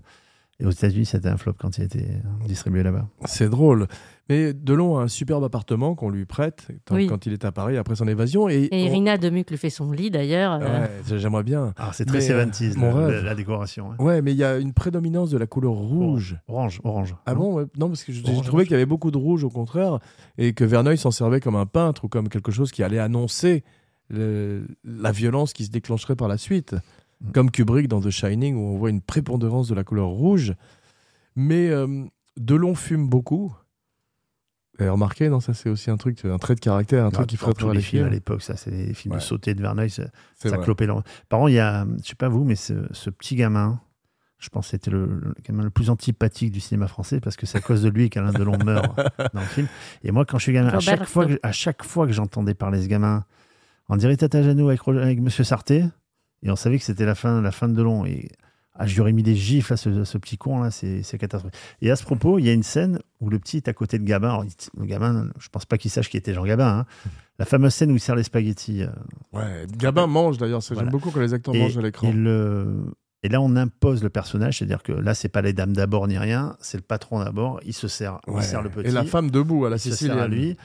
Et 0.62 0.65
aux 0.65 0.72
États-Unis, 0.72 1.06
c'était 1.06 1.30
un 1.30 1.38
flop 1.38 1.54
quand 1.58 1.78
il 1.78 1.82
a 1.82 1.86
été 1.86 2.06
distribué 2.45 2.84
là-bas. 2.84 3.08
C'est 3.26 3.48
drôle. 3.50 3.88
Mais 4.28 4.54
Delon 4.54 4.98
a 4.98 5.04
un 5.04 5.08
superbe 5.08 5.43
appartement 5.45 5.95
qu'on 5.95 6.10
lui 6.10 6.26
prête 6.26 6.67
quand, 6.86 6.95
Oui. 6.95 7.08
quand 7.08 7.26
il 7.26 7.32
est 7.34 7.45
à 7.45 7.52
Paris 7.54 7.78
après 7.78 7.95
son 7.95 8.08
évasion. 8.10 8.50
Et, 8.50 8.65
Et 8.72 8.86
Irina 8.86 9.17
Demuc 9.17 9.50
lui 9.50 9.58
fait 9.58 9.69
son 9.69 9.91
lit 9.91 10.12
d'ailleurs. 10.12 10.60
on- 10.60 10.63
euh, 10.63 10.82
Ouais, 11.12 11.17
j'aimerais 11.17 11.43
bien. 11.43 11.74
Alors, 11.78 11.93
c'est 11.93 12.04
très 12.06 12.17
Mais, 12.19 12.32
euh, 12.32 12.45
70s, 12.45 12.76
mon 12.78 12.93
la, 12.93 13.08
rêve. 13.08 13.24
la- 13.24 13.36
décoration. 13.36 13.91
hein. 13.93 13.95
Ouais, 14.04 14.22
mais 14.22 14.34
il 14.34 14.38
y 14.38 14.43
a 14.43 14.58
une 14.58 14.74
prédominance 14.74 15.30
de 15.32 15.38
la 15.38 15.48
couleur 15.48 15.72
rouge. 15.72 16.38
Orange, 16.50 16.82
orange. 16.84 17.15
Ah 17.26 17.34
Non 17.34 17.39
bon. 17.39 17.67
Non, 17.78 17.88
parce 17.88 18.04
que 18.04 18.12
trouvais 18.22 18.38
rouge. 18.50 18.63
qu'il 18.63 18.72
y 18.72 18.76
avait 18.76 18.86
beaucoup 18.86 19.12
de 19.12 19.17
rouge 19.17 19.45
au 19.45 19.50
contraire, 19.50 20.00
et 20.38 20.54
que 20.54 20.65
Verneuil 20.65 20.98
s'en 20.98 21.12
servait 21.12 21.39
comme 21.39 21.56
un 21.56 21.65
peintre 21.65 22.04
ou 22.06 22.10
comme 22.10 22.28
quelque 22.30 22.52
chose 22.52 22.72
qui 22.72 22.84
allait 22.84 23.00
annoncer 23.00 23.63
le- 24.10 24.67
la 24.84 25.12
violence 25.12 25.54
qui 25.54 25.63
se 25.65 25.72
déclencherait 25.72 26.15
par 26.15 26.28
la 26.28 26.38
suite. 26.38 26.76
Mm. 27.21 27.32
Comme 27.32 27.51
Kubrick 27.51 27.88
dans 27.88 28.01
The 28.01 28.10
Shining, 28.10 28.55
où 28.55 28.62
on 28.73 28.77
voit 28.77 28.89
une 28.89 29.01
prépondérance 29.01 29.67
de 29.67 29.75
la 29.75 29.84
couleur 29.84 30.08
rouge. 30.08 30.53
Mais 31.36 31.69
euh, 31.69 32.05
Delon 32.38 32.75
fume 32.75 33.08
beaucoup. 33.10 33.53
Vous 34.77 34.84
avez 34.84 34.89
remarqué, 34.91 35.27
non 35.27 35.41
Ça, 35.41 35.53
c'est 35.53 35.69
aussi 35.69 35.91
un 35.91 35.97
truc, 35.97 36.23
un 36.23 36.38
trait 36.38 36.55
de 36.55 36.62
caractère, 36.62 37.03
un 37.03 37.10
Ah, 37.10 37.12
truc 37.12 37.27
qui 37.27 37.36
ferait 37.38 37.53
tous 37.53 37.67
les 37.69 37.75
les 37.75 37.82
films 37.82 38.05
à 38.05 38.10
l'époque, 38.10 38.41
ça, 38.41 38.55
c'est 38.55 38.71
des 38.71 38.93
films 38.93 39.13
Ouais. 39.15 39.19
de 39.19 39.23
sauter 39.23 39.53
de 39.53 39.62
Verneuil, 39.62 39.89
ça, 39.89 40.03
C'est 40.38 40.47
ça 40.49 40.55
vrai. 40.55 40.63
clopait 40.63 40.86
leur... 40.86 41.03
Par 41.27 41.39
contre, 41.39 41.49
il 41.51 41.55
y 41.55 41.60
a, 41.60 41.86
je 42.01 42.08
sais 42.08 42.15
pas 42.15 42.29
vous, 42.29 42.45
mais 42.45 42.55
ce, 42.55 42.73
ce 42.91 43.10
petit 43.10 43.36
gamin, 43.36 43.82
je 44.38 44.47
pense 44.47 44.67
que 44.67 44.71
c'était 44.71 44.89
le, 44.91 45.05
le 45.05 45.34
gamin 45.45 45.63
le 45.63 45.69
plus 45.69 45.89
antipathique 45.89 46.51
du 46.53 46.62
cinéma 46.62 46.88
français 46.88 47.19
parce 47.19 47.36
que 47.36 47.45
c'est 47.45 47.58
à 47.58 47.62
cause 47.62 47.84
de 47.84 47.89
lui 47.89 48.10
qu'Alain 48.10 48.32
Delon 48.32 48.58
meurt 48.63 48.95
dans 49.34 49.41
le 49.41 49.45
film. 49.47 49.67
Et 50.03 50.12
moi, 50.12 50.23
quand 50.23 50.38
je 50.38 50.43
suis 50.43 50.53
gamin, 50.53 50.69
à 50.69 50.79
chaque, 50.79 51.03
fois 51.03 51.25
que, 51.25 51.38
à 51.43 51.51
chaque 51.51 51.84
fois 51.84 52.05
que 52.08 52.13
j'entendais 52.13 52.53
parler 52.53 52.82
ce 52.82 52.88
gamin, 52.88 53.25
on 53.89 53.97
dirait 53.97 54.15
Tata 54.15 54.41
Janou 54.41 54.69
avec, 54.69 54.88
avec 54.88 55.19
Monsieur 55.19 55.43
Sarté, 55.43 55.84
et 56.43 56.49
on 56.52 56.56
savait 56.56 56.78
que 56.78 56.84
c'était 56.86 57.06
la 57.06 57.15
fin, 57.15 57.41
la 57.41 57.52
fin 57.52 57.67
de 57.69 57.73
Delon. 57.73 58.06
Et 58.06 58.30
ah, 58.82 58.86
je 58.88 58.93
lui 58.93 59.02
aurais 59.02 59.12
mis 59.12 59.23
des 59.23 59.36
gifles 59.36 59.73
à 59.73 59.78
ce, 59.78 59.89
à 60.02 60.06
ce 60.06 60.17
petit 60.17 60.38
con 60.38 60.62
là, 60.62 60.71
c'est 60.71 61.04
catastrophique. 61.17 61.60
Et 61.82 61.91
à 61.91 61.95
ce 61.97 62.04
propos, 62.04 62.39
il 62.39 62.45
y 62.45 62.49
a 62.49 62.54
une 62.54 62.63
scène 62.63 62.99
où 63.19 63.30
le 63.30 63.38
petit 63.39 63.58
est 63.58 63.67
à 63.67 63.73
côté 63.73 63.99
de 63.99 64.06
Gabin. 64.06 64.30
Alors, 64.30 64.45
le 64.78 64.86
Gabin, 64.86 65.30
je 65.39 65.49
pense 65.49 65.65
pas 65.65 65.78
qu'il 65.78 65.91
sache 65.91 66.10
qui 66.10 66.15
était 66.17 66.34
Jean 66.34 66.45
Gabin. 66.45 66.80
hein. 66.80 66.86
La 67.39 67.45
fameuse 67.45 67.73
scène 67.73 67.91
où 67.91 67.95
il 67.95 67.99
sert 67.99 68.15
les 68.15 68.23
spaghettis. 68.23 68.84
euh, 68.84 68.88
Ouais, 69.34 69.65
Gabin 69.78 70.08
mange 70.08 70.38
d'ailleurs, 70.38 70.62
Voilà. 70.62 70.84
j'aime 70.84 70.91
beaucoup 70.91 71.12
quand 71.12 71.19
les 71.19 71.34
acteurs 71.34 71.54
et, 71.56 71.60
mangent 71.60 71.78
à 71.78 71.82
l'écran. 71.82 72.08
et 72.08 72.13
le- 72.13 72.86
et 73.21 73.28
là, 73.28 73.41
on 73.41 73.58
impose 73.58 74.02
le 74.02 74.10
personnage, 74.10 74.60
c'est-à-dire 74.60 74.82
que 74.82 74.93
là, 74.93 75.13
c'est 75.13 75.28
pas 75.28 75.41
les 75.41 75.52
dames 75.52 75.73
d'abord 75.73 76.08
ni 76.08 76.17
rien, 76.17 76.56
c'est 76.62 76.78
le 76.78 76.84
patron 76.84 77.21
d'abord. 77.21 77.60
Il 77.65 77.73
se 77.73 77.89
sert, 77.89 78.19
Ouais. 78.28 78.36
il 78.41 78.43
sert 78.43 78.62
le 78.62 78.69
petit. 78.69 78.88
Et 78.88 78.91
la 78.91 79.04
femme 79.04 79.30
debout 79.30 79.65
à 79.65 79.69
la 79.69 79.75
il 79.75 79.80
se 79.80 79.89
Sicilienne. 79.91 80.15
sert 80.15 80.23
à 80.23 80.28
lui. 80.30 80.56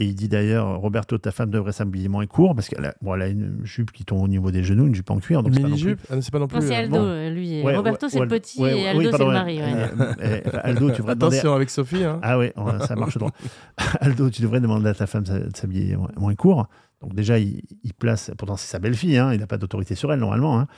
Et 0.00 0.04
il 0.04 0.14
dit 0.14 0.28
d'ailleurs, 0.28 0.78
Roberto, 0.78 1.18
ta 1.18 1.32
femme 1.32 1.50
devrait 1.50 1.72
s'habiller 1.72 2.06
moins 2.06 2.24
court 2.26 2.54
parce 2.54 2.68
qu'elle 2.68 2.84
a, 2.84 2.94
bon, 3.02 3.14
elle 3.16 3.22
a 3.22 3.26
une 3.28 3.58
jupe 3.64 3.90
qui 3.90 4.04
tombe 4.04 4.22
au 4.22 4.28
niveau 4.28 4.52
des 4.52 4.62
genoux, 4.62 4.86
une 4.86 4.94
jupe 4.94 5.10
en 5.10 5.18
cuir. 5.18 5.42
Donc 5.42 5.48
Une 5.48 5.54
c'est 5.56 5.62
pas 5.62 5.66
mini-jupe 5.68 6.00
Ah, 6.08 6.20
C'est 6.20 6.30
pas 6.30 6.38
non 6.38 6.46
plus. 6.46 6.60
Non, 6.60 6.66
c'est 6.68 6.74
euh, 6.76 6.78
Aldo, 6.78 6.96
bon. 6.96 7.02
euh, 7.04 7.30
lui. 7.30 7.62
Ouais, 7.64 7.74
Roberto, 7.76 8.06
ouais, 8.06 8.10
c'est 8.10 8.18
le 8.18 8.22
ouais, 8.22 8.28
petit 8.28 8.62
ouais, 8.62 8.78
et 8.78 8.88
Aldo, 8.88 9.00
oui, 9.00 9.08
c'est 9.10 9.18
le 9.18 9.24
mari. 9.26 9.58
ouais. 9.58 9.64
Euh, 9.72 10.14
euh, 10.22 10.40
Aldo, 10.62 10.90
tu 10.92 10.98
devrais 10.98 11.16
demander. 11.16 11.36
Attention 11.38 11.54
avec 11.54 11.70
Sophie. 11.70 12.04
Hein. 12.04 12.20
Ah 12.22 12.38
ouais, 12.38 12.54
ça 12.86 12.94
marche 12.94 13.18
droit. 13.18 13.32
Aldo, 14.00 14.30
tu 14.30 14.40
devrais 14.42 14.60
demander 14.60 14.88
à 14.88 14.94
ta 14.94 15.08
femme 15.08 15.24
de 15.24 15.50
s'habiller 15.56 15.96
moins- 16.16 16.34
court. 16.36 16.68
Donc 17.02 17.14
déjà, 17.16 17.40
il, 17.40 17.62
il 17.82 17.92
place, 17.92 18.30
pourtant 18.38 18.56
c'est 18.56 18.68
sa 18.68 18.78
belle-fille, 18.78 19.18
hein, 19.18 19.32
il 19.32 19.40
n'a 19.40 19.46
pas 19.48 19.58
d'autorité 19.58 19.96
sur 19.96 20.12
elle 20.12 20.20
normalement. 20.20 20.60
hein. 20.60 20.68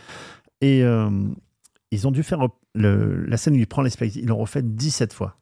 Et 0.62 0.82
euh, 0.82 1.10
ils 1.90 2.06
ont 2.08 2.10
dû 2.10 2.22
faire 2.22 2.40
le- 2.74 3.24
la 3.26 3.36
scène 3.36 3.52
où 3.54 3.58
il 3.58 3.66
prend 3.66 3.82
les 3.82 3.90
spaghettis, 3.90 4.20
ils 4.20 4.26
l'ont 4.28 4.36
refait 4.38 4.62
17 4.62 5.12
fois. 5.12 5.36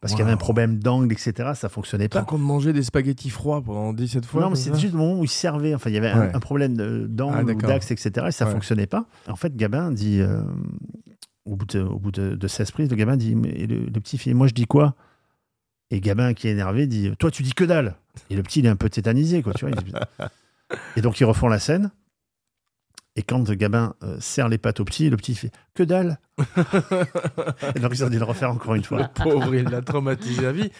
Parce 0.00 0.12
qu'il 0.12 0.20
y 0.20 0.22
avait 0.22 0.32
un 0.32 0.36
problème 0.36 0.78
d'angle, 0.78 1.10
etc. 1.12 1.52
Ça 1.54 1.68
fonctionnait 1.68 2.08
pas. 2.08 2.22
qu'on 2.22 2.38
mangeait 2.38 2.72
des 2.72 2.82
spaghettis 2.82 3.30
froids 3.30 3.62
pendant 3.62 3.92
17 3.92 4.26
fois. 4.26 4.42
non, 4.42 4.50
mais 4.50 4.56
ça. 4.56 4.72
juste 4.74 4.92
le 4.92 4.98
moment 4.98 5.18
où 5.18 5.24
il 5.24 5.28
servait. 5.30 5.74
Enfin, 5.74 5.90
il 5.90 5.94
y 5.94 5.98
avait 5.98 6.10
un- 6.10 6.20
Ouais. 6.20 6.30
un, 6.34 6.40
problème 6.40 6.76
Ah, 6.78 7.06
d'angle 7.08 7.46
d'accord. 7.46 7.68
d'axe, 7.70 7.90
etc. 7.90 8.26
Et 8.28 8.30
ça 8.32 8.44
Ouais. 8.46 8.52
fonctionnait 8.52 8.86
pas. 8.86 9.06
En 9.26 9.36
fait, 9.36 9.56
Gabin 9.56 9.90
dit 9.90 10.20
euh, 10.20 10.42
au 11.46 11.56
bout 11.56 11.64
de, 11.66 11.80
au 11.80 11.98
bout 11.98 12.10
de, 12.12 12.34
de 12.36 12.48
16 12.48 12.70
prises, 12.72 12.90
le 12.90 12.96
gamin 12.96 13.16
dit 13.16 13.34
mais 13.34 13.66
le, 13.66 13.86
le 13.86 14.00
petit 14.00 14.18
fait 14.18 14.34
Moi, 14.34 14.46
je 14.48 14.52
dis 14.54 14.66
quoi? 14.66 14.94
Et 15.90 15.96
le 15.96 16.00
gamin 16.00 16.34
qui 16.34 16.48
est 16.48 16.50
énervé 16.52 16.86
dit 16.86 17.10
Toi, 17.18 17.30
tu 17.30 17.42
dis 17.42 17.52
que 17.54 17.64
dalle 17.64 17.94
Et 18.30 18.36
le 18.36 18.42
petit, 18.42 18.58
il 18.60 18.66
est 18.66 18.70
un 18.70 18.76
peu 18.76 18.90
tétanisé, 18.90 19.42
quoi, 19.42 19.54
tu 19.54 19.64
vois. 19.66 19.70
il 19.76 19.82
dit, 19.82 19.92
Putain. 19.92 20.06
et 20.96 21.00
donc, 21.00 21.18
ils 21.20 21.24
refont 21.24 21.48
la 21.48 21.58
scène. 21.58 21.90
Et 23.16 23.22
quand 23.22 23.48
le 23.48 23.54
gamin 23.54 23.94
euh, 24.02 24.18
serre 24.20 24.48
les 24.48 24.58
pattes 24.58 24.80
au 24.80 24.84
petit, 24.84 25.08
le 25.08 25.16
petit 25.16 25.34
fait 25.34 25.50
Que 25.74 25.82
dalle 25.82 26.18
Et 27.74 27.80
donc, 27.80 27.92
ils 27.94 28.04
ont 28.04 28.10
dû 28.10 28.18
le 28.18 28.24
refaire 28.24 28.50
encore 28.50 28.74
une 28.74 28.84
fois. 28.84 28.98
Le 28.98 29.24
pauvre, 29.24 29.54
il 29.54 29.64
l'a 29.64 29.80
traumatisé 29.80 30.46
à 30.46 30.52
vie. 30.52 30.70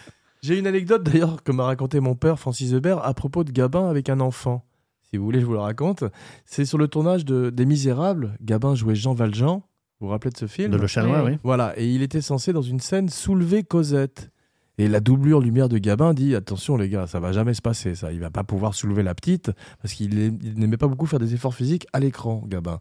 J'ai 0.43 0.57
une 0.59 0.67
anecdote 0.67 1.03
d'ailleurs 1.03 1.43
que 1.43 1.51
m'a 1.51 1.65
raconté 1.65 1.99
mon 1.99 2.15
père, 2.15 2.39
Francis 2.39 2.71
Hubert, 2.71 3.03
à 3.03 3.13
propos 3.15 3.43
de 3.43 3.51
Gabin 3.51 3.89
avec 3.89 4.07
un 4.09 4.19
enfant. 4.19 4.63
Si 5.09 5.17
vous 5.17 5.25
voulez, 5.25 5.41
je 5.41 5.45
vous 5.45 5.53
le 5.53 5.59
raconte. 5.59 6.03
C'est 6.45 6.65
sur 6.65 6.77
le 6.77 6.87
tournage 6.87 7.25
de, 7.25 7.49
des 7.49 7.65
Misérables. 7.65 8.37
Gabin 8.41 8.75
jouait 8.75 8.95
Jean 8.95 9.13
Valjean. 9.13 9.63
Vous 9.99 10.07
vous 10.07 10.11
rappelez 10.11 10.31
de 10.31 10.37
ce 10.37 10.45
film 10.45 10.71
De 10.71 10.77
Le 10.77 10.85
Chanois, 10.85 11.23
oui. 11.23 11.39
Voilà, 11.43 11.73
et 11.75 11.87
il 11.87 12.03
était 12.03 12.21
censé 12.21 12.53
dans 12.53 12.61
une 12.61 12.79
scène 12.79 13.09
soulever 13.09 13.63
Cosette. 13.63 14.29
Et 14.79 14.87
la 14.87 14.99
doublure 14.99 15.39
lumière 15.41 15.69
de 15.69 15.77
Gabin 15.79 16.13
dit 16.13 16.35
attention 16.35 16.77
les 16.77 16.87
gars, 16.89 17.07
ça 17.07 17.19
va 17.19 17.31
jamais 17.31 17.53
se 17.55 17.61
passer 17.63 17.95
ça. 17.95 18.11
Il 18.13 18.19
va 18.19 18.29
pas 18.29 18.43
pouvoir 18.43 18.75
soulever 18.75 19.01
la 19.01 19.15
petite 19.15 19.51
parce 19.81 19.93
qu'il 19.93 20.19
aim- 20.19 20.37
il 20.43 20.59
n'aimait 20.59 20.77
pas 20.77 20.87
beaucoup 20.87 21.07
faire 21.07 21.19
des 21.19 21.33
efforts 21.33 21.55
physiques 21.55 21.87
à 21.93 21.99
l'écran, 21.99 22.43
Gabin. 22.45 22.79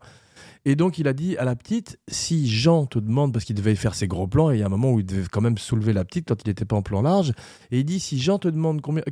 Et 0.66 0.76
donc 0.76 0.98
il 0.98 1.08
a 1.08 1.14
dit 1.14 1.38
à 1.38 1.44
la 1.44 1.56
petite 1.56 1.98
si 2.08 2.48
Jean 2.48 2.84
te 2.84 2.98
demande 2.98 3.32
parce 3.32 3.46
qu'il 3.46 3.56
devait 3.56 3.74
faire 3.76 3.94
ses 3.94 4.08
gros 4.08 4.26
plans 4.26 4.50
et 4.50 4.56
il 4.56 4.60
y 4.60 4.62
a 4.62 4.66
un 4.66 4.70
moment 4.70 4.92
où 4.92 5.00
il 5.00 5.06
devait 5.06 5.26
quand 5.30 5.40
même 5.40 5.56
soulever 5.56 5.94
la 5.94 6.04
petite 6.04 6.28
quand 6.28 6.42
il 6.44 6.48
n'était 6.48 6.66
pas 6.66 6.76
en 6.76 6.82
plan 6.82 7.00
large 7.00 7.32
et 7.70 7.78
il 7.80 7.84
dit 7.84 7.98
si 8.00 8.18
Jean 8.20 8.38
te 8.38 8.48
demande 8.48 8.82
combien 8.82 9.02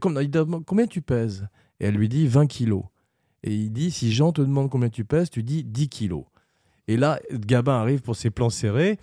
combien 0.66 0.86
tu 0.86 1.00
pèses? 1.00 1.46
Et 1.80 1.86
elle 1.86 1.94
lui 1.94 2.08
dit 2.10 2.26
20 2.26 2.46
kilos. 2.46 2.84
Et 3.42 3.54
il 3.54 3.70
dit 3.70 3.90
si 3.90 4.12
Jean 4.12 4.32
te 4.32 4.42
demande 4.42 4.68
combien 4.68 4.90
tu 4.90 5.04
pèses, 5.04 5.30
tu 5.30 5.42
dis 5.42 5.64
10 5.64 5.88
kilos. 5.88 6.24
Et 6.86 6.98
là, 6.98 7.18
Gabin 7.32 7.74
arrive 7.80 8.02
pour 8.02 8.14
ses 8.16 8.28
plans 8.30 8.50
serrés. 8.50 8.98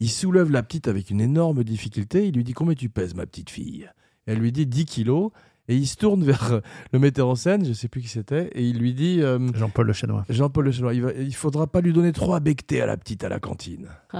Il 0.00 0.10
soulève 0.10 0.50
la 0.50 0.62
petite 0.62 0.88
avec 0.88 1.10
une 1.10 1.20
énorme 1.20 1.64
difficulté. 1.64 2.26
Il 2.28 2.34
lui 2.34 2.44
dit 2.44 2.52
Combien 2.52 2.74
tu 2.74 2.88
pèses, 2.88 3.14
ma 3.14 3.26
petite 3.26 3.50
fille? 3.50 3.88
Elle 4.26 4.38
lui 4.38 4.52
dit 4.52 4.66
10 4.66 4.84
kilos. 4.86 5.30
Et 5.66 5.76
il 5.76 5.86
se 5.86 5.96
tourne 5.96 6.22
vers 6.26 6.60
le 6.92 6.98
metteur 6.98 7.26
en 7.26 7.34
scène, 7.36 7.64
je 7.64 7.72
sais 7.72 7.88
plus 7.88 8.02
qui 8.02 8.08
c'était, 8.08 8.48
et 8.52 8.62
il 8.68 8.78
lui 8.78 8.92
dit 8.92 9.22
euh, 9.22 9.38
Jean-Paul 9.54 9.86
Le 9.86 9.94
Chanois. 9.94 10.26
Jean-Paul 10.28 10.66
Le 10.66 10.72
Chanois, 10.72 10.92
il, 10.92 11.00
va- 11.00 11.14
il 11.14 11.34
faudra 11.34 11.66
pas 11.66 11.80
lui 11.80 11.94
donner 11.94 12.12
trop 12.12 12.34
à 12.34 12.40
becter 12.40 12.82
à 12.82 12.86
la 12.86 12.98
petite 12.98 13.24
à 13.24 13.30
la 13.30 13.40
cantine. 13.40 13.88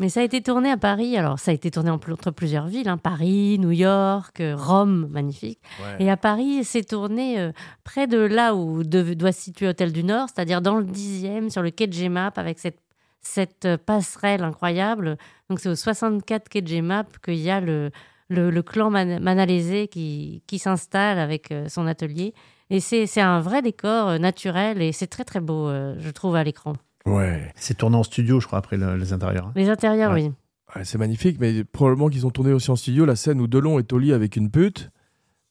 Mais 0.00 0.08
ça 0.08 0.20
a 0.20 0.22
été 0.24 0.40
tourné 0.42 0.70
à 0.70 0.76
Paris. 0.78 1.16
Alors, 1.16 1.38
ça 1.38 1.50
a 1.52 1.54
été 1.54 1.70
tourné 1.70 1.90
entre 1.90 2.30
plusieurs 2.32 2.66
villes 2.66 2.88
hein, 2.88 2.96
Paris, 2.96 3.58
New 3.60 3.70
York, 3.70 4.40
euh, 4.40 4.56
Rome, 4.56 5.06
magnifique. 5.10 5.60
Et 6.00 6.10
à 6.10 6.16
Paris, 6.16 6.64
c'est 6.64 6.82
tourné 6.84 7.38
euh, 7.38 7.52
près 7.84 8.06
de 8.06 8.16
là 8.18 8.54
où 8.54 8.82
de- 8.82 9.14
doit 9.14 9.30
se 9.32 9.42
situer 9.42 9.68
Hôtel 9.68 9.92
du 9.92 10.02
Nord, 10.02 10.28
c'est-à-dire 10.34 10.62
dans 10.62 10.76
le 10.76 10.84
10e, 10.86 11.50
sur 11.50 11.60
le 11.62 11.70
quai 11.70 11.86
de 11.86 11.92
Gemap, 11.92 12.38
avec 12.38 12.58
cette, 12.58 12.80
cette 13.20 13.66
euh, 13.66 13.76
passerelle 13.76 14.42
incroyable. 14.42 15.18
Donc, 15.50 15.60
c'est 15.60 15.68
au 15.68 15.74
64 15.76 16.48
quai 16.48 16.62
de 16.62 16.68
Gemap 16.68 17.18
qu'il 17.22 17.34
y 17.36 17.50
a 17.50 17.60
le, 17.60 17.90
le, 18.28 18.50
le 18.50 18.62
clan 18.62 18.88
Man- 18.90 19.20
Manalaisé 19.22 19.86
qui, 19.88 20.42
qui 20.46 20.58
s'installe 20.58 21.18
avec 21.18 21.52
euh, 21.52 21.68
son 21.68 21.86
atelier. 21.86 22.32
Et 22.70 22.80
c'est 22.80 23.20
un 23.20 23.40
vrai 23.40 23.60
décor 23.60 24.08
euh, 24.08 24.18
naturel 24.18 24.80
et 24.80 24.92
c'est 24.92 25.08
très, 25.08 25.24
très 25.24 25.40
beau, 25.40 25.68
je 25.98 26.10
trouve, 26.10 26.36
à 26.36 26.44
l'écran. 26.44 26.72
Ouais. 27.06 27.50
C'est 27.54 27.76
tourné 27.78 27.96
en 27.96 28.02
studio, 28.02 28.40
je 28.40 28.46
crois, 28.46 28.58
après 28.58 28.76
le- 28.76 28.96
les 28.96 29.12
intérieurs. 29.12 29.46
hein. 29.48 29.52
Les 29.56 29.68
intérieurs, 29.68 30.12
Ouais. 30.12 30.24
oui. 30.28 30.32
Ouais, 30.76 30.84
c'est 30.84 30.98
magnifique, 30.98 31.38
mais 31.40 31.64
probablement 31.64 32.08
qu'ils 32.08 32.26
ont 32.26 32.30
tourné 32.30 32.52
aussi 32.52 32.70
en 32.70 32.76
studio 32.76 33.04
la 33.04 33.16
scène 33.16 33.40
où 33.40 33.46
Delon 33.48 33.78
est 33.78 33.92
au 33.92 33.98
lit 33.98 34.12
avec 34.12 34.36
une 34.36 34.50
pute, 34.50 34.90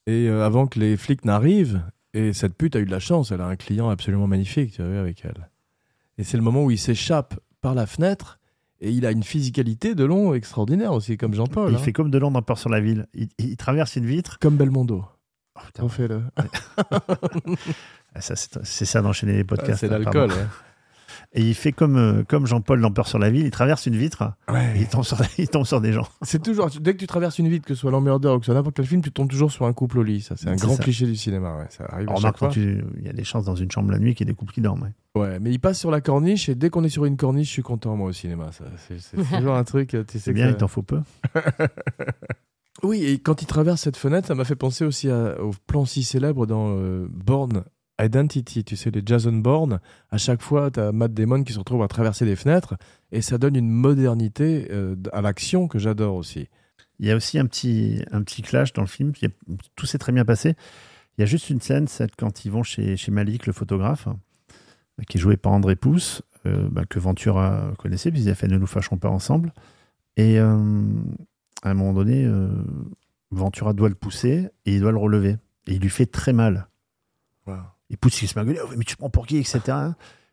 et 0.08 0.28
euh, 0.30 0.46
avant 0.46 0.66
que 0.68 0.80
les 0.80 0.96
flics 0.96 1.26
n'arrivent, 1.26 1.82
et 2.14 2.32
cette 2.34 2.56
pute 2.56 2.76
a 2.76 2.80
eu 2.80 2.86
de 2.86 2.92
la 2.92 3.00
chance, 3.00 3.32
elle 3.32 3.42
a 3.42 3.46
un 3.48 3.56
client 3.58 3.90
absolument 3.90 4.28
magnifique, 4.28 4.72
tu 4.74 4.82
as 4.82 4.88
vu, 4.88 4.98
avec 4.98 5.24
elle. 5.26 5.50
Et 6.18 6.24
c'est 6.24 6.38
le 6.38 6.44
moment 6.44 6.64
où 6.64 6.72
il 6.72 6.78
s'échappe 6.80 7.38
par 7.62 7.76
la 7.76 7.86
fenêtre, 7.86 8.40
et 8.80 8.92
il 8.92 9.06
a 9.06 9.12
une 9.12 9.24
physicalité 9.24 9.94
Delon 9.94 10.34
extraordinaire 10.34 10.94
aussi, 10.94 11.18
comme 11.18 11.34
Jean-Paul. 11.34 11.72
Il 11.72 11.76
hein. 11.76 11.80
fait 11.80 11.92
comme 11.92 12.10
Delon 12.12 12.32
dans 12.32 12.42
Peur 12.42 12.58
sur 12.58 12.70
la 12.70 12.80
ville. 12.80 13.08
Il, 13.14 13.28
il 13.40 13.58
traverse 13.58 13.98
une 13.98 14.06
vitre. 14.06 14.40
Comme 14.40 14.56
Belmondo. 14.56 15.04
Oh, 15.56 15.60
putain. 15.66 15.84
Refais-le. 15.84 16.22
Ah, 16.38 18.22
ça, 18.22 18.36
c'est 18.38 18.86
ça 18.86 19.02
d'enchaîner 19.02 19.34
les 19.34 19.44
podcasts. 19.44 19.72
Ah, 19.84 19.88
c'est 19.88 19.94
hein, 19.94 20.00
l'alcool. 20.00 20.32
Et 21.34 21.42
il 21.44 21.54
fait 21.54 21.72
comme, 21.72 21.96
euh, 21.96 22.24
comme 22.28 22.48
Jean-Paul 22.48 22.82
dans 22.82 22.90
Peur 22.92 23.08
sur 23.08 23.20
la 23.20 23.30
ville. 23.30 23.46
Il 23.46 23.52
traverse 23.52 23.86
une 23.86 23.96
vitre 23.96 24.32
ouais. 24.52 24.78
Et 24.78 24.82
il 24.82 24.88
tombe 24.88 25.04
sur, 25.04 25.18
il 25.38 25.48
tombe 25.48 25.66
sur 25.66 25.80
des 25.80 25.94
gens. 25.94 26.08
C'est 26.24 26.42
toujours, 26.42 26.70
dès 26.82 26.94
que 26.94 26.98
tu 27.00 27.06
traverses 27.06 27.38
une 27.38 27.48
vitre, 27.50 27.68
que 27.68 27.76
ce 27.76 27.82
soit 27.82 27.92
L'Emmerdeur 27.92 28.34
ou 28.36 28.40
que 28.40 28.46
ce 28.46 28.52
soit 28.52 28.56
n'importe 28.56 28.76
quel 28.76 28.88
film, 28.88 29.04
tu 29.04 29.12
tombes 29.12 29.30
toujours 29.30 29.52
sur 29.52 29.66
un 29.68 29.74
couple 29.74 30.00
au 30.00 30.04
lit. 30.04 30.22
Ça, 30.22 30.36
c'est 30.36 30.50
un 30.50 30.56
grand 30.56 30.76
ça. 30.76 30.82
cliché 30.84 31.06
du 31.06 31.16
cinéma. 31.16 31.56
Ouais. 31.58 31.66
Ça 31.70 31.86
arrive 31.88 32.08
à 32.08 32.12
Alors, 32.14 32.22
chaque 32.24 32.32
quand 32.38 32.46
fois. 32.48 32.50
tu- 32.50 32.84
il 32.98 33.06
y 33.06 33.10
a 33.10 33.14
des 33.14 33.24
chances 33.24 33.46
dans 33.46 33.56
une 33.56 33.70
chambre 33.70 33.92
la 33.92 34.00
nuit 34.00 34.16
qu'il 34.16 34.26
y 34.28 34.30
ait 34.30 34.34
des 34.34 34.36
couples 34.36 34.54
qui 34.54 34.62
dorment. 34.62 34.82
ouais. 35.16 35.22
Ouais, 35.22 35.40
mais 35.40 35.52
il 35.52 35.60
passe 35.60 35.78
sur 35.80 35.92
la 35.92 36.02
corniche 36.02 36.50
et 36.50 36.56
dès 36.56 36.70
qu'on 36.72 36.84
est 36.84 36.90
sur 36.90 37.06
une 37.06 37.18
corniche, 37.18 37.48
je 37.50 37.54
suis 37.54 37.62
content 37.64 37.96
moi 37.96 38.10
au 38.10 38.14
cinéma. 38.14 38.52
Ça, 38.52 38.66
c'est, 38.88 39.00
c'est 39.00 39.18
toujours 39.38 39.56
un 39.56 39.64
truc. 39.64 39.90
Tu 39.90 39.98
sais 40.08 40.20
C'est 40.20 40.34
bien, 40.34 40.48
que- 40.48 40.52
il 40.54 40.58
t'en 40.58 40.68
faut 40.68 40.82
peu. 40.84 41.00
Oui, 42.84 43.04
et 43.04 43.20
quand 43.20 43.42
il 43.42 43.46
traverse 43.46 43.82
cette 43.82 43.98
fenêtre, 43.98 44.28
ça 44.28 44.36
m'a 44.36 44.46
fait 44.46 44.56
penser 44.56 44.86
aussi 44.86 45.10
à- 45.10 45.42
au 45.42 45.52
plan 45.68 45.84
si 45.86 46.02
célèbre 46.04 46.46
dans 46.48 46.70
euh, 46.78 47.08
Bourne 47.12 47.64
Identity. 48.00 48.64
Tu 48.64 48.76
sais, 48.76 48.92
les 48.92 49.02
Jason 49.06 49.34
Bourne. 49.34 49.80
À 50.12 50.18
chaque 50.18 50.42
fois, 50.42 50.72
tu 50.72 50.80
as 50.80 50.92
Matt 50.92 51.14
Damon 51.14 51.44
qui 51.44 51.54
se 51.54 51.60
retrouve 51.60 51.84
à 51.84 51.88
traverser 51.88 52.26
des 52.26 52.36
fenêtres 52.36 52.76
et 53.12 53.22
ça 53.22 53.38
donne 53.38 53.56
une 53.56 53.70
modernité 53.70 54.68
euh, 54.72 54.96
à 55.12 55.22
l'action 55.22 55.68
que 55.68 55.80
j'adore 55.80 56.16
aussi. 56.16 56.48
Il 57.00 57.08
y 57.08 57.12
a 57.12 57.16
aussi 57.16 57.40
un 57.40 57.46
petit, 57.46 58.04
un 58.12 58.22
petit 58.24 58.42
clash 58.42 58.74
dans 58.74 58.82
le 58.82 58.88
film. 58.88 59.14
Il 59.22 59.30
tout 59.76 59.86
s'est 59.86 59.98
très 59.98 60.12
bien 60.12 60.26
passé. 60.26 60.56
Il 61.18 61.22
y 61.22 61.24
a 61.24 61.28
juste 61.28 61.50
une 61.50 61.62
scène, 61.62 61.88
celle 61.88 62.12
quand 62.18 62.46
ils 62.46 62.52
vont 62.52 62.64
chez, 62.64 62.98
chez 62.98 63.12
Malik, 63.12 63.46
le 63.46 63.54
photographe, 63.54 64.08
euh, 64.08 65.04
qui 65.08 65.18
est 65.18 65.22
joué 65.22 65.38
par 65.38 65.52
André 65.52 65.76
Pousse, 65.76 66.22
euh, 66.46 66.68
bah, 66.72 66.86
que 66.86 67.00
Ventura 67.00 67.74
connaissait, 67.78 68.12
puisqu'il 68.12 68.30
a 68.30 68.36
fait 68.36 68.48
Ne 68.48 68.58
nous 68.58 68.68
fâchons 68.68 68.98
pas 68.98 69.10
ensemble. 69.10 69.54
Et 70.16 70.40
euh, 70.40 70.58
à 71.64 71.72
un 71.72 71.74
moment 71.74 71.94
donné, 71.94 72.26
euh, 72.26 72.50
Ventura 73.32 73.74
doit 73.74 73.90
le 73.90 73.96
pousser 73.96 74.50
et 74.66 74.76
il 74.76 74.82
doit 74.82 74.92
le 74.92 74.98
relever. 74.98 75.38
Et 75.68 75.76
il 75.76 75.80
lui 75.82 75.90
fait 75.90 76.06
très 76.06 76.34
mal. 76.34 76.68
Il 77.90 77.98
pousse, 77.98 78.22
il 78.22 78.28
se 78.28 78.36
met 78.38 78.42
à 78.42 78.46
gueuler, 78.46 78.60
Oh, 78.64 78.70
mais 78.78 78.84
tu 78.86 78.94
te 78.96 79.00
prends 79.00 79.10
pour 79.10 79.26
qui, 79.28 79.38
etc. 79.38 79.60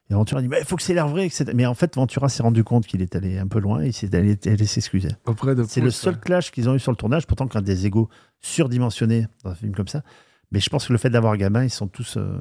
Et 0.09 0.15
Ventura 0.15 0.41
dit, 0.41 0.49
mais 0.49 0.59
il 0.61 0.65
faut 0.67 0.77
que 0.77 0.83
c'est 0.83 0.95
l'air 0.95 1.09
vrai, 1.09 1.27
etc. 1.27 1.47
Mais 1.55 1.67
en 1.67 1.75
fait, 1.75 1.95
Ventura 1.97 2.29
s'est 2.29 2.43
rendu 2.43 2.63
compte 2.63 2.87
qu'il 2.87 3.03
est 3.03 3.17
allé 3.17 3.39
un 3.39 3.47
peu 3.49 3.59
loin 3.59 3.83
et 3.83 3.87
il 3.89 3.93
s'est 3.93 4.15
allé, 4.15 4.39
allé 4.47 4.67
s'excuser. 4.67 5.09
Auprès 5.27 5.55
de 5.57 5.65
C'est 5.65 5.81
le 5.81 5.87
Pouce, 5.87 5.97
seul 5.97 6.15
ouais. 6.15 6.21
clash 6.21 6.51
qu'ils 6.53 6.69
ont 6.69 6.75
eu 6.75 6.79
sur 6.79 6.93
le 6.93 6.97
tournage, 6.97 7.27
pourtant 7.27 7.49
quand 7.49 7.61
des 7.63 7.87
égos 7.87 8.09
surdimensionnés 8.41 9.27
dans 9.43 9.51
un 9.51 9.55
film 9.55 9.75
comme 9.75 9.89
ça. 9.89 10.03
Mais 10.53 10.61
je 10.61 10.71
pense 10.71 10.87
que 10.87 10.93
le 10.93 10.99
fait 10.99 11.11
d'avoir 11.11 11.37
gamin, 11.37 11.65
ils 11.65 11.71
sont 11.71 11.89
tous, 11.89 12.17
euh, 12.19 12.39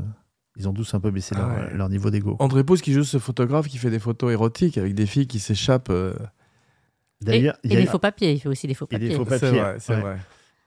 ils 0.57 0.69
ont 0.69 0.73
tous 0.73 0.93
un 0.93 0.99
peu 0.99 1.09
baissé 1.11 1.33
Ah 1.35 1.39
leur, 1.39 1.49
ouais. 1.49 1.73
leur 1.77 1.89
niveau 1.89 2.11
d'ego. 2.11 2.35
André 2.39 2.63
Pouce 2.63 2.81
qui 2.83 2.93
joue 2.93 3.03
ce 3.03 3.17
photographe 3.17 3.67
qui 3.67 3.77
fait 3.79 3.89
des 3.89 3.99
photos 3.99 4.31
érotiques 4.31 4.77
avec 4.77 4.93
des 4.93 5.07
filles 5.07 5.27
qui 5.27 5.39
s'échappent. 5.39 5.89
euh, 5.89 6.13
Et, 7.21 7.25
D'ailleurs, 7.25 7.57
il 7.63 7.71
et 7.71 7.75
y 7.75 7.77
a 7.77 7.81
des 7.81 7.87
faux 7.87 7.97
papiers, 7.99 8.33
il 8.33 8.39
fait 8.39 8.49
aussi 8.49 8.67
des 8.67 8.75
faux 8.75 8.87
Et 8.91 8.99
des 8.99 9.15
papiers. 9.17 9.25
faux 9.25 9.37
C'est 9.39 9.49
vrai, 9.51 9.75
c'est 9.79 9.95
ouais. 9.95 10.01
vrai. 10.01 10.17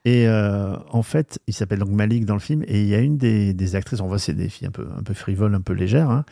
Et 0.09 0.27
euh, 0.27 0.75
en 0.90 1.03
fait, 1.03 1.38
il 1.47 1.53
s'appelle 1.53 1.81
donc 1.81 1.90
Malik 1.90 2.25
dans 2.25 2.33
le 2.33 2.40
film, 2.40 2.64
et 2.66 2.81
il 2.81 2.88
y 2.88 2.94
a 2.94 2.99
une 2.99 3.18
des, 3.18 3.53
des 3.53 3.77
actrices, 3.77 4.01
on 4.01 4.07
voit 4.09 4.18
c'est 4.18 4.33
des 4.33 4.49
filles 4.49 4.68
un 4.68 4.71
peu, 4.71 4.88
un 4.97 5.03
peu 5.03 5.12
frivoles, 5.12 5.55
un 5.55 5.61
peu 5.61 5.75
légères, 5.75 6.09
hein, 6.09 6.25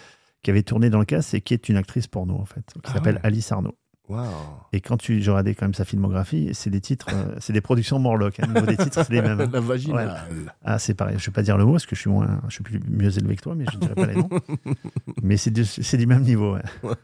qui 0.43 0.51
avait 0.51 0.63
tourné 0.63 0.89
dans 0.89 0.99
le 0.99 1.05
cast 1.05 1.35
et 1.35 1.43
qui 1.43 1.53
est 1.53 1.69
une 1.69 1.77
actrice 1.77 2.07
porno 2.07 2.37
en 2.37 2.47
fait, 2.47 2.65
qui 2.73 2.81
Ah 2.85 2.95
s'appelle 2.95 3.17
ouais. 3.17 3.21
Alice 3.23 3.53
Arnaud. 3.53 3.77
Et 4.73 4.81
quand 4.81 4.97
tu, 4.97 5.21
j'ai 5.21 5.31
regardé 5.31 5.55
quand 5.55 5.65
même 5.67 5.75
sa 5.75 5.85
filmographie, 5.85 6.51
c'est 6.53 6.71
des 6.71 6.81
titres, 6.81 7.09
euh, 7.13 7.35
c'est 7.41 7.53
des 7.53 7.61
productions 7.61 7.99
Morlock. 7.99 8.39
Hein, 8.41 8.47
au 8.49 8.53
niveau 8.55 8.67
des 8.67 8.77
titres, 8.77 8.95
c'est 9.05 9.11
les 9.13 9.23
mêmes. 9.23 9.41
hein. 9.41 9.49
La 9.53 9.61
vaginale. 9.61 10.23
Ah, 10.65 10.79
c'est 10.79 10.95
pareil. 10.95 11.17
Je 11.19 11.27
vais 11.27 11.33
pas 11.33 11.43
dire 11.43 11.57
le 11.59 11.65
mot 11.65 11.73
parce 11.73 11.87
que 11.87 11.97
je 11.97 12.01
suis 12.01 12.11
moins, 12.11 12.41
je 12.49 12.55
suis 12.55 12.63
plus 12.65 12.81
mieux 12.89 13.17
élevé 13.19 13.37
que 13.37 13.43
toi, 13.43 13.55
mais 13.55 13.65
je 13.71 13.77
ne 13.77 13.81
dirai 13.83 13.95
pas 13.95 14.07
les 14.07 14.17
noms. 14.17 14.29
mais 15.23 15.37
c'est 15.37 15.51
du, 15.51 15.65
c'est 15.65 15.97
du 15.97 16.07
même 16.07 16.23
niveau. 16.23 16.55
ouais. 16.55 16.63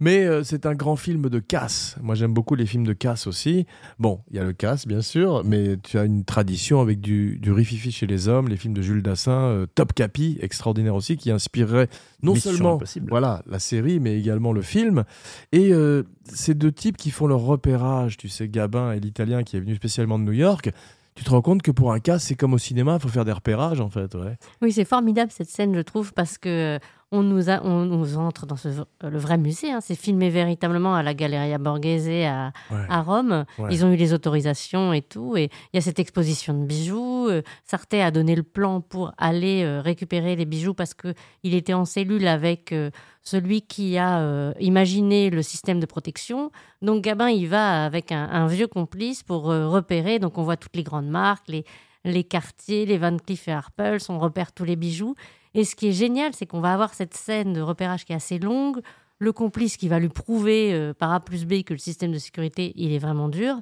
Mais 0.00 0.24
euh, 0.24 0.42
c'est 0.42 0.66
un 0.66 0.74
grand 0.74 0.96
film 0.96 1.28
de 1.28 1.38
casse. 1.38 1.96
Moi, 2.02 2.16
j'aime 2.16 2.34
beaucoup 2.34 2.56
les 2.56 2.66
films 2.66 2.84
de 2.84 2.92
casse 2.92 3.26
aussi. 3.28 3.66
Bon, 4.00 4.20
il 4.30 4.36
y 4.36 4.40
a 4.40 4.44
le 4.44 4.52
casse, 4.52 4.86
bien 4.86 5.00
sûr, 5.00 5.42
mais 5.44 5.76
tu 5.76 5.96
as 5.96 6.04
une 6.04 6.24
tradition 6.24 6.80
avec 6.80 7.00
du, 7.00 7.38
du 7.38 7.52
rififi 7.52 7.92
chez 7.92 8.06
les 8.08 8.26
hommes, 8.26 8.48
les 8.48 8.56
films 8.56 8.74
de 8.74 8.82
Jules 8.82 9.02
Dassin, 9.02 9.30
euh, 9.42 9.66
Top 9.72 9.92
Capi, 9.92 10.38
extraordinaire 10.40 10.96
aussi, 10.96 11.16
qui 11.16 11.30
inspirerait 11.30 11.88
non 12.22 12.34
Mission 12.34 12.52
seulement 12.52 12.74
Impossible. 12.76 13.08
voilà, 13.10 13.42
la 13.46 13.58
série, 13.58 13.98
mais 14.00 14.18
également 14.18 14.52
le 14.52 14.62
film. 14.62 15.04
Et 15.52 15.72
euh, 15.72 16.04
ces 16.24 16.54
deux 16.54 16.72
types 16.72 16.96
qui 16.96 17.10
font 17.10 17.26
leur 17.26 17.40
repérage, 17.40 18.16
tu 18.16 18.28
sais, 18.28 18.48
Gabin 18.48 18.92
et 18.92 19.00
l'Italien 19.00 19.42
qui 19.42 19.56
est 19.56 19.60
venu 19.60 19.74
spécialement 19.74 20.18
de 20.18 20.24
New 20.24 20.32
York. 20.32 20.70
Tu 21.14 21.24
te 21.24 21.30
rends 21.30 21.42
compte 21.42 21.60
que 21.62 21.70
pour 21.70 21.92
un 21.92 22.00
casse, 22.00 22.24
c'est 22.24 22.36
comme 22.36 22.54
au 22.54 22.58
cinéma, 22.58 22.94
il 22.94 23.00
faut 23.02 23.08
faire 23.08 23.24
des 23.26 23.32
repérages, 23.32 23.80
en 23.80 23.90
fait. 23.90 24.14
Ouais. 24.14 24.38
Oui, 24.62 24.72
c'est 24.72 24.86
formidable 24.86 25.30
cette 25.30 25.50
scène, 25.50 25.74
je 25.74 25.80
trouve, 25.82 26.14
parce 26.14 26.38
que 26.38 26.78
on 27.12 27.22
nous, 27.22 27.50
a, 27.50 27.62
on 27.62 27.84
nous 27.84 28.16
entre 28.16 28.46
dans 28.46 28.56
ce, 28.56 28.68
euh, 28.68 28.84
le 29.10 29.18
vrai 29.18 29.38
musée. 29.38 29.70
hein. 29.70 29.80
C'est 29.80 29.94
filmé 29.94 30.30
véritablement 30.30 30.94
à 30.94 31.02
la 31.02 31.14
Galleria 31.14 31.58
Borghese 31.58 32.08
à, 32.26 32.52
Ouais. 32.70 32.86
à 32.88 33.02
Rome. 33.02 33.44
Ouais. 33.58 33.68
Ils 33.70 33.84
ont 33.84 33.92
eu 33.92 33.96
les 33.96 34.12
autorisations 34.12 34.92
et 34.92 35.02
tout. 35.02 35.36
Et 35.36 35.44
il 35.72 35.76
y 35.76 35.78
a 35.78 35.80
cette 35.82 35.98
exposition 35.98 36.54
de 36.54 36.64
bijoux. 36.64 37.28
Euh, 37.28 37.42
Sarté 37.64 38.02
a 38.02 38.10
donné 38.10 38.34
le 38.34 38.42
plan 38.42 38.80
pour 38.80 39.12
aller 39.18 39.62
euh, 39.62 39.80
récupérer 39.80 40.34
les 40.36 40.46
bijoux 40.46 40.74
parce 40.74 40.94
que 40.94 41.14
il 41.42 41.54
était 41.54 41.74
en 41.74 41.84
cellule 41.84 42.26
avec 42.26 42.74
celui 43.22 43.62
qui 43.62 43.98
a 43.98 44.52
imaginé 44.58 45.30
le 45.30 45.42
système 45.42 45.78
de 45.80 45.86
protection. 45.86 46.50
Donc 46.80 47.04
Gabin, 47.04 47.28
il 47.28 47.46
va 47.48 47.84
avec 47.84 48.10
un, 48.10 48.24
un 48.30 48.46
vieux 48.46 48.66
complice 48.66 49.22
pour 49.22 49.44
repérer. 49.44 50.18
Donc 50.18 50.38
on 50.38 50.42
voit 50.42 50.56
toutes 50.56 50.74
les 50.76 50.82
grandes 50.82 51.08
marques, 51.08 51.46
les, 51.48 51.64
les 52.04 52.24
quartiers, 52.24 52.86
les 52.86 52.98
Van 52.98 53.16
Cleef 53.16 53.46
et 53.48 53.52
Arpels, 53.52 54.00
on 54.08 54.18
repère 54.18 54.52
tous 54.52 54.64
les 54.64 54.76
bijoux. 54.76 55.14
Et 55.54 55.64
ce 55.64 55.74
qui 55.74 55.88
est 55.88 55.92
génial, 55.92 56.32
c'est 56.34 56.46
qu'on 56.46 56.60
va 56.60 56.72
avoir 56.72 56.94
cette 56.94 57.14
scène 57.14 57.52
de 57.52 57.60
repérage 57.60 58.04
qui 58.04 58.12
est 58.12 58.16
assez 58.16 58.38
longue, 58.38 58.80
le 59.18 59.32
complice 59.32 59.76
qui 59.76 59.88
va 59.88 59.98
lui 59.98 60.08
prouver 60.08 60.72
euh, 60.72 60.94
par 60.94 61.12
A 61.12 61.20
plus 61.20 61.44
B 61.46 61.62
que 61.62 61.74
le 61.74 61.78
système 61.78 62.12
de 62.12 62.18
sécurité, 62.18 62.72
il 62.76 62.92
est 62.92 62.98
vraiment 62.98 63.28
dur. 63.28 63.60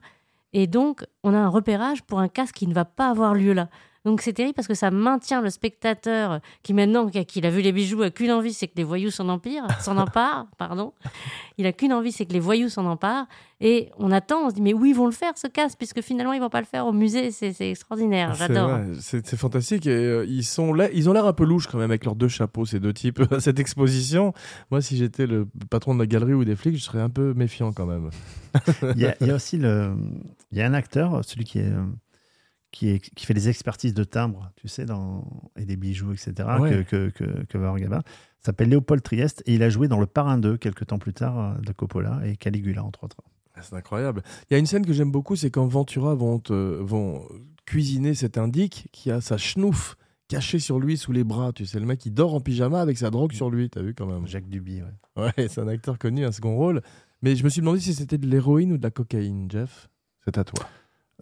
Et 0.52 0.66
donc, 0.66 1.04
on 1.22 1.34
a 1.34 1.38
un 1.38 1.48
repérage 1.48 2.02
pour 2.02 2.18
un 2.20 2.28
casse 2.28 2.52
qui 2.52 2.66
ne 2.66 2.74
va 2.74 2.84
pas 2.84 3.10
avoir 3.10 3.34
lieu 3.34 3.52
là. 3.52 3.68
Donc 4.06 4.22
c'est 4.22 4.32
terrible 4.32 4.54
parce 4.54 4.68
que 4.68 4.74
ça 4.74 4.90
maintient 4.90 5.42
le 5.42 5.50
spectateur 5.50 6.40
qui 6.62 6.72
maintenant 6.72 7.08
qu'il 7.08 7.44
a 7.44 7.50
vu 7.50 7.60
les 7.60 7.72
bijoux 7.72 8.02
a 8.02 8.10
qu'une 8.10 8.32
envie, 8.32 8.54
c'est 8.54 8.66
que 8.66 8.76
les 8.76 8.84
voyous 8.84 9.10
s'en 9.10 9.28
empirent, 9.28 9.66
s'en 9.80 9.98
emparent, 9.98 10.46
pardon. 10.56 10.94
Il 11.58 11.66
a 11.66 11.72
qu'une 11.72 11.92
envie, 11.92 12.10
c'est 12.10 12.24
que 12.24 12.32
les 12.32 12.40
voyous 12.40 12.70
s'en 12.70 12.86
emparent. 12.86 13.26
Et 13.60 13.90
on 13.98 14.10
attend, 14.10 14.46
on 14.46 14.50
se 14.50 14.54
dit 14.54 14.62
mais 14.62 14.72
oui 14.72 14.90
ils 14.90 14.96
vont 14.96 15.04
le 15.04 15.12
faire 15.12 15.36
ce 15.36 15.46
casse 15.46 15.76
puisque 15.76 16.00
finalement 16.00 16.32
ils 16.32 16.40
vont 16.40 16.48
pas 16.48 16.60
le 16.60 16.66
faire 16.66 16.86
au 16.86 16.92
musée, 16.92 17.30
c'est 17.30 17.54
extraordinaire, 17.60 18.34
j'adore. 18.34 18.78
C'est 19.00 19.36
fantastique 19.36 19.86
et 19.86 19.90
euh, 19.90 20.24
ils 20.26 20.44
sont 20.44 20.72
là, 20.72 20.88
ils 20.94 21.10
ont 21.10 21.12
l'air 21.12 21.26
un 21.26 21.34
peu 21.34 21.44
louches 21.44 21.66
quand 21.66 21.76
même 21.76 21.90
avec 21.90 22.06
leurs 22.06 22.16
deux 22.16 22.28
chapeaux 22.28 22.64
ces 22.64 22.80
deux 22.80 22.94
types 22.94 23.20
à 23.30 23.40
cette 23.40 23.58
exposition. 23.58 24.32
Moi 24.70 24.80
si 24.80 24.96
j'étais 24.96 25.26
le 25.26 25.46
patron 25.68 25.94
de 25.94 25.98
la 25.98 26.06
galerie 26.06 26.32
ou 26.32 26.46
des 26.46 26.56
flics, 26.56 26.76
je 26.78 26.82
serais 26.82 27.02
un 27.02 27.10
peu 27.10 27.34
méfiant 27.34 27.72
quand 27.72 27.84
même. 27.84 28.08
il, 28.94 29.00
y 29.02 29.04
a, 29.04 29.14
il 29.20 29.26
y 29.26 29.30
a 29.30 29.34
aussi 29.34 29.58
le, 29.58 29.92
il 30.52 30.58
y 30.58 30.62
a 30.62 30.66
un 30.66 30.74
acteur, 30.74 31.22
celui 31.22 31.44
qui 31.44 31.58
est 31.58 31.72
qui, 32.70 33.00
qui 33.00 33.26
fait 33.26 33.34
des 33.34 33.48
expertises 33.48 33.94
de 33.94 34.04
timbres, 34.04 34.52
tu 34.56 34.68
sais, 34.68 34.84
dans, 34.84 35.24
et 35.56 35.64
des 35.64 35.76
bijoux, 35.76 36.12
etc., 36.12 36.32
que, 36.86 37.10
que, 37.10 37.44
que, 37.44 37.58
va 37.58 37.74
s'appelle 38.40 38.68
Léopold 38.68 39.02
Trieste 39.02 39.42
et 39.46 39.54
il 39.54 39.62
a 39.62 39.68
joué 39.68 39.88
dans 39.88 40.00
Le 40.00 40.06
Parrain 40.06 40.38
2 40.38 40.56
quelques 40.56 40.86
temps 40.86 40.98
plus 40.98 41.12
tard 41.12 41.38
euh, 41.38 41.54
de 41.60 41.72
Coppola 41.72 42.20
et 42.24 42.36
Caligula, 42.36 42.82
entre 42.82 43.04
autres. 43.04 43.18
Ah, 43.54 43.60
c'est 43.62 43.74
incroyable. 43.74 44.22
Il 44.48 44.54
y 44.54 44.56
a 44.56 44.58
une 44.58 44.66
scène 44.66 44.86
que 44.86 44.92
j'aime 44.92 45.10
beaucoup, 45.10 45.36
c'est 45.36 45.50
quand 45.50 45.66
Ventura 45.66 46.14
vont, 46.14 46.40
vont 46.48 47.28
cuisiner 47.66 48.14
cet 48.14 48.38
indique 48.38 48.88
qui 48.92 49.10
a 49.10 49.20
sa 49.20 49.36
schnouf 49.36 49.96
cachée 50.28 50.60
sur 50.60 50.78
lui 50.78 50.96
sous 50.96 51.12
les 51.12 51.24
bras. 51.24 51.52
Tu 51.52 51.66
sais, 51.66 51.80
le 51.80 51.86
mec 51.86 51.98
qui 51.98 52.10
dort 52.10 52.34
en 52.34 52.40
pyjama 52.40 52.80
avec 52.80 52.96
sa 52.96 53.10
drogue 53.10 53.32
sur 53.32 53.50
lui. 53.50 53.68
T'as 53.68 53.82
vu 53.82 53.94
quand 53.94 54.06
même 54.06 54.26
Jacques 54.26 54.48
Duby, 54.48 54.82
ouais. 54.82 55.24
Ouais, 55.36 55.48
c'est 55.48 55.60
un 55.60 55.68
acteur 55.68 55.98
connu, 55.98 56.24
un 56.24 56.32
second 56.32 56.56
rôle. 56.56 56.82
Mais 57.20 57.36
je 57.36 57.44
me 57.44 57.48
suis 57.48 57.60
demandé 57.60 57.80
si 57.80 57.92
c'était 57.92 58.16
de 58.16 58.26
l'héroïne 58.26 58.72
ou 58.72 58.78
de 58.78 58.82
la 58.82 58.90
cocaïne, 58.90 59.50
Jeff. 59.50 59.90
C'est 60.24 60.38
à 60.38 60.44
toi. 60.44 60.66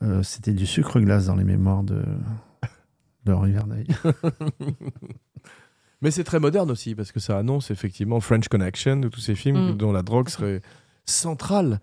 Euh, 0.02 0.22
c'était 0.22 0.52
du 0.52 0.66
sucre 0.66 1.00
glace 1.00 1.26
dans 1.26 1.36
les 1.36 1.44
mémoires 1.44 1.82
de, 1.82 2.02
de 3.24 3.32
Henri 3.32 3.52
Verneuil. 3.52 3.86
Mais 6.00 6.10
c'est 6.12 6.24
très 6.24 6.38
moderne 6.38 6.70
aussi, 6.70 6.94
parce 6.94 7.10
que 7.10 7.20
ça 7.20 7.38
annonce 7.38 7.70
effectivement 7.70 8.20
French 8.20 8.48
Connection, 8.48 8.96
de 8.98 9.08
tous 9.08 9.20
ces 9.20 9.34
films 9.34 9.72
mm. 9.72 9.76
dont 9.76 9.92
la 9.92 10.02
drogue 10.02 10.28
serait 10.28 10.62
centrale. 11.04 11.80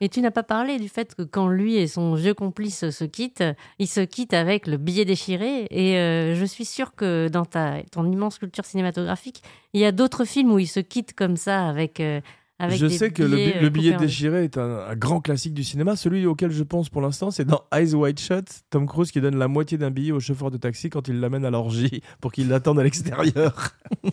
Et 0.00 0.08
tu 0.08 0.20
n'as 0.20 0.32
pas 0.32 0.42
parlé 0.42 0.80
du 0.80 0.88
fait 0.88 1.14
que 1.14 1.22
quand 1.22 1.46
lui 1.46 1.76
et 1.76 1.86
son 1.86 2.14
vieux 2.14 2.34
complice 2.34 2.90
se 2.90 3.04
quittent, 3.04 3.44
ils 3.78 3.86
se 3.86 4.00
quittent 4.00 4.34
avec 4.34 4.66
le 4.66 4.76
billet 4.76 5.04
déchiré. 5.04 5.68
Et 5.70 5.96
euh, 5.96 6.34
je 6.34 6.44
suis 6.44 6.64
sûre 6.64 6.96
que 6.96 7.28
dans 7.28 7.44
ta, 7.44 7.84
ton 7.92 8.10
immense 8.10 8.40
culture 8.40 8.64
cinématographique, 8.64 9.44
il 9.74 9.80
y 9.80 9.84
a 9.84 9.92
d'autres 9.92 10.24
films 10.24 10.50
où 10.50 10.58
ils 10.58 10.66
se 10.66 10.80
quittent 10.80 11.14
comme 11.14 11.36
ça 11.36 11.68
avec, 11.68 12.00
euh, 12.00 12.20
je 12.70 12.88
sais 12.88 13.10
que 13.10 13.22
le, 13.22 13.68
billet 13.68 13.94
euh, 13.94 13.98
déchiré 13.98 14.44
est 14.44 14.58
un, 14.58 14.94
grand 14.94 15.20
classique 15.20 15.54
du 15.54 15.64
cinéma. 15.64 15.96
Celui 15.96 16.26
auquel 16.26 16.50
je 16.50 16.62
pense 16.62 16.88
pour 16.88 17.00
l'instant, 17.00 17.30
c'est 17.30 17.44
dans 17.44 17.64
Eyes 17.72 17.94
Wide 17.94 18.20
Shut, 18.20 18.46
Tom 18.70 18.86
Cruise 18.86 19.10
qui 19.10 19.20
donne 19.20 19.36
la 19.36 19.48
moitié 19.48 19.78
d'un 19.78 19.90
billet 19.90 20.12
au 20.12 20.20
chauffeur 20.20 20.50
de 20.50 20.56
taxi 20.56 20.90
quand 20.90 21.08
il 21.08 21.20
l'amène 21.20 21.44
à 21.44 21.50
l'orgie 21.50 22.02
pour 22.20 22.32
qu'il 22.32 22.48
l'attende 22.48 22.78
à 22.78 22.84
l'extérieur. 22.84 23.70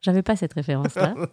J'avais 0.00 0.22
pas 0.22 0.36
cette 0.36 0.52
référence-là. 0.52 1.14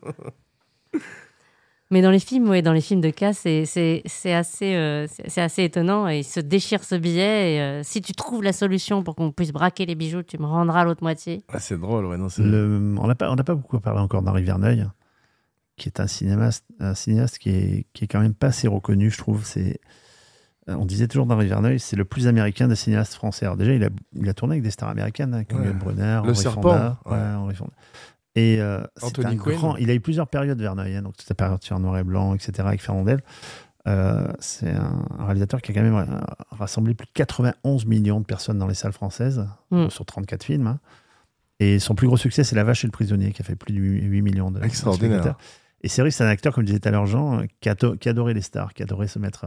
Mais 1.91 2.01
dans 2.01 2.09
les 2.09 2.19
films, 2.19 2.49
ouais, 2.49 2.63
dans 2.63 2.73
les 2.73 2.81
films 2.81 3.01
de 3.01 3.11
cas, 3.11 3.33
c'est 3.33 3.61
assez, 3.63 4.75
euh, 4.75 5.05
c'est 5.27 5.41
assez 5.41 5.63
étonnant. 5.63 6.09
Et 6.09 6.19
il 6.19 6.23
se 6.23 6.39
déchire 6.39 6.83
ce 6.83 6.95
billet. 6.95 7.53
Et, 7.53 7.61
euh, 7.61 7.83
si 7.83 8.01
tu 8.01 8.13
trouves 8.13 8.41
la 8.41 8.53
solution 8.53 9.03
pour 9.03 9.15
qu'on 9.15 9.31
puisse 9.31 9.51
braquer 9.51 9.85
les 9.85 9.93
bijoux, 9.93 10.23
tu 10.23 10.39
me 10.39 10.45
rendras 10.45 10.85
l'autre 10.85 11.03
moitié. 11.03 11.43
Ah, 11.49 11.59
c'est 11.59 11.79
drôle, 11.79 12.07
ouais. 12.07 12.17
Non, 12.17 12.29
on 12.39 13.05
n'a 13.07 13.13
pas, 13.13 13.35
pas 13.35 13.53
beaucoup 13.53 13.79
parlé 13.79 13.99
encore 13.99 14.23
d'Henri 14.23 14.41
Verneuil 14.41 14.87
qui 15.75 15.89
est 15.89 15.99
un 15.99 16.07
cinéaste, 16.07 16.65
un 16.79 16.95
cinéaste 16.95 17.39
qui 17.39 17.49
est, 17.49 17.87
qui 17.93 18.05
est 18.05 18.07
quand 18.07 18.19
même 18.19 18.33
pas 18.33 18.47
assez 18.47 18.67
reconnu, 18.67 19.09
je 19.09 19.17
trouve. 19.17 19.45
C'est, 19.45 19.79
euh, 20.69 20.75
on 20.75 20.85
disait 20.85 21.07
toujours 21.07 21.25
d'Henri 21.25 21.47
Verneuil, 21.47 21.79
c'est 21.79 21.95
le 21.95 22.05
plus 22.05 22.27
américain 22.27 22.67
des 22.67 22.75
cinéastes 22.75 23.13
français. 23.13 23.45
Alors 23.45 23.57
déjà, 23.57 23.73
il 23.73 23.83
a, 23.83 23.89
il 24.15 24.29
a 24.29 24.33
tourné 24.33 24.53
avec 24.53 24.63
des 24.63 24.71
stars 24.71 24.89
américaines, 24.89 25.33
hein, 25.33 25.43
comme 25.43 25.71
Brunner, 25.73 26.21
le 26.25 26.33
serpent, 26.33 26.97
Et 28.35 28.59
euh, 28.59 28.81
un 29.23 29.35
grand, 29.35 29.75
il 29.77 29.89
a 29.89 29.93
eu 29.93 29.99
plusieurs 29.99 30.27
périodes 30.27 30.59
Verneuil, 30.59 30.95
hein, 30.95 31.01
donc 31.01 31.17
toute 31.17 31.29
la 31.29 31.35
période 31.35 31.61
sur 31.63 31.79
noir 31.79 31.97
et 31.97 32.03
blanc, 32.03 32.33
etc., 32.33 32.67
avec 32.67 32.81
Fernandel. 32.81 33.21
Euh, 33.85 34.27
c'est 34.39 34.71
un, 34.71 35.05
réalisateur 35.19 35.61
qui 35.61 35.71
a 35.71 35.73
quand 35.75 35.81
même 35.81 36.21
rassemblé 36.51 36.93
plus 36.93 37.05
de 37.05 37.11
91 37.13 37.85
millions 37.85 38.21
de 38.21 38.25
personnes 38.25 38.57
dans 38.57 38.67
les 38.67 38.73
salles 38.73 38.93
françaises, 38.93 39.45
mm. 39.71 39.89
sur 39.89 40.05
34 40.05 40.43
films. 40.43 40.67
Hein. 40.67 40.79
Et 41.59 41.79
son 41.79 41.95
plus 41.95 42.07
gros 42.07 42.17
succès, 42.17 42.43
c'est 42.43 42.55
La 42.55 42.63
Vache 42.63 42.83
et 42.83 42.87
le 42.87 42.91
Prisonnier, 42.91 43.31
qui 43.31 43.41
a 43.41 43.45
fait 43.45 43.55
plus 43.55 43.73
de 43.73 43.79
8 43.79 44.21
millions 44.21 44.51
de 44.51 44.63
Extraordinaire. 44.63 45.35
Et 45.83 45.89
c'est 45.89 46.01
vrai 46.01 46.09
que 46.09 46.15
c'est 46.15 46.23
un 46.23 46.29
acteur, 46.29 46.53
comme 46.53 46.63
disait 46.63 46.79
tout 46.79 46.87
à 46.87 46.91
l'heure 46.91 47.05
Jean, 47.05 47.41
euh, 47.41 47.45
qui, 47.59 48.09
adorait 48.09 48.33
les 48.33 48.41
stars, 48.41 48.73
qui 48.73 48.83
adorait 48.83 49.07
se 49.07 49.19
mettre 49.19 49.45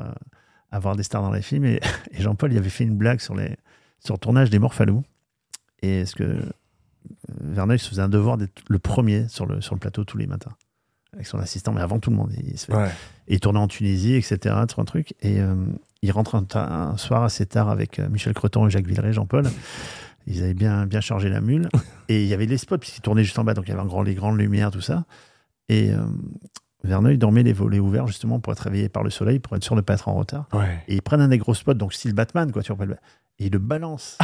à, 0.70 0.78
voir 0.78 0.95
des 0.95 1.03
stars 1.03 1.22
dans 1.22 1.32
les 1.32 1.43
films. 1.43 1.64
Et, 1.64 1.80
Jean-Paul, 2.18 2.53
il 2.53 2.59
avait 2.59 2.68
fait 2.68 2.84
une 2.84 2.97
blague 2.97 3.20
sur, 3.20 3.34
les, 3.34 3.57
sur 4.01 4.14
le 4.14 4.18
tournage 4.18 4.51
des 4.51 4.59
Morphalou. 4.59 5.03
Et 5.82 6.01
est-ce 6.01 6.14
que 6.14 6.24
euh, 6.24 6.41
Verneuil 7.41 7.78
se 7.78 7.89
faisait 7.89 8.03
un 8.03 8.09
devoir 8.09 8.37
d'être 8.37 8.62
le 8.68 8.78
premier 8.78 9.28
sur 9.28 9.47
le, 9.47 9.61
sur 9.61 9.74
le 9.74 9.80
plateau 9.80 10.05
tous 10.05 10.18
les 10.18 10.26
matins 10.26 10.55
avec 11.12 11.26
son 11.26 11.39
assistant, 11.39 11.72
mais 11.72 11.80
avant 11.80 11.99
tout 11.99 12.11
le 12.11 12.16
monde. 12.16 12.30
Il, 12.37 12.47
et 12.47 12.55
il 13.28 13.41
tournait 13.41 13.59
en 13.59 13.68
Tunisie, 13.68 14.14
etc. 14.16 14.55
un 14.55 14.66
truc. 14.66 15.14
Et 15.22 15.41
euh, 15.41 15.55
il 16.03 16.12
rentre 16.12 16.34
un, 16.34 16.97
soir 16.99 17.22
assez 17.22 17.47
tard 17.47 17.70
avec 17.70 17.99
Michel 17.99 18.34
Creton 18.34 18.66
et 18.66 18.70
Jacques 18.70 18.87
Villeray, 18.87 19.14
Jean-Paul. 19.14 19.47
Ils 20.26 20.43
avaient 20.43 20.53
bien, 20.53 20.84
bien 20.84 21.01
chargé 21.01 21.30
la 21.30 21.41
mule. 21.41 21.70
et 22.11 22.22
il 22.22 22.28
y 22.28 22.34
avait 22.34 22.45
les 22.45 22.59
spots, 22.59 22.76
puisqu'ils 22.76 23.01
tournaient 23.01 23.24
juste 23.24 23.39
en 23.39 23.45
bas, 23.45 23.55
donc 23.55 23.66
il 23.66 23.70
y 23.70 23.72
avait 23.72 23.87
grand, 23.87 24.03
les 24.03 24.14
grandes 24.14 24.39
lumières, 24.39 24.70
tout 24.70 24.82
ça. 24.82 25.07
Et 25.69 25.91
euh, 25.91 26.05
Verneuil 26.85 27.19
dormait 27.19 27.43
les 27.43 27.53
volets 27.53 27.79
ouverts 27.79 28.07
justement 28.07 28.41
pour 28.41 28.53
être 28.53 28.61
réveillé 28.61 28.89
par 28.89 29.03
le 29.03 29.11
soleil, 29.11 29.39
pour 29.39 29.57
être 29.57 29.64
sûr 29.64 29.75
de 29.75 29.81
ne 29.81 29.85
pas 29.85 29.95
être 29.95 30.09
en 30.09 30.14
retard. 30.14 30.49
Et 30.89 30.95
ils 30.95 31.03
prennent 31.03 31.21
un 31.21 31.29
des 31.29 31.39
gros 31.39 31.55
spots, 31.55 31.75
donc 31.75 31.93
style 31.93 32.14
Batman, 32.14 32.53
quoi, 32.53 32.62
tu 32.62 32.73
vois, 32.73 32.87
et 33.39 33.47
il 33.47 33.53
le 33.53 33.59
balance 33.59 34.17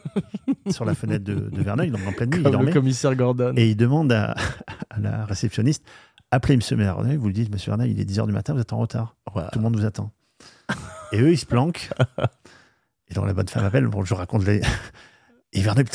sur 0.70 0.84
la 0.84 0.96
fenêtre 0.96 1.24
de, 1.24 1.48
Verneuil, 1.62 1.92
donc 1.92 2.00
en 2.04 2.12
pleine 2.12 2.30
nuit. 2.30 2.42
Comme 2.42 2.50
il 2.50 2.52
dormait, 2.52 2.72
le 2.72 2.72
commissaire 2.72 3.14
Gordon. 3.14 3.52
Et 3.56 3.70
il 3.70 3.76
demande 3.76 4.10
à, 4.10 4.34
la 4.98 5.24
réceptionniste 5.24 5.84
appelez 6.30 6.54
M. 6.54 6.60
Verneuil, 6.78 7.16
vous 7.16 7.26
lui 7.26 7.34
dites 7.34 7.52
Monsieur 7.52 7.70
Verneuil, 7.70 7.92
il 7.92 8.00
est 8.00 8.04
10h 8.04 8.26
du 8.26 8.32
matin, 8.32 8.54
vous 8.54 8.60
êtes 8.60 8.72
en 8.72 8.78
retard. 8.78 9.16
Tout 9.52 9.58
le 9.58 9.62
monde 9.62 9.76
vous 9.76 9.84
attend. 9.84 10.12
et 11.12 11.20
eux, 11.20 11.32
ils 11.32 11.38
se 11.38 11.46
planquent. 11.46 11.90
et 13.08 13.14
donc 13.14 13.26
la 13.26 13.34
bonne 13.34 13.48
femme 13.48 13.64
appelle, 13.64 13.86
bon, 13.86 14.04
je 14.04 14.14
raconte 14.14 14.44
les. 14.46 14.60
et 15.52 15.62
Verneuil, 15.62 15.86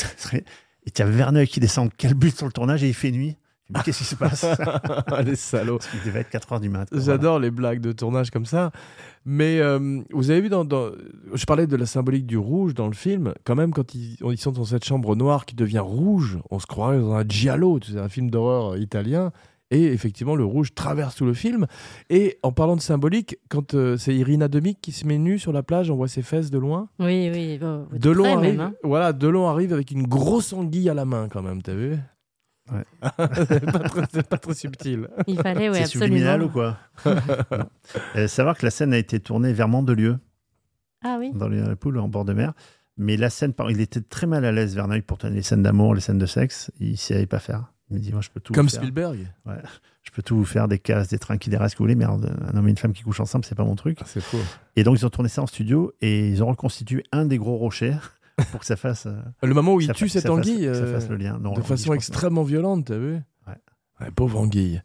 et 0.84 0.90
tu 0.90 1.02
as 1.02 1.06
Verneuil 1.06 1.48
qui 1.48 1.60
descend 1.60 1.90
quel 1.96 2.14
but 2.14 2.36
sur 2.36 2.46
le 2.46 2.52
tournage 2.52 2.84
et 2.84 2.88
il 2.88 2.94
fait 2.94 3.10
nuit. 3.10 3.36
Qu'est-ce 3.84 3.98
qui 3.98 4.04
se 4.04 4.14
passe 4.14 4.46
Les 5.24 5.36
salauds. 5.36 5.78
Il 5.94 6.06
devait 6.06 6.20
être 6.20 6.30
4 6.30 6.54
h 6.54 6.60
du 6.60 6.68
matin. 6.68 6.96
J'adore 6.98 7.38
les 7.38 7.50
blagues 7.50 7.80
de 7.80 7.92
tournage 7.92 8.30
comme 8.30 8.46
ça. 8.46 8.70
Mais 9.24 9.58
euh, 9.58 10.02
vous 10.12 10.30
avez 10.30 10.40
vu, 10.40 10.48
dans, 10.48 10.64
je 11.34 11.44
parlais 11.46 11.66
de 11.66 11.76
la 11.76 11.86
symbolique 11.86 12.26
du 12.26 12.38
rouge 12.38 12.74
dans 12.74 12.86
le 12.86 12.94
film. 12.94 13.34
Quand 13.44 13.56
même, 13.56 13.72
quand 13.72 13.94
ils, 13.94 14.16
ils 14.20 14.38
sont 14.38 14.52
dans 14.52 14.64
cette 14.64 14.84
chambre 14.84 15.16
noire 15.16 15.46
qui 15.46 15.56
devient 15.56 15.80
rouge, 15.80 16.38
on 16.50 16.60
se 16.60 16.66
croirait 16.66 17.00
dans 17.00 17.14
un 17.14 17.24
giallo, 17.26 17.80
c'est 17.84 17.98
un 17.98 18.08
film 18.08 18.30
d'horreur 18.30 18.76
italien. 18.76 19.32
Et 19.72 19.86
effectivement, 19.86 20.36
le 20.36 20.44
rouge 20.44 20.74
traverse 20.74 21.16
tout 21.16 21.24
le 21.24 21.34
film. 21.34 21.66
Et 22.08 22.38
en 22.44 22.52
parlant 22.52 22.76
de 22.76 22.80
symbolique, 22.80 23.36
quand 23.48 23.74
euh, 23.74 23.96
c'est 23.96 24.14
Irina 24.14 24.46
Demick 24.46 24.80
qui 24.80 24.92
se 24.92 25.04
met 25.06 25.18
nue 25.18 25.40
sur 25.40 25.52
la 25.52 25.64
plage, 25.64 25.90
on 25.90 25.96
voit 25.96 26.06
ses 26.06 26.22
fesses 26.22 26.50
de 26.50 26.58
loin. 26.58 26.88
Oui, 27.00 27.30
oui. 27.32 27.58
de 27.58 28.10
long 28.10 28.38
arrive, 28.38 28.60
hein. 28.60 28.74
voilà, 28.84 29.12
Delon 29.12 29.48
arrive 29.48 29.72
avec 29.72 29.90
une 29.90 30.06
grosse 30.06 30.52
anguille 30.52 30.88
à 30.88 30.94
la 30.94 31.04
main 31.04 31.28
quand 31.28 31.42
même, 31.42 31.62
t'as 31.62 31.74
vu? 31.74 31.96
Ouais. 32.72 32.84
c'est 34.10 34.28
pas, 34.28 34.38
trop 34.38 34.54
subtil. 34.54 35.08
Il 35.26 35.36
fallait, 35.40 35.68
oui, 35.68 35.78
absolument. 35.78 35.86
subliminal 35.86 36.42
ou 36.42 36.48
quoi 36.48 36.78
euh, 38.16 38.28
Savoir 38.28 38.56
que 38.56 38.64
la 38.64 38.70
scène 38.70 38.92
a 38.92 38.98
été 38.98 39.20
tournée 39.20 39.52
vers 39.52 39.68
Mandelieu. 39.68 40.18
Ah 41.02 41.16
oui. 41.18 41.30
Dans 41.34 41.48
la 41.48 41.76
poule, 41.76 41.98
en 41.98 42.08
bord 42.08 42.24
de 42.24 42.32
mer. 42.32 42.52
Mais 42.96 43.16
la 43.16 43.30
scène, 43.30 43.52
il 43.68 43.80
était 43.80 44.00
très 44.00 44.26
mal 44.26 44.44
à 44.44 44.52
l'aise, 44.52 44.74
Verneuil, 44.74 45.02
pour 45.02 45.18
tourner 45.18 45.36
les 45.36 45.42
scènes 45.42 45.62
d'amour, 45.62 45.94
les 45.94 46.00
scènes 46.00 46.18
de 46.18 46.26
sexe. 46.26 46.72
Il 46.80 46.92
ne 46.92 46.96
savait 46.96 47.26
pas 47.26 47.38
faire. 47.38 47.72
Il 47.90 47.96
me 47.96 48.02
dit, 48.02 48.10
moi, 48.10 48.20
je 48.20 48.30
peux 48.30 48.40
tout. 48.40 48.52
Comme 48.52 48.68
faire. 48.68 48.80
Spielberg. 48.80 49.18
Ouais. 49.44 49.58
Je 50.02 50.10
peux 50.10 50.22
tout 50.22 50.36
vous 50.36 50.44
faire, 50.44 50.66
des 50.66 50.78
cases, 50.78 51.08
des 51.08 51.18
trains 51.18 51.36
qui 51.36 51.50
dérasent, 51.50 51.72
ce 51.72 51.76
que 51.76 51.78
vous 51.78 51.84
voulez, 51.84 51.94
mais 51.94 52.04
un 52.04 52.56
homme 52.56 52.66
et 52.66 52.70
une 52.70 52.76
femme 52.76 52.92
qui 52.92 53.02
couchent 53.02 53.20
ensemble, 53.20 53.44
c'est 53.44 53.54
pas 53.54 53.64
mon 53.64 53.76
truc. 53.76 53.98
Ah, 54.00 54.04
c'est 54.06 54.20
faux. 54.20 54.40
Et 54.76 54.82
donc, 54.82 54.98
ils 54.98 55.06
ont 55.06 55.10
tourné 55.10 55.28
ça 55.28 55.42
en 55.42 55.46
studio 55.46 55.92
et 56.00 56.28
ils 56.28 56.42
ont 56.42 56.46
reconstitué 56.46 57.04
un 57.12 57.26
des 57.26 57.38
gros 57.38 57.56
rochers 57.56 57.98
pour 58.50 58.60
que 58.60 58.66
ça 58.66 58.76
fasse. 58.76 59.06
Euh, 59.06 59.20
le 59.42 59.54
moment 59.54 59.74
où 59.74 59.80
il 59.80 59.92
tue 59.92 60.08
cette 60.08 60.30
anguille. 60.30 60.70
ça 60.74 60.86
fasse 60.86 61.08
le 61.08 61.16
lien. 61.16 61.38
de 61.38 61.60
façon 61.62 61.94
extrêmement 61.94 62.42
violente, 62.42 62.86
t'as 62.86 62.98
vu? 62.98 63.20
Ouais. 63.46 64.10
Pauvre 64.14 64.40
anguille. 64.40 64.82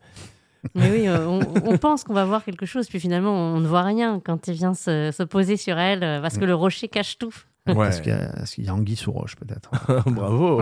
Mais 0.76 0.92
oui, 0.92 1.08
euh, 1.08 1.28
on, 1.28 1.78
pense 1.80 2.04
qu'on 2.04 2.14
va 2.14 2.24
voir 2.24 2.44
quelque 2.44 2.68
chose, 2.68 2.88
puis 2.88 3.00
finalement, 3.00 3.34
on 3.34 3.60
ne 3.60 3.68
voit 3.68 3.82
rien 3.82 4.22
quand 4.24 4.48
il 4.48 4.54
vient 4.54 4.76
se, 4.76 5.24
poser 5.24 5.58
sur 5.58 5.78
elle, 5.80 6.04
euh, 6.04 6.22
parce 6.22 6.38
que 6.38 6.46
le 6.46 6.54
rocher 6.54 6.88
cache 6.88 7.18
tout. 7.18 7.34
Ouais. 7.68 7.90
Est-ce 7.90 8.02
qu'il 8.02 8.64
y, 8.64 8.70
a 8.70 8.74
anguille 8.74 8.96
sous 8.96 9.12
roche, 9.12 9.36
peut-être 9.36 9.72
Bravo. 10.10 10.62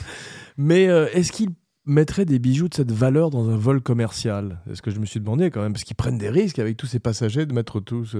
Mais 0.56 0.84
est-ce 0.84 1.32
qu'il 1.32 1.50
mettrait 1.84 2.24
des 2.24 2.38
bijoux 2.38 2.68
de 2.68 2.74
cette 2.74 2.92
valeur 2.92 3.30
dans 3.30 3.48
un 3.50 3.56
vol 3.56 3.80
commercial? 3.80 4.60
C'est 4.66 4.76
ce 4.76 4.82
que 4.82 4.90
je 4.90 5.00
me 5.00 5.06
suis 5.06 5.20
demandé 5.20 5.50
quand 5.50 5.62
même, 5.62 5.72
parce 5.72 5.84
qu'ils 5.84 5.96
prennent 5.96 6.18
des 6.18 6.30
risques 6.30 6.58
avec 6.58 6.76
tous 6.76 6.86
ces 6.86 6.98
passagers 6.98 7.44
de 7.44 7.52
mettre 7.52 7.80
tous 7.80 8.16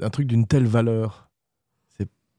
un 0.00 0.10
truc 0.10 0.26
d'une 0.26 0.46
telle 0.46 0.66
valeur? 0.66 1.31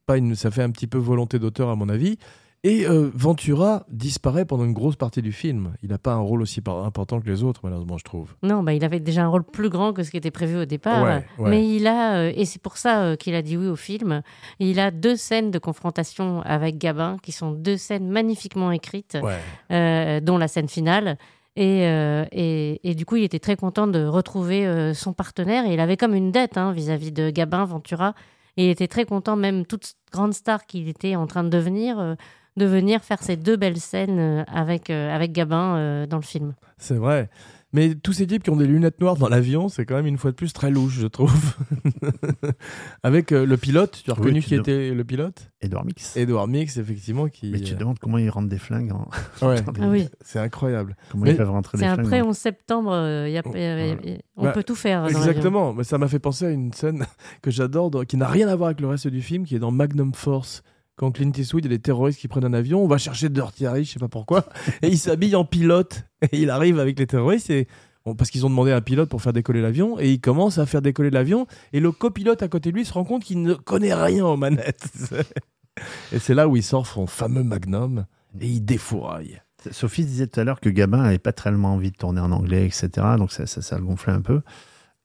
Pas 0.05 0.17
une, 0.17 0.35
ça 0.35 0.51
fait 0.51 0.63
un 0.63 0.71
petit 0.71 0.87
peu 0.87 0.97
volonté 0.97 1.39
d'auteur 1.39 1.69
à 1.69 1.75
mon 1.75 1.89
avis. 1.89 2.17
Et 2.65 2.87
euh, 2.87 3.11
Ventura 3.13 3.85
disparaît 3.89 4.45
pendant 4.45 4.63
une 4.63 4.71
grosse 4.71 4.95
partie 4.95 5.21
du 5.21 5.33
film. 5.33 5.73
Il 5.83 5.89
n'a 5.89 5.97
pas 5.97 6.13
un 6.13 6.19
rôle 6.21 6.41
aussi 6.41 6.61
important 6.65 7.19
que 7.19 7.27
les 7.27 7.43
autres, 7.43 7.59
malheureusement, 7.65 7.97
je 7.97 8.05
trouve. 8.05 8.35
Non, 8.41 8.63
bah, 8.63 8.71
il 8.73 8.85
avait 8.85 9.01
déjà 9.01 9.25
un 9.25 9.27
rôle 9.27 9.43
plus 9.43 9.67
grand 9.69 9.91
que 9.91 10.01
ce 10.03 10.11
qui 10.11 10.15
était 10.15 10.31
prévu 10.31 10.57
au 10.57 10.63
départ. 10.63 11.03
Ouais, 11.03 11.25
ouais. 11.39 11.49
Mais 11.49 11.67
il 11.75 11.87
a, 11.87 12.15
euh, 12.19 12.31
et 12.33 12.45
c'est 12.45 12.61
pour 12.61 12.77
ça 12.77 13.01
euh, 13.03 13.15
qu'il 13.17 13.35
a 13.35 13.41
dit 13.41 13.57
oui 13.57 13.67
au 13.67 13.75
film, 13.75 14.21
il 14.59 14.79
a 14.79 14.91
deux 14.91 15.17
scènes 15.17 15.51
de 15.51 15.59
confrontation 15.59 16.41
avec 16.43 16.77
Gabin 16.77 17.17
qui 17.21 17.33
sont 17.33 17.51
deux 17.51 17.75
scènes 17.75 18.07
magnifiquement 18.09 18.71
écrites, 18.71 19.17
Ouais. 19.21 19.39
euh, 19.71 20.21
dont 20.21 20.37
la 20.37 20.47
scène 20.47 20.69
finale. 20.69 21.17
Et, 21.57 21.85
euh, 21.85 22.23
et, 22.31 22.79
et 22.89 22.95
du 22.95 23.05
coup, 23.05 23.17
il 23.17 23.23
était 23.25 23.39
très 23.39 23.57
content 23.57 23.87
de 23.87 24.05
retrouver 24.05 24.93
son 24.93 25.11
partenaire. 25.11 25.65
Et 25.65 25.73
il 25.73 25.81
avait 25.81 25.97
comme 25.97 26.15
une 26.15 26.31
dette 26.31 26.57
hein, 26.57 26.71
vis-à-vis 26.71 27.11
de 27.11 27.29
Gabin, 27.29 27.65
Ventura. 27.65 28.13
Et 28.57 28.65
il 28.65 28.69
était 28.69 28.87
très 28.87 29.05
content, 29.05 29.35
même 29.35 29.65
toute 29.65 29.93
grande 30.11 30.33
star 30.33 30.65
qu'il 30.65 30.87
était 30.87 31.15
en 31.15 31.27
train 31.27 31.43
de 31.43 31.49
devenir, 31.49 31.99
euh, 31.99 32.15
de 32.57 32.65
venir 32.65 33.01
faire 33.01 33.21
ces 33.21 33.35
deux 33.35 33.55
belles 33.55 33.79
scènes 33.79 34.19
euh, 34.19 34.43
avec, 34.47 34.89
euh, 34.89 35.13
avec 35.13 35.31
Gabin 35.31 36.05
dans 36.07 36.17
le 36.17 36.23
film. 36.23 36.53
C'est 36.77 36.97
vrai. 36.97 37.29
Mais 37.73 37.95
tous 37.95 38.13
ces 38.13 38.27
types 38.27 38.43
qui 38.43 38.49
ont 38.51 38.55
des 38.55 38.67
lunettes 38.67 39.01
noires 39.01 39.17
dans 39.17 39.27
l'avion, 39.29 39.67
c'est 39.67 39.85
quand 39.85 39.95
même 39.95 40.05
une 40.05 40.17
fois 40.19 40.29
de 40.31 40.35
plus 40.35 40.53
très 40.53 40.69
louche, 40.69 40.93
je 40.99 41.07
trouve. 41.07 41.33
Avec 43.03 43.31
euh, 43.31 43.45
le 43.45 43.57
pilote, 43.57 44.01
tu 44.03 44.11
as 44.11 44.13
Oui, 44.13 44.19
reconnu 44.19 44.41
tu 44.41 44.47
qui 44.49 44.55
était 44.55 44.91
le 44.93 45.03
pilote? 45.03 45.49
Edouard 45.61 45.85
Mix. 45.85 46.15
Edouard 46.17 46.47
Mix, 46.47 46.77
effectivement. 46.77 47.27
Qui... 47.27 47.51
Mais 47.51 47.59
tu 47.59 47.73
te 47.73 47.79
demandes 47.79 47.99
comment 47.99 48.17
ils 48.17 48.29
rentrent 48.29 48.49
des 48.49 48.57
flingues. 48.57 48.91
en- 48.91 49.07
Ouais, 49.47 49.55
Ah 49.81 49.87
oui. 49.87 50.07
c'est 50.21 50.39
incroyable. 50.39 50.95
Comment 51.11 51.23
Mais 51.25 51.31
ils 51.31 51.37
peuvent 51.37 51.49
rentrer 51.49 51.77
des 51.77 51.83
C'est 51.83 51.93
flingues. 51.93 52.05
après 52.05 52.21
en- 52.21 52.27
11 52.29 52.37
septembre, 52.37 52.91
euh, 52.93 53.29
y 53.29 53.37
a- 53.37 53.41
Oh, 53.45 53.51
euh, 53.55 53.95
voilà. 54.01 54.17
on 54.37 54.43
Bah, 54.43 54.51
peut 54.51 54.63
tout 54.63 54.75
faire. 54.75 55.01
dans. 55.03 55.07
Exactement. 55.09 55.73
Mais 55.73 55.83
ça 55.83 55.97
m'a 55.97 56.07
fait 56.07 56.19
penser 56.19 56.45
à 56.45 56.49
une 56.51 56.73
scène 56.73 57.05
que 57.41 57.51
j'adore, 57.51 57.91
dans- 57.91 58.03
qui 58.03 58.17
n'a 58.17 58.27
rien 58.27 58.47
à 58.47 58.55
voir 58.55 58.67
avec 58.67 58.81
le 58.81 58.87
reste 58.87 59.07
du 59.07 59.21
film, 59.21 59.45
qui 59.45 59.55
est 59.55 59.59
dans 59.59 59.71
Magnum 59.71 60.13
Force. 60.13 60.63
Quand 60.95 61.09
Clint 61.11 61.31
Eastwood, 61.35 61.65
il 61.65 61.71
y 61.71 61.73
a 61.73 61.75
des 61.77 61.81
terroristes 61.81 62.19
qui 62.19 62.27
prennent 62.27 62.45
un 62.45 62.53
avion, 62.53 62.83
on 62.83 62.87
va 62.87 62.99
chercher 62.99 63.27
Dirty 63.29 63.65
Harry, 63.65 63.83
je 63.83 63.93
sais 63.93 63.99
pas 63.99 64.09
pourquoi, 64.09 64.45
et 64.83 64.89
il 64.89 64.99
s'habille 64.99 65.35
en 65.35 65.43
pilote. 65.43 66.03
Et 66.31 66.41
il 66.41 66.49
arrive 66.49 66.79
avec 66.79 66.97
les 66.99 67.07
terroristes, 67.07 67.49
et, 67.49 67.67
bon, 68.05 68.15
parce 68.15 68.29
qu'ils 68.29 68.45
ont 68.45 68.49
demandé 68.49 68.71
un 68.71 68.81
pilote 68.81 69.09
pour 69.09 69.21
faire 69.21 69.33
décoller 69.33 69.61
l'avion, 69.61 69.99
et 69.99 70.11
il 70.11 70.19
commence 70.21 70.57
à 70.57 70.65
faire 70.65 70.81
décoller 70.81 71.09
l'avion, 71.09 71.47
et 71.73 71.79
le 71.79 71.91
copilote 71.91 72.41
à 72.43 72.47
côté 72.47 72.71
de 72.71 72.75
lui 72.77 72.85
se 72.85 72.93
rend 72.93 73.03
compte 73.03 73.23
qu'il 73.23 73.41
ne 73.41 73.53
connaît 73.53 73.93
rien 73.93 74.25
aux 74.25 74.37
manettes. 74.37 74.87
et 76.13 76.19
c'est 76.19 76.33
là 76.33 76.47
où 76.47 76.55
il 76.55 76.63
sort 76.63 76.87
son 76.87 77.07
fameux 77.07 77.43
Magnum, 77.43 78.05
et 78.39 78.47
il 78.47 78.61
défouraille. 78.61 79.41
Sophie 79.71 80.05
disait 80.05 80.27
tout 80.27 80.39
à 80.39 80.43
l'heure 80.43 80.59
que 80.59 80.69
Gabin 80.69 81.03
n'avait 81.03 81.19
pas 81.19 81.31
tellement 81.31 81.73
envie 81.73 81.91
de 81.91 81.95
tourner 81.95 82.19
en 82.19 82.31
anglais, 82.31 82.65
etc. 82.65 82.89
Donc 83.17 83.31
ça, 83.31 83.45
ça, 83.45 83.61
ça 83.61 83.77
le 83.77 83.83
gonflait 83.85 84.11
un 84.11 84.21
peu. 84.21 84.41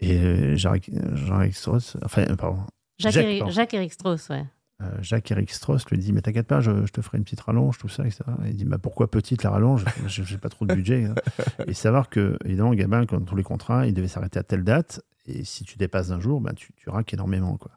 Et 0.00 0.18
euh, 0.18 0.56
Jacques, 0.56 0.90
Jean-Éric 1.14 1.54
Strauss, 1.54 1.96
enfin, 2.04 2.24
pardon, 2.36 2.58
Jacques, 2.98 3.12
Jacques, 3.12 3.24
Éric- 3.26 3.38
pardon. 3.38 3.52
Jacques-Éric 3.52 3.92
Strauss, 3.92 4.28
ouais. 4.30 4.44
Euh, 4.80 4.90
Jacques-Éric 5.00 5.50
Strauss 5.50 5.84
lui 5.90 5.98
dit 5.98 6.12
Mais 6.12 6.20
t'inquiète 6.22 6.46
pas, 6.46 6.60
je, 6.60 6.86
je 6.86 6.92
te 6.92 7.00
ferai 7.00 7.18
une 7.18 7.24
petite 7.24 7.40
rallonge, 7.40 7.78
tout 7.78 7.88
ça, 7.88 8.04
etc. 8.04 8.20
Et 8.44 8.50
il 8.50 8.56
dit 8.56 8.64
bah, 8.64 8.78
Pourquoi 8.78 9.10
petite 9.10 9.42
la 9.42 9.50
rallonge? 9.50 9.84
Je 10.06 10.22
n'ai 10.22 10.38
pas 10.38 10.48
trop 10.48 10.66
de 10.66 10.74
budget. 10.74 11.06
hein. 11.06 11.14
Et 11.66 11.74
savoir 11.74 12.08
que, 12.08 12.38
évidemment, 12.44 12.72
Gabin, 12.74 13.04
comme 13.06 13.24
tous 13.24 13.34
les 13.36 13.42
contrats, 13.42 13.86
il 13.86 13.94
devait 13.94 14.08
s'arrêter 14.08 14.38
à 14.38 14.42
telle 14.44 14.62
date. 14.64 15.02
Et 15.26 15.44
si 15.44 15.64
tu 15.64 15.78
dépasses 15.78 16.08
d'un 16.08 16.20
jour, 16.20 16.40
bah, 16.40 16.52
tu, 16.54 16.72
tu 16.76 16.88
raques 16.90 17.12
énormément. 17.12 17.56
Quoi. 17.56 17.72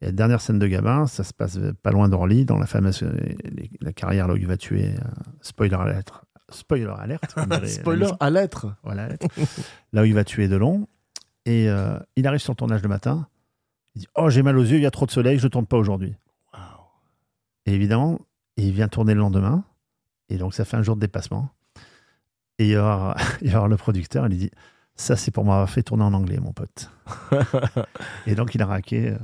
Et 0.00 0.06
la 0.06 0.12
dernière 0.12 0.40
scène 0.40 0.58
de 0.58 0.66
Gabin, 0.66 1.06
ça 1.06 1.24
se 1.24 1.34
passe 1.34 1.58
pas 1.82 1.90
loin 1.90 2.08
d'Orly, 2.08 2.46
dans 2.46 2.58
la 2.58 2.66
fameuse 2.66 3.02
euh, 3.02 3.12
les- 3.44 3.70
la 3.80 3.92
carrière 3.92 4.26
là 4.26 4.34
où 4.34 4.36
il 4.38 4.46
va 4.46 4.56
tuer. 4.56 4.94
euh, 4.94 5.00
spoiler 5.42 5.74
alerte. 5.76 6.12
Spoiler 6.50 6.92
alerte. 6.98 7.34
Spoiler 7.68 8.08
à 8.18 8.30
lettre. 8.30 8.74
Voilà, 8.82 9.08
là 9.92 10.02
où 10.02 10.04
il 10.06 10.14
va 10.14 10.24
tuer 10.24 10.48
Delon. 10.48 10.88
Et 11.44 11.68
euh, 11.68 11.98
il 12.16 12.26
arrive 12.26 12.40
sur 12.40 12.52
le 12.52 12.56
tournage 12.56 12.82
le 12.82 12.88
matin. 12.88 13.28
Il 13.94 14.00
dit 14.00 14.08
Oh, 14.16 14.30
j'ai 14.30 14.42
mal 14.42 14.56
aux 14.58 14.62
yeux, 14.64 14.76
il 14.78 14.82
y 14.82 14.86
a 14.86 14.90
trop 14.90 15.04
de 15.06 15.10
soleil, 15.10 15.38
je 15.38 15.44
ne 15.44 15.48
tourne 15.50 15.66
pas 15.66 15.76
aujourd'hui. 15.76 16.16
Et 17.70 17.74
évidemment, 17.74 18.18
il 18.56 18.72
vient 18.72 18.88
tourner 18.88 19.14
le 19.14 19.20
lendemain. 19.20 19.62
Et 20.28 20.38
donc, 20.38 20.54
ça 20.54 20.64
fait 20.64 20.76
un 20.76 20.82
jour 20.82 20.96
de 20.96 21.00
dépassement. 21.00 21.50
Et 22.58 22.64
il 22.64 22.70
y 22.70 22.76
aura, 22.76 23.16
il 23.42 23.52
y 23.52 23.54
aura 23.54 23.68
le 23.68 23.76
producteur, 23.76 24.26
il 24.26 24.30
lui 24.30 24.36
dit 24.38 24.50
Ça, 24.96 25.14
c'est 25.14 25.30
pour 25.30 25.44
m'avoir 25.44 25.70
fait 25.70 25.84
tourner 25.84 26.02
en 26.02 26.12
anglais, 26.12 26.38
mon 26.40 26.52
pote. 26.52 26.90
et 28.26 28.34
donc, 28.34 28.54
il 28.56 28.62
a 28.62 28.66
raqué 28.66 29.10
euh, 29.10 29.18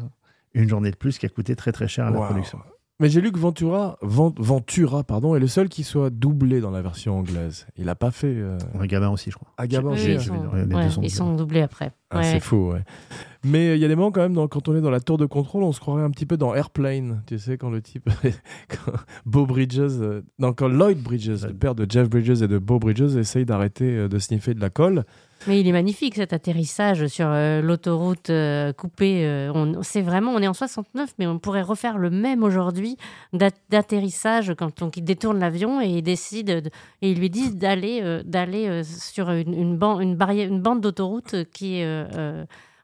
une 0.55 0.69
journée 0.69 0.93
de 0.93 0.97
plus 0.97 1.19
qui 1.19 1.27
a 1.27 1.29
coûté 1.29 1.57
très 1.57 1.73
très 1.73 1.89
cher 1.89 2.07
à 2.07 2.11
la 2.11 2.19
Wow. 2.21 2.27
production. 2.27 2.61
Mais 2.99 3.11
j'ai 3.11 3.21
lu 3.21 3.31
que 3.31 3.39
Ventura, 3.39 3.99
Ven- 4.01 4.33
Ventura 4.39 5.05
pardon, 5.05 5.37
est 5.37 5.39
le 5.41 5.49
seul 5.49 5.69
qui 5.69 5.85
soit 5.85 6.09
doublé 6.09 6.61
dans 6.63 6.71
la 6.71 6.81
version 6.81 7.19
anglaise. 7.19 7.67
Il 7.77 7.85
n'a 7.87 7.95
pas 7.95 8.11
fait 8.11 8.35
euh, 8.35 8.57
aussi, 9.13 9.31
je 9.31 9.37
crois. 9.37 9.49
à 9.59 9.67
Gabin. 9.67 9.91
Oui, 9.91 9.99
j'ai- 9.99 10.15
ils 10.15 10.21
sont, 10.23 10.33
ouais, 10.35 10.63
ils 10.63 10.89
doublés. 10.95 11.09
sont 11.11 11.35
doublés 11.35 11.61
après. 11.61 11.93
Ah, 12.11 12.19
Ouais. 12.19 12.25
C'est 12.25 12.41
fou, 12.41 12.71
ouais. 12.73 12.85
Mais 13.45 13.69
euh, 13.69 13.75
il 13.77 13.83
y 13.83 13.85
a 13.85 13.89
des 13.89 13.97
moments 13.97 14.11
quand 14.13 14.23
même, 14.23 14.33
dans- 14.33 14.49
quand 14.49 14.67
on 14.69 14.77
est 14.77 14.81
dans 14.81 14.91
la 14.91 15.01
tour 15.01 15.19
de 15.19 15.27
contrôle, 15.27 15.63
on 15.63 15.73
se 15.73 15.81
croirait 15.81 16.03
un 16.05 16.11
petit 16.11 16.25
peu 16.25 16.39
dans 16.39 16.55
Airplane. 16.55 17.23
Tu 17.27 17.39
sais, 17.39 17.59
quand 17.59 17.69
le 17.69 17.83
type. 17.83 18.09
quand 18.69 18.93
Beau 19.27 19.45
Bridges. 19.45 19.79
euh, 19.81 20.23
non, 20.39 20.55
quand 20.55 20.69
Lloyd 20.69 20.99
Bridges, 21.03 21.45
le 21.47 21.53
père 21.55 21.75
de 21.75 21.87
Jeff 21.89 22.09
Bridges 22.09 22.41
et 22.43 22.49
de 22.49 22.59
Beau 22.59 22.79
Bridges, 22.79 23.15
essaye 23.17 23.45
d'arrêter 23.45 23.85
euh, 23.97 24.09
de 24.09 24.19
sniffer 24.19 24.55
de 24.55 24.61
la 24.61 24.71
colle. 24.71 25.05
Mais 25.47 25.61
il 25.61 25.69
est 25.69 25.73
magnifique 25.73 26.15
cet 26.17 26.33
atterrissage 26.33 27.07
sur 27.09 27.27
euh, 27.29 27.61
l'autoroute 27.61 28.31
euh, 28.31 28.73
coupée. 28.73 29.25
euh, 29.25 29.53
on, 29.55 29.83
c'est 29.83 30.03
vraiment, 30.03 30.33
on 30.33 30.41
est 30.41 30.49
en 30.49 30.55
69, 30.55 31.15
mais 31.19 31.27
on 31.27 31.39
pourrait 31.39 31.63
refaire 31.63 31.99
le 31.99 32.11
même 32.11 32.43
aujourd'hui 32.43 32.97
d'at- 33.33 33.51
d'atterrissage 33.71 34.55
quand 34.59 34.83
on, 34.83 34.91
détourne 34.97 35.39
l'avion 35.39 35.81
et 35.81 36.03
décide 36.03 36.47
de- 36.63 36.71
et 37.03 37.11
ils 37.13 37.19
lui 37.19 37.31
disent 37.31 37.57
d'aller 37.57 38.23
d'aller 38.25 38.83
sur 38.85 39.31
une, 39.31 39.55
une, 39.55 39.77
ban- 39.77 40.01
une, 40.01 40.17
barrière, 40.17 40.49
une 40.49 40.61
bande 40.63 40.81
d'autoroute 40.81 41.37
qui 41.53 41.77
est 41.81 42.07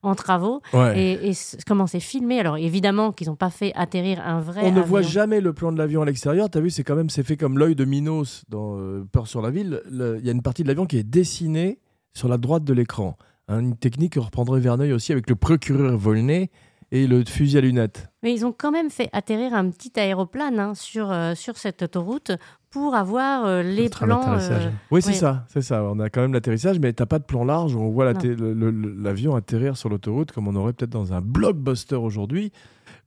en 0.05 0.15
travaux 0.17 0.61
Ouais. 0.73 1.01
et, 1.01 1.29
et 1.29 1.33
c- 1.33 1.57
comment 1.67 1.87
c'est 1.87 2.01
filmé? 2.01 2.41
Alors 2.41 2.57
évidemment 2.59 3.13
qu'ils 3.13 3.29
n'ont 3.29 3.37
pas 3.37 3.51
fait 3.51 3.73
atterrir 3.77 4.21
un 4.27 4.41
vrai. 4.41 4.63
On 4.65 4.73
ne 4.73 4.81
voit 4.83 5.03
jamais 5.03 5.41
le 5.41 5.53
plan 5.53 5.71
de 5.73 5.79
l'avion 5.79 6.03
à 6.03 6.05
l'extérieur. 6.05 6.51
T'as 6.51 6.61
vu, 6.61 6.71
c'est 6.71 6.83
quand 6.85 6.97
même 6.97 7.09
c'est 7.11 7.23
fait 7.23 7.37
comme 7.37 7.57
l'œil 7.57 7.77
de 7.77 7.85
Minos 7.85 8.43
dans 8.49 8.77
euh, 8.79 9.05
Peur 9.13 9.27
sur 9.29 9.43
la 9.43 9.51
ville. 9.51 9.81
Le- 9.91 10.19
Il 10.19 10.27
y 10.27 10.29
a 10.29 10.33
une 10.33 10.43
partie 10.43 10.65
de 10.65 10.69
l'avion 10.69 10.87
qui 10.87 10.99
est 10.99 11.05
dessinée 11.05 11.79
sur 12.15 12.29
la 12.29 12.37
droite 12.39 12.65
de 12.65 12.73
l'écran. 12.73 13.17
Hein, 13.49 13.61
une 13.61 13.77
technique 13.77 14.15
que 14.15 14.21
reprendrait 14.21 14.61
Verneuil 14.61 14.93
aussi 14.93 15.13
avec 15.13 15.29
le 15.29 15.37
procureur 15.37 15.97
Volney 15.99 16.51
et 16.93 17.07
le 17.07 17.25
fusil 17.25 17.57
à 17.59 17.61
lunettes. 17.63 18.09
Mais 18.23 18.35
ils 18.35 18.45
ont 18.45 18.53
quand 18.57 18.71
même 18.71 18.91
fait 18.91 19.09
atterrir 19.13 19.55
un 19.55 19.71
petit 19.71 19.99
aéroplane 19.99 20.59
hein, 20.59 20.75
sur, 20.75 21.11
euh, 21.11 21.35
sur 21.35 21.57
cette 21.57 21.83
autoroute 21.83 22.33
pour 22.71 22.95
avoir 22.95 23.47
euh, 23.47 23.63
les 23.63 23.89
plans. 23.89 24.35
euh, 24.39 24.71
Oui, 24.91 25.01
c'est 25.03 25.11
Oui. 25.11 25.15
ça, 25.17 25.45
c'est 25.49 25.63
ça. 25.63 25.83
On 25.85 25.99
a 26.01 26.11
quand 26.11 26.21
même 26.21 26.35
l'atterrissage, 26.35 26.79
mais 26.81 26.93
t'as 26.93 27.07
pas 27.07 27.19
de 27.19 27.25
plan 27.25 27.45
large 27.45 27.75
où 27.75 27.81
on 27.81 27.91
voit 27.91 28.13
l'avion 28.13 29.35
atterrir 29.35 29.77
sur 29.77 29.89
l'autoroute 29.89 30.33
comme 30.33 30.49
on 30.49 30.55
aurait 30.55 30.73
peut-être 30.75 30.91
dans 30.91 31.13
un 31.13 31.21
blockbuster 31.23 31.97
aujourd'hui. 31.97 32.53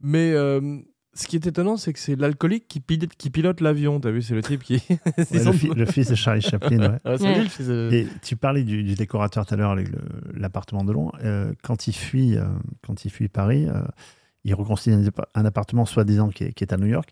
Mais 0.01 0.31
euh, 0.33 0.79
ce 1.15 1.27
qui 1.27 1.35
est 1.37 1.47
étonnant, 1.47 1.77
c'est 1.77 1.93
que 1.93 1.99
c'est 1.99 2.15
l'alcoolique 2.15 2.67
qui 2.67 2.79
pilote, 2.81 3.09
qui 3.17 3.29
pilote 3.29 3.61
l'avion. 3.61 3.99
T'as 3.99 4.11
vu, 4.11 4.21
c'est 4.21 4.35
le 4.35 4.43
type 4.43 4.61
qui. 4.63 4.75
Ouais, 4.89 4.99
le, 5.31 5.47
ont- 5.47 5.53
fi- 5.53 5.69
le 5.73 5.85
fils 5.85 6.09
de 6.09 6.15
Charlie 6.15 6.41
Chaplin, 6.49 6.79
ouais. 6.79 6.99
Ah, 7.05 7.17
c'est 7.17 7.23
Ouais. 7.23 7.35
lui, 7.35 7.43
le 7.43 7.49
fils 7.49 7.67
de- 7.67 7.89
Et 7.93 8.07
tu 8.21 8.35
parlais 8.35 8.63
du, 8.63 8.83
du 8.83 8.95
décorateur 8.95 9.45
tout 9.45 9.53
à 9.53 9.57
l'heure 9.57 9.71
avec 9.71 9.87
l'appartement 10.33 10.83
de 10.83 10.91
Long. 10.91 11.11
Euh, 11.23 11.53
quand 11.63 11.87
il 11.87 11.93
fuit, 11.93 12.37
euh, 12.37 12.45
quand 12.85 13.05
il 13.05 13.09
fuit 13.11 13.27
Paris, 13.29 13.67
euh, 13.67 13.81
il 14.47 14.53
reconstitue 14.53 14.95
un, 15.33 15.45
appartement 15.45 15.85
soi-disant 15.85 16.29
qui 16.29 16.43
est, 16.43 16.51
qui 16.53 16.63
est 16.63 16.71
à 16.71 16.77
New 16.77 16.85
York. 16.85 17.09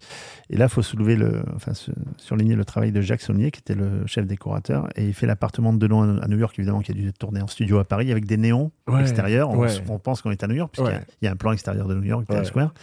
Et 0.52 0.58
là, 0.58 0.66
il 0.66 0.70
faut 0.70 0.84
soulever 0.84 1.16
le, 1.16 1.42
enfin, 1.56 1.74
se- 1.74 1.90
surligner 2.18 2.56
le 2.56 2.64
travail 2.64 2.92
de 2.92 3.02
Jacques 3.02 3.22
Saulnier, 3.22 3.50
qui 3.50 3.60
était 3.62 3.74
le 3.74 4.06
chef 4.06 4.28
décorateur, 4.28 4.88
et 4.96 5.08
il 5.08 5.14
fait 5.16 5.26
l'appartement 5.26 5.74
de 5.74 5.80
Delon 5.80 6.20
à, 6.22 6.28
New 6.28 6.38
York, 6.38 6.54
évidemment, 6.60 6.82
qui 6.82 6.92
a 6.92 6.94
dû 6.94 7.12
tourner 7.14 7.42
en 7.42 7.48
studio 7.48 7.80
à 7.80 7.86
Paris 7.86 8.12
avec 8.12 8.26
des 8.28 8.38
néons 8.38 8.72
Ouais, 8.88 9.02
extérieurs. 9.02 9.50
On, 9.50 9.58
ouais. 9.58 9.68
s- 9.68 9.82
on 9.90 9.98
pense 9.98 10.22
qu'on 10.22 10.30
est 10.30 10.44
à 10.44 10.48
New 10.48 10.54
York 10.56 10.72
puisqu'il 10.74 10.94
y 11.22 11.26
y, 11.26 11.28
a 11.28 11.32
un 11.32 11.36
plan 11.36 11.54
extérieur 11.54 11.88
de 11.88 11.96
New 11.96 12.04
York, 12.04 12.26
Times 12.28 12.38
Ouais. 12.40 12.46
Square. 12.46 12.74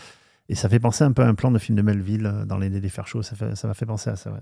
Et 0.50 0.54
ça 0.54 0.68
fait 0.68 0.80
penser 0.80 1.04
un 1.04 1.12
peu 1.12 1.22
à 1.22 1.26
un 1.28 1.34
plan 1.34 1.50
de 1.50 1.58
film 1.58 1.76
de 1.78 1.82
Melville 1.82 2.26
euh, 2.26 2.44
dans 2.44 2.58
les, 2.58 2.68
les 2.68 2.88
Fers 2.88 3.06
chauds. 3.06 3.22
Ça 3.22 3.34
m'a 3.64 3.74
fait 3.74 3.86
penser 3.86 4.10
à 4.10 4.16
ça. 4.16 4.30
ouais. 4.32 4.38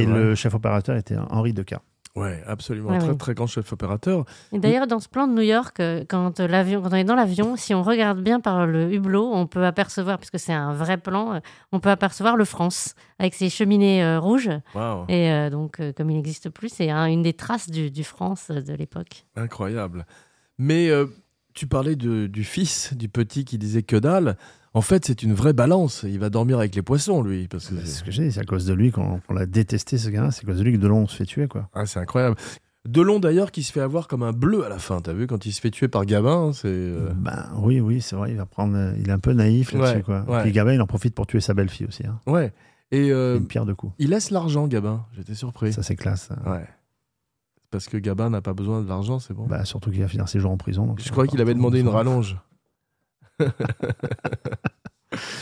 Et 0.00 0.06
vrai. 0.06 0.18
le 0.18 0.34
chef 0.34 0.54
opérateur 0.54 0.96
était 0.96 1.16
Henri 1.30 1.52
Deca. 1.52 1.82
Ouais, 2.16 2.42
absolument. 2.46 2.90
Ouais, 2.90 2.98
très, 2.98 3.14
très 3.16 3.34
grand 3.34 3.48
chef 3.48 3.72
opérateur. 3.72 4.24
Et 4.52 4.60
d'ailleurs, 4.60 4.86
dans 4.86 5.00
ce 5.00 5.08
plan 5.08 5.26
de 5.26 5.32
New 5.34 5.42
York, 5.42 5.80
euh, 5.80 6.04
quand, 6.08 6.38
euh, 6.38 6.46
l'avion, 6.46 6.80
quand 6.80 6.90
on 6.92 6.94
est 6.94 7.02
dans 7.04 7.16
l'avion, 7.16 7.56
si 7.56 7.74
on 7.74 7.82
regarde 7.82 8.22
bien 8.22 8.38
par 8.38 8.66
le 8.68 8.92
hublot, 8.94 9.32
on 9.34 9.48
peut 9.48 9.66
apercevoir, 9.66 10.18
puisque 10.18 10.38
c'est 10.38 10.52
un 10.52 10.72
vrai 10.72 10.96
plan, 10.96 11.40
on 11.72 11.80
peut 11.80 11.90
apercevoir 11.90 12.36
le 12.36 12.44
France 12.44 12.94
avec 13.18 13.34
ses 13.34 13.50
cheminées 13.50 14.02
euh, 14.04 14.20
rouges. 14.20 14.48
Waouh, 14.76 15.06
Et 15.08 15.28
euh, 15.32 15.50
donc, 15.50 15.80
euh, 15.80 15.92
comme 15.92 16.08
il 16.08 16.14
n'existe 16.14 16.50
plus, 16.50 16.68
c'est 16.68 16.88
un- 16.88 17.06
une 17.06 17.22
des 17.22 17.32
traces 17.34 17.68
du, 17.68 17.90
du 17.90 18.04
France 18.04 18.46
euh, 18.52 18.62
de 18.62 18.74
l'époque. 18.74 19.26
incroyable. 19.34 20.06
Mais 20.56 20.88
euh, 20.90 21.06
tu 21.52 21.66
parlais 21.66 21.96
de- 21.96 22.28
du 22.28 22.44
fils, 22.44 22.94
du 22.94 23.08
petit 23.08 23.44
qui 23.44 23.58
disait 23.58 23.82
que 23.82 23.96
dalle. 23.96 24.36
En 24.74 24.80
fait, 24.80 25.04
c'est 25.04 25.22
une 25.22 25.34
vraie 25.34 25.52
balance. 25.52 26.04
Il 26.06 26.18
va 26.18 26.30
dormir 26.30 26.58
avec 26.58 26.74
les 26.74 26.82
poissons, 26.82 27.22
lui. 27.22 27.46
Parce 27.48 27.68
que 27.68 27.76
C'est 27.80 27.86
ce 27.86 28.04
que 28.04 28.10
j'ai 28.10 28.24
dit, 28.26 28.32
c'est 28.32 28.40
à 28.40 28.44
cause 28.44 28.66
de 28.66 28.74
lui 28.74 28.90
qu'on 28.90 29.20
l'a 29.30 29.46
détesté, 29.46 29.98
ce 29.98 30.08
gars. 30.10 30.30
C'est 30.32 30.44
à 30.44 30.46
cause 30.46 30.58
de 30.58 30.64
lui 30.64 30.72
que 30.72 30.78
Delon 30.78 31.06
se 31.06 31.16
fait 31.16 31.24
tuer, 31.26 31.46
quoi. 31.46 31.68
Ah, 31.74 31.86
c'est 31.86 32.00
incroyable. 32.00 32.36
Delon 32.86 33.18
d'ailleurs 33.18 33.50
qui 33.52 33.62
se 33.62 33.72
fait 33.72 33.80
avoir 33.80 34.08
comme 34.08 34.22
un 34.22 34.32
bleu 34.32 34.64
à 34.64 34.68
la 34.68 34.78
fin, 34.78 35.00
t'as 35.00 35.14
vu 35.14 35.26
quand 35.26 35.46
il 35.46 35.52
se 35.52 35.60
fait 35.62 35.70
tuer 35.70 35.88
par 35.88 36.04
Gabin, 36.04 36.52
c'est 36.52 36.66
euh, 36.68 37.12
Ben 37.16 37.46
oui, 37.56 37.80
oui, 37.80 38.02
c'est 38.02 38.14
vrai. 38.14 38.32
Il 38.32 38.36
va 38.36 38.44
prendre. 38.44 38.76
euh, 38.76 38.92
Il 38.98 39.08
est 39.08 39.12
un 39.12 39.18
peu 39.18 39.32
naïf 39.32 39.72
là-dessus, 39.72 39.96
Ouais, 39.98 40.02
quoi. 40.02 40.24
ouais. 40.28 40.42
Puis 40.42 40.52
Gabin, 40.52 40.74
il 40.74 40.82
en 40.82 40.86
profite 40.86 41.14
pour 41.14 41.26
tuer 41.26 41.40
sa 41.40 41.54
belle-fille 41.54 41.86
aussi. 41.86 42.04
Hein. 42.06 42.20
ouais. 42.26 42.52
Et 42.90 43.10
euh, 43.10 43.38
Une 43.38 43.46
pierre 43.46 43.64
de 43.64 43.72
coups. 43.72 43.94
il 43.98 44.10
laisse 44.10 44.30
l'argent 44.30 44.66
Gabin. 44.68 45.06
J'étais 45.16 45.34
surpris. 45.34 45.72
Ça, 45.72 45.82
c'est 45.82 45.96
classe. 45.96 46.28
hein. 46.30 46.50
Ouais. 46.50 46.66
Parce 47.70 47.88
que 47.88 47.96
Gabin 47.96 48.28
n'a 48.30 48.42
pas 48.42 48.52
besoin 48.52 48.82
de 48.82 48.88
l'argent, 48.88 49.18
c'est 49.18 49.32
bon. 49.34 49.46
Bah, 49.46 49.64
surtout 49.64 49.90
qu'il 49.90 50.00
va 50.02 50.08
finir 50.08 50.28
ses 50.28 50.38
jours 50.38 50.50
en 50.52 50.56
prison. 50.58 50.94
Je 50.98 51.10
croyais 51.10 51.28
qu'il 51.28 51.40
avait 51.40 51.54
demandé 51.54 51.80
une 51.80 51.88
rallonge. 51.88 52.36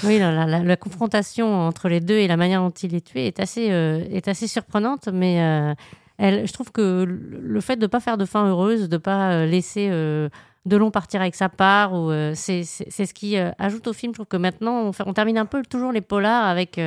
Oui, 0.05 0.19
la, 0.19 0.31
la- 0.33 0.45
la- 0.47 0.63
la 0.63 0.77
confrontation 0.77 1.55
entre 1.67 1.89
les 1.89 2.01
deux 2.01 2.17
et 2.19 2.29
la 2.29 2.37
manière 2.37 2.61
dont 2.61 2.71
il 2.71 2.95
est 2.95 3.01
tué 3.07 3.27
est 3.27 3.41
assez, 3.41 3.71
euh, 3.71 4.05
est 4.11 4.29
assez 4.29 4.47
surprenante, 4.47 5.09
mais 5.11 5.41
euh, 5.41 5.73
elle, 6.19 6.47
je 6.47 6.53
trouve 6.53 6.71
que 6.73 7.05
le 7.05 7.61
fait 7.63 7.77
de 7.77 7.83
ne 7.83 7.87
pas 7.87 8.01
faire 8.01 8.19
de 8.19 8.27
fin 8.27 8.47
heureuse, 8.47 8.89
de 8.91 8.97
ne 8.97 8.99
pas 8.99 9.31
euh, 9.33 9.47
laisser 9.47 9.89
euh, 9.91 10.29
Delon 10.67 10.91
partir 10.91 11.23
avec 11.23 11.35
sa 11.35 11.49
part, 11.49 11.95
ou, 11.95 12.11
c'est 12.35 12.63
ce 12.65 13.15
qui 13.15 13.37
ajoute 13.37 13.87
au 13.89 13.93
film. 13.93 14.13
Je 14.13 14.17
trouve 14.19 14.27
que 14.29 14.37
maintenant, 14.37 14.83
on, 14.83 14.93
fait- 14.93 15.03
on 15.07 15.13
termine 15.15 15.39
un 15.39 15.47
peu 15.47 15.63
toujours 15.63 15.91
les 15.91 16.03
polars 16.03 16.45
avec 16.45 16.79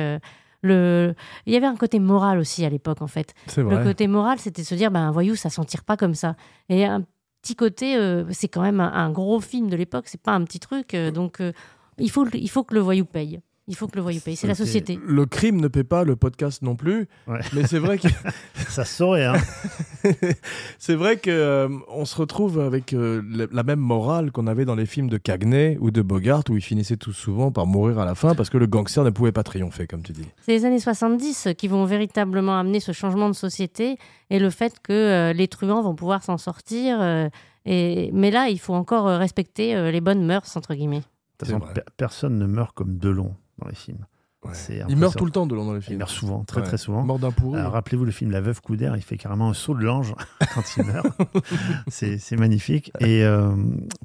le. 0.62 1.14
Il 1.44 1.52
y 1.52 1.56
avait 1.56 1.66
un 1.66 1.76
côté 1.76 1.98
moral 1.98 2.38
aussi 2.38 2.64
à 2.64 2.70
l'époque, 2.70 3.02
en 3.02 3.06
fait. 3.06 3.34
Le 3.76 3.76
côté 3.84 4.06
moral, 4.06 4.38
c'était 4.38 4.64
se 4.64 4.74
dire, 4.74 4.90
ben, 4.90 5.00
un 5.02 5.10
voyou, 5.10 5.34
ça 5.36 5.50
s'en 5.50 5.64
tire 5.64 5.84
pas 5.84 5.98
comme 5.98 6.14
ça. 6.14 6.36
Et 6.70 6.86
un 6.86 7.02
petit 7.46 7.56
côté, 7.56 7.96
euh, 7.96 8.24
c'est 8.32 8.48
quand 8.48 8.62
même 8.62 8.80
un, 8.80 8.92
un 8.92 9.10
gros 9.10 9.40
film 9.40 9.68
de 9.70 9.76
l'époque, 9.76 10.08
c'est 10.08 10.20
pas 10.20 10.32
un 10.32 10.42
petit 10.44 10.58
truc. 10.58 10.94
euh, 10.94 11.10
donc, 11.12 11.40
euh, 11.40 11.52
il, 11.98 12.10
faut, 12.10 12.26
il 12.34 12.50
faut 12.50 12.64
que 12.64 12.74
le 12.74 12.80
voyou 12.80 13.04
paye. 13.04 13.40
Il 13.68 13.74
faut 13.74 13.88
que 13.88 13.96
le 13.96 14.02
voyou 14.02 14.20
paye. 14.20 14.36
C'est 14.36 14.46
la 14.46 14.54
société. 14.54 14.98
Le 15.04 15.26
crime 15.26 15.60
ne 15.60 15.68
paie 15.68 15.84
pas, 15.84 16.04
le 16.04 16.14
podcast 16.14 16.62
non 16.62 16.76
plus. 16.76 17.08
Ouais. 17.26 17.40
Mais 17.52 17.66
c'est 17.66 17.78
vrai 17.78 17.98
que 17.98 18.08
Ça 18.68 18.84
se 18.84 18.94
saurait, 18.96 19.24
hein. 19.24 19.36
c'est 20.78 20.94
vrai 20.94 21.16
que 21.16 21.30
euh, 21.30 21.68
on 21.88 22.04
se 22.04 22.16
retrouve 22.16 22.60
avec 22.60 22.92
euh, 22.92 23.22
la, 23.50 23.62
même 23.62 23.80
morale 23.80 24.30
qu'on 24.32 24.46
avait 24.46 24.64
dans 24.64 24.74
les 24.74 24.86
films 24.86 25.08
de 25.08 25.16
Cagney 25.16 25.78
ou 25.80 25.90
de 25.90 26.02
Bogart 26.02 26.42
où 26.50 26.56
ils 26.56 26.62
finissaient 26.62 26.96
tous 26.96 27.12
souvent 27.12 27.50
par 27.50 27.66
mourir 27.66 27.98
à 27.98 28.04
la 28.04 28.14
fin 28.14 28.34
parce 28.34 28.50
que 28.50 28.58
le 28.58 28.66
gangster 28.66 29.02
ne 29.02 29.10
pouvait 29.10 29.32
pas 29.32 29.42
triompher, 29.42 29.86
comme 29.86 30.02
tu 30.02 30.12
dis. 30.12 30.26
C'est 30.42 30.52
les 30.52 30.64
années 30.64 30.78
70 30.78 31.48
qui 31.56 31.68
vont 31.68 31.84
véritablement 31.86 32.58
amener 32.58 32.80
ce 32.80 32.92
changement 32.92 33.28
de 33.28 33.34
société 33.34 33.96
et 34.30 34.38
le 34.38 34.50
fait 34.50 34.74
que 34.82 34.92
euh, 34.92 35.32
les 35.32 35.48
truands 35.48 35.82
vont 35.82 35.94
pouvoir 35.94 36.22
s'en 36.22 36.38
sortir. 36.38 37.00
euh, 37.00 37.28
et... 37.66 38.10
Mais 38.12 38.30
là, 38.30 38.48
il 38.48 38.58
faut 38.58 38.74
encore 38.74 39.08
euh, 39.08 39.18
respecter 39.18 39.74
euh, 39.74 39.90
les 39.90 40.00
bonnes 40.00 40.24
mœurs, 40.24 40.56
entre 40.56 40.74
guillemets. 40.74 41.02
De 41.40 41.46
toute 41.46 41.48
façon, 41.48 41.60
personne 41.96 42.38
ne 42.38 42.46
meurt 42.46 42.74
comme 42.74 42.96
Delon 42.96 43.34
dans 43.58 43.68
les 43.68 43.74
films. 43.74 44.06
Il 44.88 44.96
meurt 44.96 45.16
tout 45.16 45.24
le 45.24 45.32
temps 45.32 45.44
Delon 45.44 45.64
dans 45.66 45.72
les 45.72 45.80
Il 45.80 45.82
films. 45.82 45.98
meurt 45.98 46.10
souvent, 46.10 46.44
très 46.44 46.60
Ouais. 46.60 46.66
très 46.68 46.78
souvent. 46.78 47.02
Mort 47.02 47.18
d'un 47.18 47.32
pourri. 47.32 47.60
Rappelez-vous 47.60 48.04
le 48.04 48.12
film 48.12 48.30
La 48.30 48.40
Veuve 48.40 48.60
Coudert, 48.60 48.94
il 48.96 49.02
fait 49.02 49.16
carrément 49.16 49.48
un 49.50 49.54
saut 49.54 49.74
de 49.74 49.82
l'ange 49.82 50.14
quand 50.54 50.62
il 50.76 50.84
meurt. 50.84 51.06
c'est 51.88 52.36
magnifique. 52.36 52.92
Et 53.00 53.24
euh, 53.24 53.56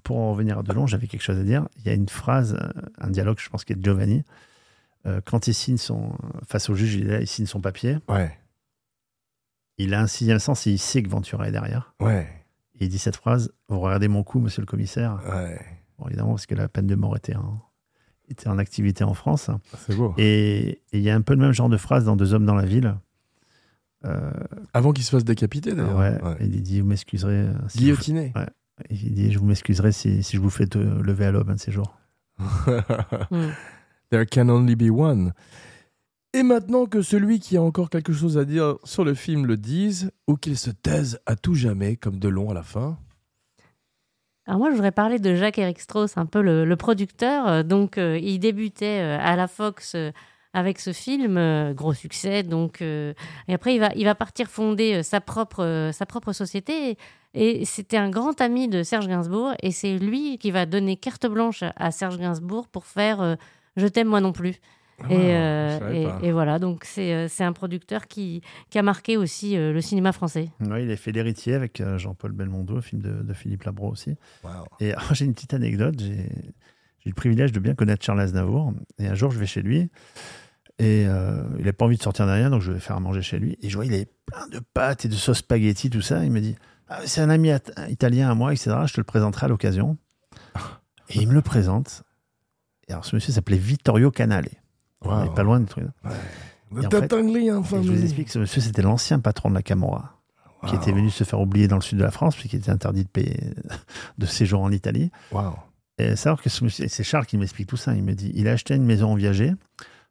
pour 0.04 0.18
en 0.18 0.32
revenir 0.32 0.58
à 0.58 0.64
Delon, 0.64 0.88
j'avais 0.88 1.06
quelque 1.06 1.22
chose 1.22 1.38
à 1.38 1.44
dire. 1.44 1.68
Il 1.78 1.86
y 1.86 1.90
a 1.90 1.94
une 1.94 2.10
phrase, 2.10 2.58
euh, 2.60 2.82
un 2.98 3.12
dialogue, 3.12 3.38
je 3.40 3.50
pense, 3.50 3.64
qui 3.66 3.74
est 3.74 3.76
de 3.76 3.84
Giovanni. 3.84 4.24
Euh, 5.06 5.22
quand 5.24 5.46
il 5.46 5.54
signe 5.54 5.78
son. 5.78 6.14
Face 6.48 6.70
au 6.72 6.76
juge, 6.76 6.96
il, 6.96 7.08
là, 7.08 7.20
il 7.22 7.28
signe 7.28 7.46
son 7.46 7.62
papier. 7.62 7.98
Ouais, 8.10 8.36
Il 9.78 9.94
a 9.94 10.02
un 10.02 10.08
sixième 10.08 10.40
sens 10.40 10.66
et 10.66 10.72
il 10.72 10.80
sait 10.80 11.04
que 11.04 11.10
Ventura 11.10 11.48
est 11.50 11.52
derrière. 11.52 11.94
ouais, 12.00 12.28
Et 12.80 12.86
il 12.86 12.90
dit 12.90 12.98
cette 13.00 13.16
phrase 13.16 13.52
Vous 13.70 13.80
regardez 13.80 14.08
mon 14.08 14.24
coup, 14.24 14.40
monsieur 14.40 14.62
le 14.62 14.68
commissaire 14.68 15.20
ouais. 15.32 15.60
Bon, 16.00 16.08
évidemment, 16.08 16.32
parce 16.32 16.48
que 16.48 16.56
la 16.56 16.68
peine 16.68 16.88
de 16.88 16.96
mort 16.96 17.16
était 17.16 17.36
en, 17.36 17.62
était 18.32 18.48
en 18.50 18.58
activité 18.58 19.04
en 19.04 19.14
France. 19.14 19.50
C'est 19.88 19.96
beau. 19.96 20.14
Et 20.18 20.82
il 20.94 21.02
y 21.02 21.10
a 21.10 21.16
un 21.16 21.22
peu 21.22 21.34
le 21.34 21.40
même 21.42 21.52
genre 21.54 21.70
de 21.70 21.78
phrase 21.78 22.06
dans 22.06 22.16
Deux 22.16 22.34
hommes 22.34 22.46
dans 22.46 22.56
la 22.56 22.66
ville. 22.66 22.96
Euh, 24.06 24.32
Avant 24.74 24.94
qu'il 24.94 25.04
se 25.04 25.12
fasse 25.12 25.24
décapiter 25.24 25.74
d'ailleurs. 25.74 25.98
ouais, 25.98 26.22
Ouais. 26.24 26.36
et 26.40 26.46
il 26.46 26.62
dit 26.64 26.82
Vous 26.82 26.88
m'excuserez. 26.88 27.34
euh, 27.42 27.54
si 27.68 27.78
vous- 27.78 27.84
Guillotiné. 27.86 28.34
Il 28.90 29.14
dit 29.14 29.32
Je 29.32 29.38
vous 29.40 29.46
m'excuserai 29.46 29.92
si, 29.92 30.24
si 30.24 30.38
je 30.38 30.42
vous 30.42 30.50
fais 30.50 30.66
te 30.68 30.80
lever 30.80 31.26
à 31.26 31.32
l'aube 31.32 31.50
un 31.50 31.56
de 31.56 31.60
ces 31.60 31.72
jours. 31.72 31.96
There 34.10 34.26
can 34.26 34.50
only 34.50 34.76
be 34.76 34.90
one. 34.92 35.34
Et 36.34 36.44
maintenant 36.44 36.86
que 36.86 37.02
celui 37.02 37.40
qui 37.40 37.58
a 37.58 37.62
encore 37.62 37.90
quelque 37.90 38.14
chose 38.14 38.38
à 38.38 38.46
dire 38.46 38.76
sur 38.84 39.04
le 39.04 39.14
film 39.14 39.46
le 39.46 39.58
dise, 39.58 40.12
ou 40.28 40.36
qu'il 40.36 40.58
se 40.58 40.72
taise 40.72 41.20
à 41.26 41.36
tout 41.36 41.56
jamais, 41.56 41.96
comme 41.98 42.20
Delon 42.20 42.50
à 42.50 42.54
la 42.54 42.64
fin. 42.64 42.98
Alors 44.48 44.60
moi, 44.60 44.70
je 44.70 44.76
voudrais 44.76 44.92
parler 44.92 45.20
de 45.20 45.36
Jacques-Éric 45.36 45.80
Strauss, 45.80 46.18
un 46.18 46.26
peu 46.26 46.42
le, 46.42 46.76
producteur. 46.76 47.48
Euh, 47.48 47.64
Donc, 47.64 47.98
euh, 47.98 48.18
il 48.22 48.40
débutait 48.40 49.00
euh, 49.02 49.18
à 49.22 49.36
la 49.36 49.48
Fox 49.48 49.96
avec 50.54 50.80
ce 50.80 50.92
film, 50.92 51.40
gros 51.74 51.94
succès. 51.94 52.44
Donc, 52.44 52.82
et 52.82 53.16
après, 53.54 53.76
il 53.76 53.80
va, 53.80 53.92
il 53.96 54.04
va 54.04 54.16
partir 54.16 54.48
fonder 54.48 55.02
sa 55.02 55.22
propre, 55.22 55.92
sa 55.94 56.06
propre 56.06 56.34
société. 56.34 56.98
Et 57.34 57.64
c'était 57.64 57.96
un 57.96 58.10
grand 58.10 58.42
ami 58.42 58.68
de 58.68 58.84
Serge 58.84 59.08
Gainsbourg. 59.08 59.54
Et 59.62 59.72
c'est 59.72 59.98
lui 59.98 60.38
qui 60.40 60.52
va 60.52 60.66
donner 60.66 60.98
carte 60.98 61.26
blanche 61.26 61.64
à 61.78 61.92
Serge 61.92 62.18
Gainsbourg 62.18 62.68
pour 62.68 62.86
faire 62.86 63.38
Je 63.78 63.88
t'aime 63.88 64.10
moi 64.10 64.20
non 64.20 64.34
plus. 64.34 64.60
Ah, 65.04 65.14
Et, 65.14 65.36
euh, 65.36 66.20
et- 66.22 66.32
voilà, 66.32 66.60
donc 66.60 66.84
c'est 66.86 67.14
euh, 67.14 67.28
un 67.40 67.54
producteur 67.54 68.08
qui, 68.08 68.42
qui 68.70 68.78
a 68.80 68.84
marqué 68.84 69.18
aussi 69.18 69.58
euh, 69.58 69.74
le 69.74 69.82
cinéma 69.82 70.12
français. 70.12 70.50
Ouais, 70.60 70.84
il 70.84 70.92
a 70.92 70.96
fait 70.98 71.12
L'héritier 71.12 71.54
avec 71.56 71.82
euh, 71.82 71.98
Jean-Paul 71.98 72.32
Belmondo, 72.34 72.80
film 72.82 73.02
de, 73.02 73.22
de 73.24 73.34
Philippe 73.34 73.64
Labro 73.64 73.90
aussi. 73.90 74.16
Wow. 74.44 74.50
Et 74.80 74.92
alors, 74.94 75.04
j'ai 75.14 75.26
une 75.26 75.34
petite 75.34 75.54
anecdote. 75.54 75.96
J'ai 76.00 76.30
le 77.06 77.14
privilège 77.14 77.52
de 77.52 77.60
bien 77.60 77.74
connaître 77.74 78.04
Charles 78.06 78.22
Aznavour. 78.22 78.74
Et 79.00 79.08
un 79.08 79.16
jour, 79.16 79.32
je 79.32 79.40
vais 79.40 79.48
chez 79.48 79.62
lui. 79.62 79.90
Et 80.80 81.06
euh, 81.08 81.44
il 81.60 81.66
n'a 81.66 81.74
pas 81.74 81.86
envie 81.86 81.98
de 81.98 82.02
sortir 82.02 82.26
de 82.26 82.32
rien, 82.32 82.50
donc 82.50 82.62
je 82.62 82.72
vais 82.72 82.80
faire 82.80 82.96
à 82.96 83.00
manger 83.00 83.22
chez 83.22 83.38
lui. 83.40 83.58
Et 83.62 83.70
je 83.70 83.76
vois, 83.76 83.86
il 83.86 83.94
avait 83.94 84.08
plein 84.26 84.48
de 84.48 84.60
pâtes 84.74 85.06
et 85.06 85.10
de 85.10 85.14
sauce 85.16 85.40
spaghetti, 85.40 85.90
tout 85.90 86.02
ça. 86.02 86.24
Il 86.26 86.32
me 86.32 86.40
dit 86.42 86.56
Ah, 86.88 87.00
C'est 87.06 87.22
un 87.22 87.30
ami 87.30 87.52
at- 87.52 87.62
italien 87.90 88.30
à 88.32 88.36
moi, 88.36 88.52
etc. 88.54 88.72
Je 88.88 88.94
te 88.94 89.00
le 89.00 89.04
présenterai 89.04 89.46
à 89.46 89.50
l'occasion. 89.50 89.98
Et 91.10 91.20
il 91.20 91.28
me 91.28 91.34
le 91.34 91.42
présente. 91.42 92.04
Et 92.88 92.94
alors, 92.94 93.06
ce 93.06 93.16
monsieur 93.16 93.34
s'appelait 93.34 93.58
Vittorio 93.58 94.12
Canale. 94.12 94.48
On 95.04 95.10
Wow. 95.10 95.24
n'est 95.24 95.30
pas 95.34 95.44
loin 95.44 95.60
du 95.60 95.66
truc. 95.66 95.86
En 96.88 96.90
fait- 97.02 97.08
je 97.84 97.92
vous 97.92 98.04
explique, 98.04 98.30
ce 98.30 98.40
monsieur, 98.40 98.62
c'était 98.62 98.82
l'ancien 98.82 99.20
patron 99.20 99.50
de 99.50 99.56
la 99.56 99.62
Camorra, 99.62 100.16
qui 100.68 100.76
était 100.76 100.92
venu 100.92 101.10
se 101.10 101.24
faire 101.24 101.40
oublier 101.42 101.68
dans 101.68 101.76
le 101.78 101.82
sud 101.82 101.98
de 101.98 102.04
la 102.04 102.12
France, 102.12 102.36
puisqu'il 102.36 102.58
était 102.60 102.70
interdit 102.72 103.04
de 103.04 103.10
payer 103.10 103.40
de 104.18 104.26
séjour 104.26 104.62
en 104.62 104.72
Italie. 104.72 105.12
Wow. 105.32 105.54
Et 105.98 106.16
savoir 106.16 106.42
que 106.42 106.50
ce 106.50 106.64
monsieur, 106.64 106.86
et 106.86 106.88
c'est 106.88 107.04
Charles 107.04 107.26
qui 107.26 107.38
m'explique 107.38 107.68
tout 107.68 107.78
ça. 107.78 107.94
Il 107.94 108.04
me 108.04 108.14
dit, 108.14 108.32
il 108.36 108.48
a 108.48 108.52
acheté 108.52 108.76
une 108.76 108.86
maison 108.86 109.12
en 109.12 109.16
viager. 109.16 109.54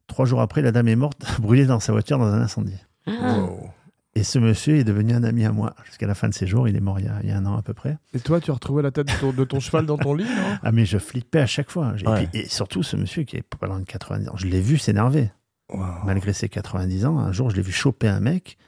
Trois 0.07 0.27
jours 0.27 0.41
après, 0.41 0.61
la 0.61 0.73
dame 0.73 0.89
est 0.89 0.97
morte, 0.97 1.23
brûlée 1.41 1.67
dans 1.67 1.81
sa 1.81 1.93
voiture 1.93 2.19
dans 2.19 2.27
un 2.27 2.43
incendie. 2.43 2.77
Wow. 3.07 3.71
Et 4.17 4.25
ce 4.25 4.39
monsieur 4.41 4.77
est 4.77 4.85
devenu 4.85 5.13
un 5.13 5.23
ami 5.23 5.45
à 5.45 5.53
moi. 5.53 5.75
Jusqu'à 5.87 6.07
la 6.09 6.15
fin 6.17 6.29
de 6.29 6.35
ses 6.35 6.47
jours, 6.47 6.67
il 6.69 6.75
est 6.77 6.81
mort 6.81 6.99
il 6.99 7.07
y 7.07 7.09
a, 7.09 7.21
il 7.23 7.29
y 7.29 7.33
a 7.33 7.37
un 7.37 7.47
an 7.47 7.57
à 7.57 7.63
peu 7.63 7.75
près. 7.75 7.97
Et 8.13 8.19
toi, 8.19 8.41
tu 8.41 8.51
as 8.51 8.55
retrouvé 8.55 8.83
la 8.83 8.91
tête 8.91 9.07
de 9.07 9.13
ton, 9.21 9.33
de 9.33 9.45
ton 9.45 9.61
cheval 9.61 9.87
dans 9.87 9.97
ton 9.99 10.15
lit, 10.15 10.25
non? 10.25 10.59
Ah, 10.65 10.73
mais 10.73 10.85
je 10.85 10.99
flippais 10.99 11.39
à 11.41 11.47
chaque 11.47 11.71
fois. 11.71 11.95
Et, 12.03 12.09
Ouais. 12.09 12.27
puis- 12.27 12.41
et 12.41 12.49
surtout, 12.49 12.83
ce 12.83 12.97
monsieur 12.97 13.23
qui 13.23 13.37
est 13.37 13.43
pas 13.43 13.67
loin 13.69 13.79
de 13.79 13.85
90 13.85 14.29
ans, 14.29 14.37
je 14.37 14.49
l'ai 14.49 14.61
vu 14.61 14.79
s'énerver. 14.79 15.31
Wow. 15.73 15.85
Malgré 16.05 16.33
ses 16.33 16.49
90 16.49 17.07
ans, 17.07 17.19
un 17.21 17.31
jour, 17.31 17.51
je 17.51 17.57
l'ai 17.57 17.63
vu 17.63 17.71
choper 17.73 18.09
un 18.09 18.19
mec. 18.21 18.59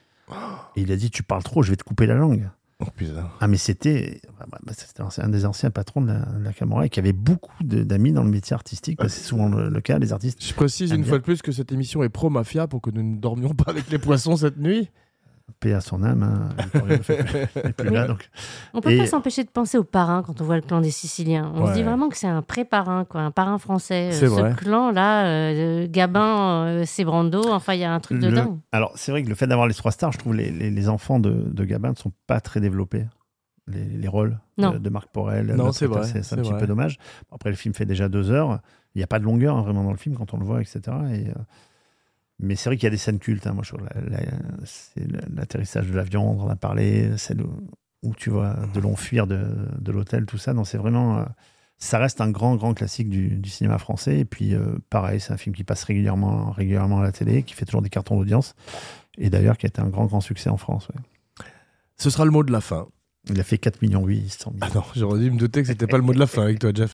Et 0.76 0.82
il 0.82 0.92
a 0.92 0.96
dit, 0.96 1.10
tu 1.10 1.22
parles 1.24 1.42
trop, 1.42 1.62
je 1.62 1.70
vais 1.70 1.76
te 1.76 1.82
couper 1.82 2.06
la 2.06 2.14
langue. 2.14 2.48
Oh 2.78 2.86
putain. 2.96 3.28
Ah, 3.40 3.46
mais 3.48 3.58
c'était 3.58 4.20
bah, 4.38 4.46
bah, 4.64 4.72
c'était 4.74 5.02
un 5.22 5.28
des 5.28 5.44
anciens 5.44 5.70
patrons 5.70 6.00
de 6.00 6.08
la, 6.08 6.18
de 6.20 6.42
la 6.42 6.52
Camorra 6.52 6.86
et 6.86 6.88
qui 6.88 6.98
avait 7.00 7.12
beaucoup 7.12 7.52
d'amis 7.62 8.12
dans 8.12 8.24
le 8.24 8.30
métier 8.30 8.54
artistique. 8.54 8.96
parce 8.98 9.12
que 9.12 9.20
C'est 9.20 9.26
souvent 9.26 9.48
le, 9.48 9.68
le 9.68 9.80
cas, 9.80 9.98
les 9.98 10.12
artistes. 10.12 10.44
Je 10.44 10.52
précise 10.54 10.90
une 10.90 11.02
bien. 11.02 11.06
fois 11.08 11.18
de 11.18 11.22
plus 11.22 11.42
que 11.42 11.52
cette 11.52 11.70
émission 11.70 12.02
est 12.02 12.08
pro-mafia 12.08 12.66
pour 12.66 12.80
que 12.80 12.90
nous 12.90 13.02
ne 13.02 13.16
dormions 13.16 13.54
pas 13.54 13.70
avec 13.70 13.90
les 13.90 13.98
poissons 13.98 14.36
cette 14.36 14.56
nuit. 14.56 14.88
Paix 15.60 15.72
à 15.74 15.80
son 15.80 16.02
âme. 16.02 16.22
Hein, 16.22 16.48
plus- 16.80 17.72
plus 17.74 17.90
là, 17.90 18.06
donc. 18.06 18.28
On 18.74 18.80
peut 18.80 18.90
Et- 18.92 18.98
pas 18.98 19.06
s'empêcher 19.06 19.44
de 19.44 19.50
penser 19.50 19.78
au 19.78 19.84
parrain 19.84 20.22
quand 20.22 20.40
on 20.40 20.44
voit 20.44 20.56
le 20.56 20.62
clan 20.62 20.80
des 20.80 20.90
Siciliens. 20.90 21.52
On 21.54 21.66
se 21.68 21.72
dit 21.74 21.82
vraiment 21.82 22.08
que 22.08 22.16
c'est 22.16 22.26
un 22.26 22.42
pré-parrain, 22.42 23.04
quoi, 23.04 23.20
un 23.20 23.30
parrain 23.30 23.58
français. 23.58 24.08
Euh, 24.08 24.12
C'est 24.12 24.26
Ce 24.26 24.30
vrai. 24.30 24.54
clan-là, 24.56 25.26
euh, 25.26 25.86
Gabin, 25.88 26.64
euh, 26.66 26.84
Sébrando, 26.84 27.42
enfin, 27.50 27.74
il 27.74 27.80
y 27.80 27.84
a 27.84 27.92
un 27.92 28.00
truc 28.00 28.18
de 28.18 28.28
Le- 28.28 28.34
dingue. 28.34 28.58
Alors, 28.72 28.92
c'est 28.96 29.12
vrai 29.12 29.22
que 29.22 29.28
le 29.28 29.34
fait 29.34 29.46
d'avoir 29.46 29.68
les 29.68 29.74
trois 29.74 29.92
stars, 29.92 30.12
je 30.12 30.18
trouve 30.18 30.34
les, 30.34 30.50
les, 30.50 30.70
les 30.70 30.88
enfants 30.88 31.20
de, 31.20 31.30
de 31.30 31.64
Gabin 31.64 31.90
ne 31.90 31.96
sont 31.96 32.12
pas 32.26 32.40
très 32.40 32.60
développés. 32.60 33.04
Les, 33.68 33.84
les 33.84 34.08
rôles 34.08 34.40
Non. 34.58 34.72
de, 34.72 34.78
de 34.78 34.90
Marc 34.90 35.10
Porel. 35.12 35.46
Non, 35.54 35.70
c'est 35.70 35.86
vrai, 35.86 36.04
C'est 36.04 36.24
c'est 36.24 36.34
un 36.34 36.38
petit 36.42 36.50
vrai. 36.50 36.58
peu 36.60 36.66
dommage. 36.66 36.98
Après, 37.30 37.48
le 37.50 37.54
film 37.56 37.72
fait 37.74 37.86
déjà 37.86 38.08
deux 38.08 38.32
heures. 38.32 38.58
Il 38.94 38.98
n'y 38.98 39.04
a 39.04 39.06
pas 39.06 39.20
de 39.20 39.24
longueur 39.24 39.56
hein, 39.56 39.62
vraiment 39.62 39.84
dans 39.84 39.92
le 39.92 39.96
film 39.96 40.16
quand 40.16 40.34
on 40.34 40.38
le 40.38 40.44
voit, 40.44 40.60
etc. 40.60 40.80
Et, 41.12 41.28
euh, 41.28 41.32
mais 42.42 42.56
c'est 42.56 42.68
vrai 42.68 42.76
qu'il 42.76 42.84
y 42.84 42.88
a 42.88 42.90
des 42.90 42.96
scènes 42.96 43.18
cultes. 43.18 43.46
hein. 43.46 43.52
Moi, 43.52 43.62
je 43.64 43.74
trouve 43.74 43.86
la- 43.94 44.00
la- 44.20 44.26
c'est 44.64 45.04
l'atterrissage 45.34 45.88
de 45.88 45.94
l'avion, 45.94 46.30
on 46.38 46.42
en 46.42 46.48
a 46.48 46.56
parlé, 46.56 47.16
celle 47.16 47.42
où, 47.42 47.66
où 48.02 48.14
tu 48.14 48.30
vois 48.30 48.56
de 48.74 48.80
long 48.80 48.96
fuir 48.96 49.26
de, 49.26 49.46
de 49.80 49.92
l'hôtel, 49.92 50.26
tout 50.26 50.38
ça. 50.38 50.52
Non, 50.52 50.64
c'est 50.64 50.78
vraiment. 50.78 51.18
euh, 51.18 51.24
ça 51.78 51.98
reste 51.98 52.20
un 52.20 52.30
grand, 52.30 52.54
grand 52.56 52.74
classique 52.74 53.08
du, 53.08 53.36
du 53.38 53.50
cinéma 53.50 53.78
français. 53.78 54.18
Et 54.20 54.24
puis, 54.24 54.54
euh, 54.54 54.76
pareil, 54.90 55.18
c'est 55.20 55.32
un 55.32 55.36
film 55.36 55.54
qui 55.54 55.64
passe 55.64 55.82
régulièrement, 55.84 56.50
régulièrement 56.52 57.00
à 57.00 57.02
la 57.02 57.12
télé, 57.12 57.42
qui 57.42 57.54
fait 57.54 57.64
toujours 57.64 57.82
des 57.82 57.90
cartons 57.90 58.16
d'audience. 58.16 58.54
Et 59.18 59.30
d'ailleurs, 59.30 59.56
qui 59.58 59.66
a 59.66 59.68
été 59.68 59.80
un 59.80 59.88
grand, 59.88 60.06
grand 60.06 60.20
succès 60.20 60.48
en 60.50 60.56
France. 60.56 60.88
ouais. 60.88 61.44
Ce 61.96 62.08
sera 62.10 62.24
le 62.24 62.30
mot 62.30 62.42
de 62.44 62.52
la 62.52 62.60
fin. 62.60 62.86
Il 63.30 63.38
a 63.38 63.44
fait 63.44 63.58
4 63.58 63.82
millions 63.82 64.04
800 64.04 64.52
000. 64.58 64.70
Ah 64.72 64.74
non, 64.74 64.82
j'aurais 64.96 65.20
dû 65.20 65.30
me 65.30 65.38
douter 65.38 65.62
que 65.62 65.68
c'était 65.68 65.86
pas 65.86 65.96
le 65.96 66.02
mot 66.02 66.12
de 66.12 66.18
la 66.18 66.26
fin 66.26 66.42
avec 66.42 66.58
toi, 66.58 66.70
Jeff. 66.74 66.90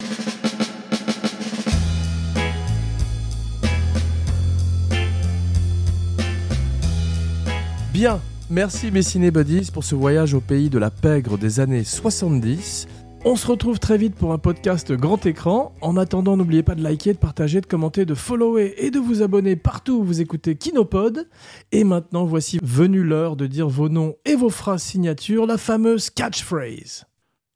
Bien, 7.98 8.20
merci 8.48 8.92
mes 8.92 9.02
cinébuddies 9.02 9.72
pour 9.72 9.82
ce 9.82 9.96
voyage 9.96 10.32
au 10.32 10.40
pays 10.40 10.70
de 10.70 10.78
la 10.78 10.88
pègre 10.88 11.36
des 11.36 11.58
années 11.58 11.82
70. 11.82 12.86
On 13.24 13.34
se 13.34 13.44
retrouve 13.44 13.80
très 13.80 13.98
vite 13.98 14.14
pour 14.14 14.32
un 14.32 14.38
podcast 14.38 14.92
grand 14.92 15.26
écran. 15.26 15.74
En 15.80 15.96
attendant, 15.96 16.36
n'oubliez 16.36 16.62
pas 16.62 16.76
de 16.76 16.80
liker, 16.80 17.14
de 17.14 17.18
partager, 17.18 17.60
de 17.60 17.66
commenter, 17.66 18.04
de 18.04 18.14
follower 18.14 18.72
et 18.76 18.92
de 18.92 19.00
vous 19.00 19.20
abonner 19.22 19.56
partout 19.56 19.94
où 19.94 20.04
vous 20.04 20.20
écoutez 20.20 20.54
Kinopod. 20.54 21.28
Et 21.72 21.82
maintenant, 21.82 22.24
voici 22.24 22.60
venue 22.62 23.02
l'heure 23.02 23.34
de 23.34 23.48
dire 23.48 23.68
vos 23.68 23.88
noms 23.88 24.14
et 24.24 24.36
vos 24.36 24.48
phrases 24.48 24.84
signatures, 24.84 25.46
la 25.46 25.58
fameuse 25.58 26.08
catchphrase. 26.08 27.04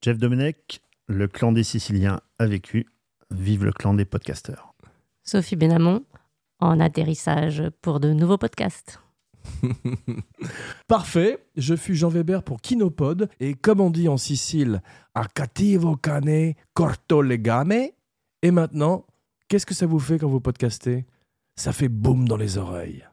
Jeff 0.02 0.18
Domenech, 0.18 0.80
le 1.06 1.28
clan 1.28 1.52
des 1.52 1.62
Siciliens 1.62 2.18
a 2.40 2.46
vécu. 2.46 2.88
Vive 3.30 3.64
le 3.64 3.70
clan 3.70 3.94
des 3.94 4.04
podcasteurs. 4.04 4.74
Sophie 5.22 5.54
Benamon, 5.54 6.04
en 6.58 6.80
atterrissage 6.80 7.62
pour 7.80 8.00
de 8.00 8.12
nouveaux 8.12 8.38
podcasts. 8.38 9.01
Parfait, 10.88 11.38
je 11.56 11.76
fus 11.76 11.94
Jean 11.94 12.08
Weber 12.08 12.42
pour 12.42 12.60
Kinopod, 12.60 13.28
et 13.40 13.54
comme 13.54 13.80
on 13.80 13.90
dit 13.90 14.08
en 14.08 14.16
Sicile, 14.16 14.82
a 15.14 15.26
cattivo 15.26 15.96
cane 15.96 16.54
corto 16.74 17.22
le 17.22 17.36
game. 17.36 17.72
Et 18.42 18.50
maintenant, 18.50 19.06
qu'est-ce 19.48 19.66
que 19.66 19.74
ça 19.74 19.86
vous 19.86 20.00
fait 20.00 20.18
quand 20.18 20.28
vous 20.28 20.40
podcastez? 20.40 21.06
Ça 21.56 21.72
fait 21.72 21.88
boum 21.88 22.26
dans 22.26 22.36
les 22.36 22.58
oreilles. 22.58 23.04